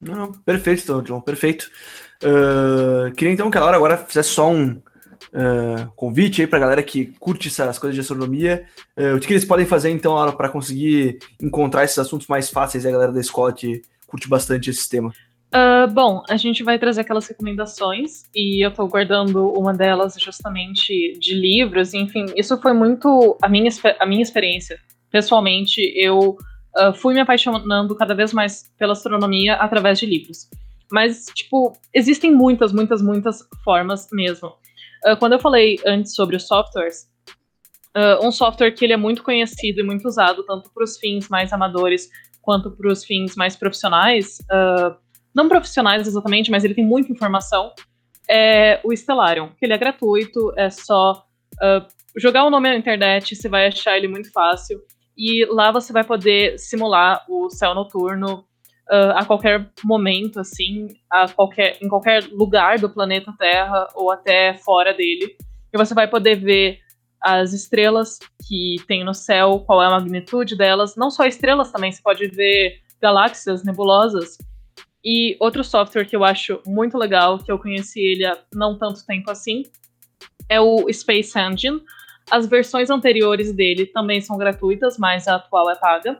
Não, 0.00 0.32
perfeito, 0.32 0.82
então, 0.82 1.02
John, 1.02 1.20
perfeito. 1.20 1.70
Uh, 2.22 3.12
queria 3.14 3.34
então 3.34 3.50
que 3.50 3.58
a 3.58 3.60
Laura 3.60 3.76
agora 3.76 3.98
fizesse 3.98 4.30
só 4.30 4.50
um 4.50 4.80
uh, 5.34 5.90
convite 5.96 6.40
aí 6.40 6.46
para 6.46 6.58
galera 6.58 6.82
que 6.82 7.06
curte 7.18 7.48
essas 7.48 7.78
coisas 7.78 7.94
de 7.94 8.00
astronomia. 8.00 8.64
Uh, 8.96 9.16
o 9.16 9.20
que 9.20 9.32
eles 9.32 9.44
podem 9.44 9.66
fazer 9.66 9.90
então, 9.90 10.14
para 10.36 10.48
conseguir 10.48 11.18
encontrar 11.42 11.84
esses 11.84 11.98
assuntos 11.98 12.26
mais 12.26 12.48
fáceis? 12.48 12.86
A 12.86 12.90
galera 12.90 13.12
da 13.12 13.20
escola 13.20 13.52
que 13.52 13.82
curte 14.06 14.28
bastante 14.28 14.70
esse 14.70 14.88
tema. 14.88 15.12
Uh, 15.54 15.86
bom, 15.92 16.22
a 16.28 16.36
gente 16.36 16.64
vai 16.64 16.78
trazer 16.78 17.02
aquelas 17.02 17.28
recomendações 17.28 18.24
e 18.34 18.64
eu 18.64 18.70
estou 18.70 18.88
guardando 18.88 19.52
uma 19.52 19.72
delas 19.72 20.16
justamente 20.18 21.16
de 21.20 21.32
livros, 21.32 21.94
enfim, 21.94 22.26
isso 22.36 22.60
foi 22.60 22.72
muito 22.72 23.38
a 23.40 23.48
minha, 23.48 23.70
a 24.00 24.06
minha 24.06 24.22
experiência. 24.22 24.80
Pessoalmente, 25.12 25.80
eu 25.94 26.36
uh, 26.76 26.92
fui 26.96 27.14
me 27.14 27.20
apaixonando 27.20 27.94
cada 27.94 28.16
vez 28.16 28.32
mais 28.32 28.64
pela 28.76 28.94
astronomia 28.94 29.54
através 29.54 30.00
de 30.00 30.06
livros. 30.06 30.48
Mas, 30.90 31.26
tipo, 31.32 31.72
existem 31.92 32.32
muitas, 32.34 32.72
muitas, 32.72 33.00
muitas 33.00 33.38
formas 33.64 34.08
mesmo. 34.12 34.52
Uh, 35.06 35.16
quando 35.18 35.32
eu 35.34 35.38
falei 35.38 35.78
antes 35.86 36.14
sobre 36.14 36.36
os 36.36 36.46
softwares, 36.46 37.12
um 38.20 38.32
software 38.32 38.72
que 38.72 38.84
ele 38.84 38.92
é 38.92 38.96
muito 38.96 39.22
conhecido 39.22 39.78
e 39.78 39.84
muito 39.84 40.08
usado, 40.08 40.44
tanto 40.44 40.68
para 40.74 40.82
os 40.82 40.98
fins 40.98 41.28
mais 41.28 41.52
amadores 41.52 42.10
quanto 42.44 42.70
para 42.70 42.92
os 42.92 43.04
fins 43.04 43.34
mais 43.34 43.56
profissionais, 43.56 44.38
uh, 44.50 44.94
não 45.34 45.48
profissionais 45.48 46.06
exatamente, 46.06 46.50
mas 46.50 46.62
ele 46.62 46.74
tem 46.74 46.84
muita 46.84 47.10
informação, 47.10 47.72
é 48.28 48.80
o 48.84 48.92
Stellarium, 48.92 49.48
que 49.58 49.64
ele 49.64 49.72
é 49.72 49.78
gratuito, 49.78 50.52
é 50.56 50.70
só 50.70 51.24
uh, 51.54 51.86
jogar 52.16 52.44
o 52.44 52.50
nome 52.50 52.68
na 52.68 52.76
internet, 52.76 53.34
você 53.34 53.48
vai 53.48 53.66
achar 53.66 53.96
ele 53.96 54.06
muito 54.06 54.30
fácil, 54.30 54.80
e 55.16 55.44
lá 55.46 55.72
você 55.72 55.92
vai 55.92 56.04
poder 56.04 56.58
simular 56.58 57.24
o 57.28 57.50
céu 57.50 57.74
noturno 57.74 58.44
uh, 58.90 59.16
a 59.16 59.24
qualquer 59.24 59.70
momento, 59.84 60.40
assim, 60.40 60.88
a 61.10 61.28
qualquer, 61.28 61.78
em 61.82 61.88
qualquer 61.88 62.24
lugar 62.30 62.78
do 62.78 62.88
planeta 62.88 63.32
Terra 63.38 63.88
ou 63.94 64.10
até 64.10 64.54
fora 64.54 64.92
dele, 64.92 65.36
e 65.72 65.78
você 65.78 65.94
vai 65.94 66.08
poder 66.08 66.36
ver 66.36 66.78
as 67.20 67.52
estrelas 67.52 68.18
que 68.46 68.76
tem 68.86 69.02
no 69.02 69.14
céu, 69.14 69.60
qual 69.66 69.82
é 69.82 69.86
a 69.86 69.90
magnitude 69.90 70.56
delas, 70.56 70.94
não 70.96 71.10
só 71.10 71.24
estrelas 71.24 71.72
também, 71.72 71.90
você 71.90 72.02
pode 72.02 72.26
ver 72.28 72.80
galáxias, 73.00 73.64
nebulosas, 73.64 74.36
e 75.04 75.36
outro 75.38 75.62
software 75.62 76.06
que 76.06 76.16
eu 76.16 76.24
acho 76.24 76.60
muito 76.66 76.96
legal, 76.96 77.38
que 77.38 77.52
eu 77.52 77.58
conheci 77.58 78.00
ele 78.00 78.24
há 78.24 78.38
não 78.54 78.78
tanto 78.78 79.04
tempo 79.04 79.30
assim, 79.30 79.64
é 80.48 80.60
o 80.60 80.90
Space 80.92 81.38
Engine. 81.38 81.82
As 82.30 82.46
versões 82.46 82.88
anteriores 82.88 83.52
dele 83.52 83.84
também 83.86 84.20
são 84.20 84.38
gratuitas, 84.38 84.96
mas 84.98 85.28
a 85.28 85.36
atual 85.36 85.70
é 85.70 85.76
paga. 85.76 86.18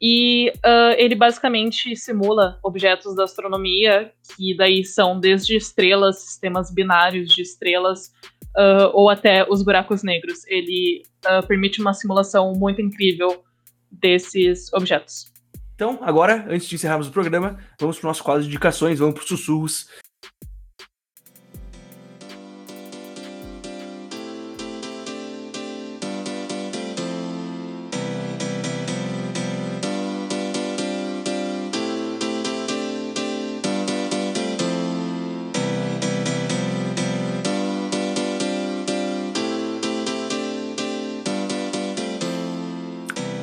E 0.00 0.50
uh, 0.56 0.94
ele 0.98 1.14
basicamente 1.14 1.96
simula 1.96 2.58
objetos 2.62 3.16
da 3.16 3.24
astronomia, 3.24 4.12
que 4.36 4.54
daí 4.56 4.84
são 4.84 5.18
desde 5.18 5.56
estrelas, 5.56 6.18
sistemas 6.18 6.70
binários 6.70 7.30
de 7.30 7.40
estrelas, 7.40 8.12
uh, 8.56 8.90
ou 8.92 9.08
até 9.08 9.46
os 9.48 9.62
buracos 9.62 10.02
negros. 10.02 10.46
Ele 10.46 11.02
uh, 11.24 11.46
permite 11.46 11.80
uma 11.80 11.94
simulação 11.94 12.52
muito 12.52 12.80
incrível 12.82 13.42
desses 13.90 14.70
objetos. 14.72 15.32
Então, 15.74 15.98
agora, 16.02 16.46
antes 16.48 16.66
de 16.68 16.74
encerrarmos 16.74 17.08
o 17.08 17.12
programa, 17.12 17.58
vamos 17.78 17.98
para 17.98 18.06
o 18.06 18.08
nosso 18.08 18.24
quadro 18.24 18.42
de 18.42 18.48
indicações, 18.48 18.98
vamos 18.98 19.14
para 19.14 19.22
os 19.22 19.28
sussurros 19.28 19.88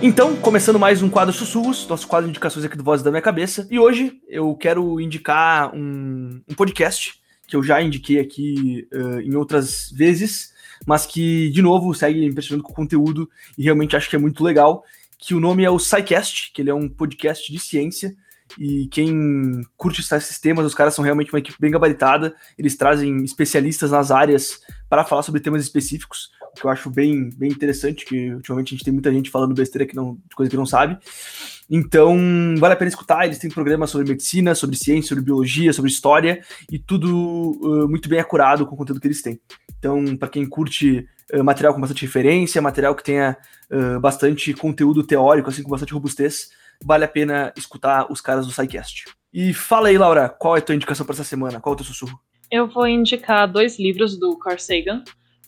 Então, 0.05 0.35
começando 0.35 0.77
mais 0.77 1.01
um 1.01 1.09
quadro 1.09 1.33
Sussurros, 1.33 1.87
nosso 1.87 2.05
quadro 2.09 2.27
de 2.27 2.31
indicações 2.31 2.65
aqui 2.65 2.75
do 2.75 2.83
Voz 2.83 3.01
da 3.01 3.09
Minha 3.09 3.21
Cabeça. 3.21 3.65
E 3.71 3.79
hoje 3.79 4.19
eu 4.27 4.53
quero 4.53 4.99
indicar 4.99 5.73
um, 5.73 6.41
um 6.45 6.53
podcast 6.53 7.21
que 7.47 7.55
eu 7.55 7.63
já 7.63 7.81
indiquei 7.81 8.19
aqui 8.19 8.85
uh, 8.93 9.21
em 9.21 9.33
outras 9.33 9.89
vezes, 9.91 10.53
mas 10.85 11.05
que, 11.05 11.49
de 11.51 11.61
novo, 11.61 11.93
segue 11.93 12.25
impressionando 12.25 12.65
com 12.65 12.73
o 12.73 12.75
conteúdo 12.75 13.29
e 13.57 13.63
realmente 13.63 13.95
acho 13.95 14.09
que 14.09 14.17
é 14.17 14.19
muito 14.19 14.43
legal. 14.43 14.83
Que 15.17 15.33
o 15.33 15.39
nome 15.39 15.63
é 15.63 15.71
o 15.71 15.79
SciCast, 15.79 16.51
que 16.51 16.61
ele 16.61 16.69
é 16.69 16.73
um 16.73 16.89
podcast 16.89 17.49
de 17.49 17.57
ciência. 17.57 18.13
E 18.59 18.87
quem 18.87 19.61
curte 19.77 20.01
esses 20.01 20.37
temas, 20.37 20.65
os 20.65 20.75
caras 20.75 20.93
são 20.93 21.05
realmente 21.05 21.31
uma 21.31 21.39
equipe 21.39 21.57
bem 21.57 21.71
gabaritada. 21.71 22.35
Eles 22.57 22.75
trazem 22.75 23.23
especialistas 23.23 23.91
nas 23.91 24.11
áreas 24.11 24.59
para 24.89 25.05
falar 25.05 25.23
sobre 25.23 25.39
temas 25.39 25.63
específicos 25.63 26.29
que 26.55 26.65
eu 26.65 26.69
acho 26.69 26.89
bem, 26.89 27.29
bem 27.35 27.49
interessante, 27.49 28.05
que 28.05 28.33
ultimamente 28.33 28.67
a 28.67 28.71
gente 28.71 28.83
tem 28.83 28.93
muita 28.93 29.11
gente 29.11 29.29
falando 29.29 29.53
besteira 29.53 29.85
que 29.85 29.95
não, 29.95 30.15
de 30.15 30.35
coisa 30.35 30.49
que 30.49 30.57
não 30.57 30.65
sabe. 30.65 30.97
Então, 31.69 32.15
vale 32.57 32.73
a 32.73 32.77
pena 32.77 32.89
escutar. 32.89 33.25
Eles 33.25 33.39
têm 33.39 33.49
programas 33.49 33.89
sobre 33.89 34.07
medicina, 34.07 34.53
sobre 34.53 34.75
ciência, 34.75 35.09
sobre 35.09 35.23
biologia, 35.23 35.73
sobre 35.73 35.89
história 35.89 36.43
e 36.71 36.77
tudo 36.77 37.09
uh, 37.61 37.89
muito 37.89 38.07
bem 38.07 38.19
acurado 38.19 38.65
com 38.65 38.75
o 38.75 38.77
conteúdo 38.77 38.99
que 39.01 39.07
eles 39.07 39.21
têm. 39.21 39.39
Então, 39.77 40.15
para 40.17 40.29
quem 40.29 40.45
curte 40.47 41.07
uh, 41.33 41.43
material 41.43 41.73
com 41.73 41.81
bastante 41.81 42.05
referência, 42.05 42.61
material 42.61 42.95
que 42.95 43.03
tenha 43.03 43.37
uh, 43.71 43.99
bastante 43.99 44.53
conteúdo 44.53 45.03
teórico, 45.03 45.49
assim, 45.49 45.63
com 45.63 45.71
bastante 45.71 45.93
robustez, 45.93 46.49
vale 46.83 47.05
a 47.05 47.07
pena 47.07 47.53
escutar 47.57 48.11
os 48.11 48.21
caras 48.21 48.45
do 48.45 48.51
SciCast. 48.51 49.05
E 49.33 49.53
fala 49.53 49.87
aí, 49.87 49.97
Laura, 49.97 50.29
qual 50.29 50.55
é 50.55 50.59
a 50.59 50.61
tua 50.61 50.75
indicação 50.75 51.05
para 51.05 51.13
essa 51.13 51.23
semana? 51.23 51.59
Qual 51.59 51.73
é 51.73 51.75
o 51.75 51.77
teu 51.77 51.85
sussurro? 51.85 52.19
Eu 52.51 52.67
vou 52.67 52.87
indicar 52.87 53.51
dois 53.51 53.79
livros 53.79 54.15
do 54.15 54.37
Carl 54.37 54.59
Sagan. 54.59 55.03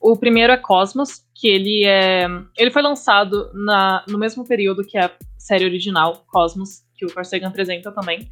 O 0.08 0.16
primeiro 0.16 0.54
é 0.54 0.58
Cosmos, 0.58 1.24
que 1.34 1.48
ele 1.48 1.84
é. 1.84 2.28
Ele 2.56 2.70
foi 2.70 2.84
lançado 2.84 3.50
na, 3.56 4.06
no 4.08 4.20
mesmo 4.20 4.48
período 4.48 4.86
que 4.86 5.00
a 5.00 5.10
série 5.36 5.66
original, 5.66 6.24
Cosmos, 6.28 6.84
que 6.96 7.08
o 7.08 7.10
Carl 7.12 7.28
apresenta 7.44 7.92
também. 7.92 8.30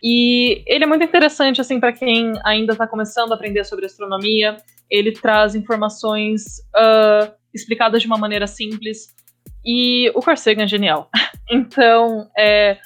E 0.00 0.62
ele 0.64 0.84
é 0.84 0.86
muito 0.86 1.04
interessante 1.04 1.60
assim 1.60 1.80
para 1.80 1.92
quem 1.92 2.34
ainda 2.44 2.72
está 2.72 2.86
começando 2.86 3.32
a 3.32 3.34
aprender 3.34 3.64
sobre 3.64 3.86
astronomia. 3.86 4.58
Ele 4.88 5.10
traz 5.10 5.56
informações 5.56 6.60
uh, 6.76 7.34
explicadas 7.52 8.00
de 8.00 8.06
uma 8.06 8.16
maneira 8.16 8.46
simples. 8.46 9.08
E 9.66 10.12
o 10.14 10.22
Carl 10.22 10.38
é 10.46 10.68
genial. 10.68 11.10
então, 11.50 12.30
é, 12.38 12.78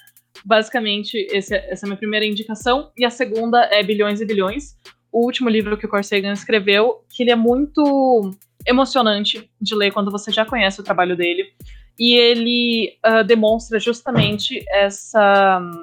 basicamente, 0.43 1.19
esse, 1.31 1.55
essa 1.55 1.85
é 1.85 1.87
a 1.87 1.89
minha 1.89 1.99
primeira 1.99 2.25
indicação. 2.25 2.91
E 2.97 3.05
a 3.05 3.11
segunda 3.11 3.63
é 3.71 3.83
Bilhões 3.83 4.23
e 4.23 4.25
Bilhões, 4.25 4.75
o 5.13 5.25
último 5.25 5.51
livro 5.51 5.77
que 5.77 5.85
o 5.85 5.89
Carl 5.89 6.03
Sagan 6.03 6.33
escreveu, 6.33 7.05
que 7.11 7.23
ele 7.23 7.31
é 7.31 7.37
muito 7.37 8.31
emocionante 8.67 9.51
de 9.61 9.75
ler 9.75 9.93
quando 9.93 10.11
você 10.11 10.33
já 10.33 10.45
conhece 10.45 10.81
o 10.81 10.85
trabalho 10.85 11.17
dele. 11.17 11.53
E 11.99 12.15
ele 12.15 12.99
uh, 13.07 13.23
demonstra 13.23 13.79
justamente 13.79 14.65
essa 14.71 15.61
um, 15.61 15.83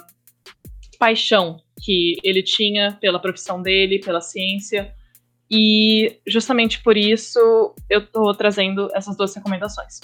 paixão 0.98 1.62
que 1.82 2.18
ele 2.24 2.42
tinha 2.42 2.98
pela 3.00 3.22
profissão 3.22 3.62
dele, 3.62 4.00
pela 4.00 4.20
ciência. 4.20 4.94
E 5.50 6.20
justamente 6.28 6.82
por 6.82 6.98
isso 6.98 7.40
eu 7.90 8.00
estou 8.00 8.34
trazendo 8.34 8.90
essas 8.94 9.16
duas 9.16 9.34
recomendações. 9.36 10.00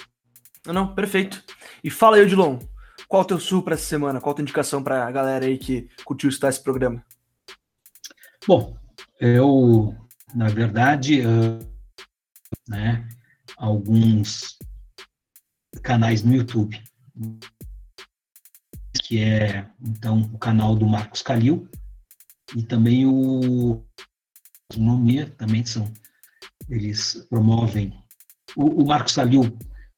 Não, 0.65 0.73
não, 0.73 0.95
perfeito. 0.95 1.43
E 1.83 1.89
fala 1.89 2.17
aí, 2.17 2.23
Odilon, 2.23 2.59
qual 3.07 3.23
o 3.23 3.25
teu 3.25 3.39
sul 3.39 3.63
para 3.63 3.73
essa 3.73 3.85
semana? 3.85 4.21
Qual 4.21 4.31
a 4.31 4.35
tua 4.35 4.43
indicação 4.43 4.83
para 4.83 5.05
a 5.05 5.11
galera 5.11 5.45
aí 5.45 5.57
que 5.57 5.87
curtiu 6.03 6.29
estar 6.29 6.49
esse 6.49 6.61
programa? 6.61 7.03
Bom, 8.47 8.77
eu, 9.19 9.95
na 10.33 10.47
verdade, 10.47 11.21
uh, 11.21 11.59
né, 12.67 13.07
alguns 13.57 14.57
canais 15.81 16.23
no 16.23 16.35
YouTube, 16.35 16.81
que 19.03 19.19
é, 19.19 19.69
então, 19.79 20.21
o 20.21 20.37
canal 20.37 20.75
do 20.75 20.87
Marcos 20.87 21.21
Calil 21.21 21.69
e 22.55 22.63
também 22.63 23.05
o 23.05 23.85
Astronomia, 24.69 25.29
também 25.37 25.63
são, 25.65 25.91
eles 26.69 27.25
promovem, 27.29 27.93
o, 28.55 28.83
o 28.83 28.87
Marcos 28.87 29.15
Calil, 29.15 29.57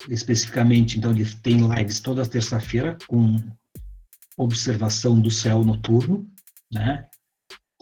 especificamente, 0.09 0.97
então, 0.97 1.11
ele 1.11 1.25
tem 1.37 1.57
lives 1.73 1.99
toda 1.99 2.25
terça-feira 2.27 2.97
com 3.07 3.37
observação 4.37 5.19
do 5.19 5.31
céu 5.31 5.63
noturno, 5.63 6.29
né, 6.71 7.07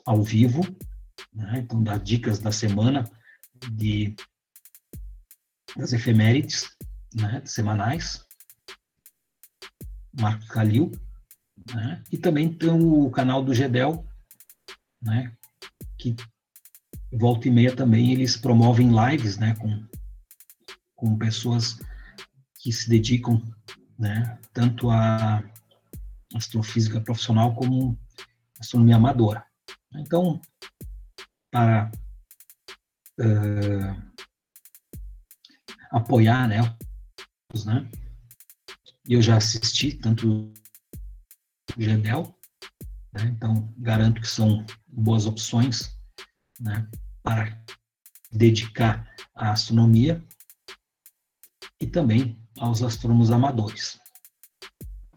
ao 0.06 0.22
vivo, 0.22 0.62
né, 1.36 1.60
então 1.60 1.84
dá 1.84 1.98
dicas 1.98 2.40
da 2.40 2.52
semana 2.52 3.04
de 3.72 4.16
das 5.76 5.92
efemérides 5.92 6.70
né, 7.14 7.42
semanais, 7.46 8.26
Marco 10.18 10.48
Calil, 10.48 10.92
né, 11.74 12.02
e 12.10 12.18
também 12.18 12.52
tem 12.52 12.70
o 12.70 13.10
canal 13.12 13.44
do 13.44 13.54
Gedel, 13.54 14.08
né, 15.02 15.36
que 15.98 16.16
volta 17.12 17.48
e 17.48 17.52
meia 17.52 17.76
também 17.76 18.14
eles 18.14 18.38
promovem 18.38 18.90
lives 18.90 19.38
né, 19.38 19.54
com, 19.56 19.86
com 20.96 21.18
pessoas 21.18 21.78
que 22.60 22.72
se 22.72 22.90
dedicam 22.90 23.42
né, 24.00 24.40
tanto 24.54 24.90
a 24.90 25.44
astrofísica 26.34 27.00
profissional 27.00 27.54
como 27.56 27.98
astronomia 28.60 28.96
amadora. 28.96 29.46
Então, 29.96 30.42
para 31.56 31.90
uh, 33.22 33.96
apoiar, 35.90 36.50
né? 36.50 36.60
Eu 39.08 39.22
já 39.22 39.38
assisti 39.38 39.94
tanto 39.94 40.52
o 41.78 41.82
Gedel, 41.82 42.38
né? 43.14 43.24
então 43.28 43.74
garanto 43.78 44.20
que 44.20 44.28
são 44.28 44.66
boas 44.86 45.26
opções, 45.26 45.98
né, 46.60 46.86
para 47.24 47.58
dedicar 48.34 49.10
à 49.34 49.52
astronomia 49.52 50.22
e 51.80 51.88
também 51.88 52.38
aos 52.60 52.84
astrônomos 52.84 53.32
amadores. 53.32 53.98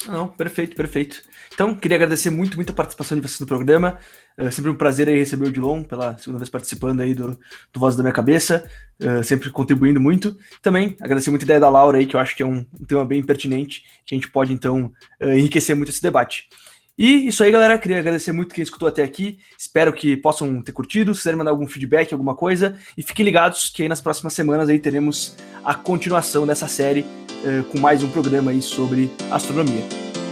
Não, 0.06 0.28
perfeito, 0.28 0.76
perfeito. 0.76 1.22
Então, 1.52 1.74
queria 1.74 1.96
agradecer 1.96 2.30
muito, 2.30 2.56
muito 2.56 2.70
a 2.70 2.74
participação 2.74 3.18
de 3.18 3.26
vocês 3.26 3.40
no 3.40 3.46
programa. 3.46 3.98
É 4.36 4.50
sempre 4.52 4.70
um 4.70 4.74
prazer 4.76 5.08
aí 5.08 5.18
receber 5.18 5.48
o 5.48 5.52
Dilon 5.52 5.82
pela 5.82 6.16
segunda 6.16 6.38
vez 6.38 6.48
participando 6.48 7.00
aí 7.00 7.12
do, 7.12 7.36
do 7.72 7.80
Voz 7.80 7.96
da 7.96 8.04
Minha 8.04 8.12
Cabeça, 8.12 8.70
uh, 9.02 9.24
sempre 9.24 9.50
contribuindo 9.50 10.00
muito. 10.00 10.38
Também 10.62 10.96
agradecer 11.00 11.30
muito 11.30 11.42
a 11.42 11.44
ideia 11.44 11.58
da 11.58 11.68
Laura 11.68 11.98
aí, 11.98 12.06
que 12.06 12.14
eu 12.14 12.20
acho 12.20 12.36
que 12.36 12.44
é 12.44 12.46
um, 12.46 12.64
tema 12.86 13.04
bem 13.04 13.20
pertinente, 13.20 13.82
que 14.06 14.14
a 14.14 14.18
gente 14.18 14.30
pode 14.30 14.52
então 14.52 14.92
uh, 15.20 15.30
enriquecer 15.30 15.74
muito 15.74 15.88
esse 15.88 16.00
debate. 16.00 16.48
E 16.98 17.28
isso 17.28 17.44
aí, 17.44 17.52
galera. 17.52 17.78
Queria 17.78 18.00
agradecer 18.00 18.32
muito 18.32 18.52
quem 18.52 18.62
escutou 18.62 18.88
até 18.88 19.04
aqui. 19.04 19.38
Espero 19.56 19.92
que 19.92 20.16
possam 20.16 20.60
ter 20.60 20.72
curtido. 20.72 21.14
Se 21.14 21.20
quiserem 21.20 21.38
mandar 21.38 21.52
algum 21.52 21.66
feedback, 21.66 22.12
alguma 22.12 22.34
coisa. 22.34 22.76
E 22.96 23.02
fiquem 23.02 23.24
ligados 23.24 23.70
que 23.70 23.82
aí 23.82 23.88
nas 23.88 24.00
próximas 24.00 24.32
semanas 24.32 24.68
aí 24.68 24.80
teremos 24.80 25.36
a 25.64 25.74
continuação 25.74 26.44
dessa 26.44 26.66
série 26.66 27.02
uh, 27.44 27.62
com 27.70 27.78
mais 27.78 28.02
um 28.02 28.10
programa 28.10 28.50
aí 28.50 28.60
sobre 28.60 29.10
astronomia. 29.30 29.84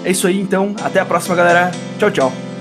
É 0.05 0.11
isso 0.11 0.27
aí, 0.27 0.41
então. 0.41 0.75
Até 0.83 0.99
a 0.99 1.05
próxima, 1.05 1.37
galera. 1.37 1.71
Tchau, 1.99 2.11
tchau. 2.11 2.56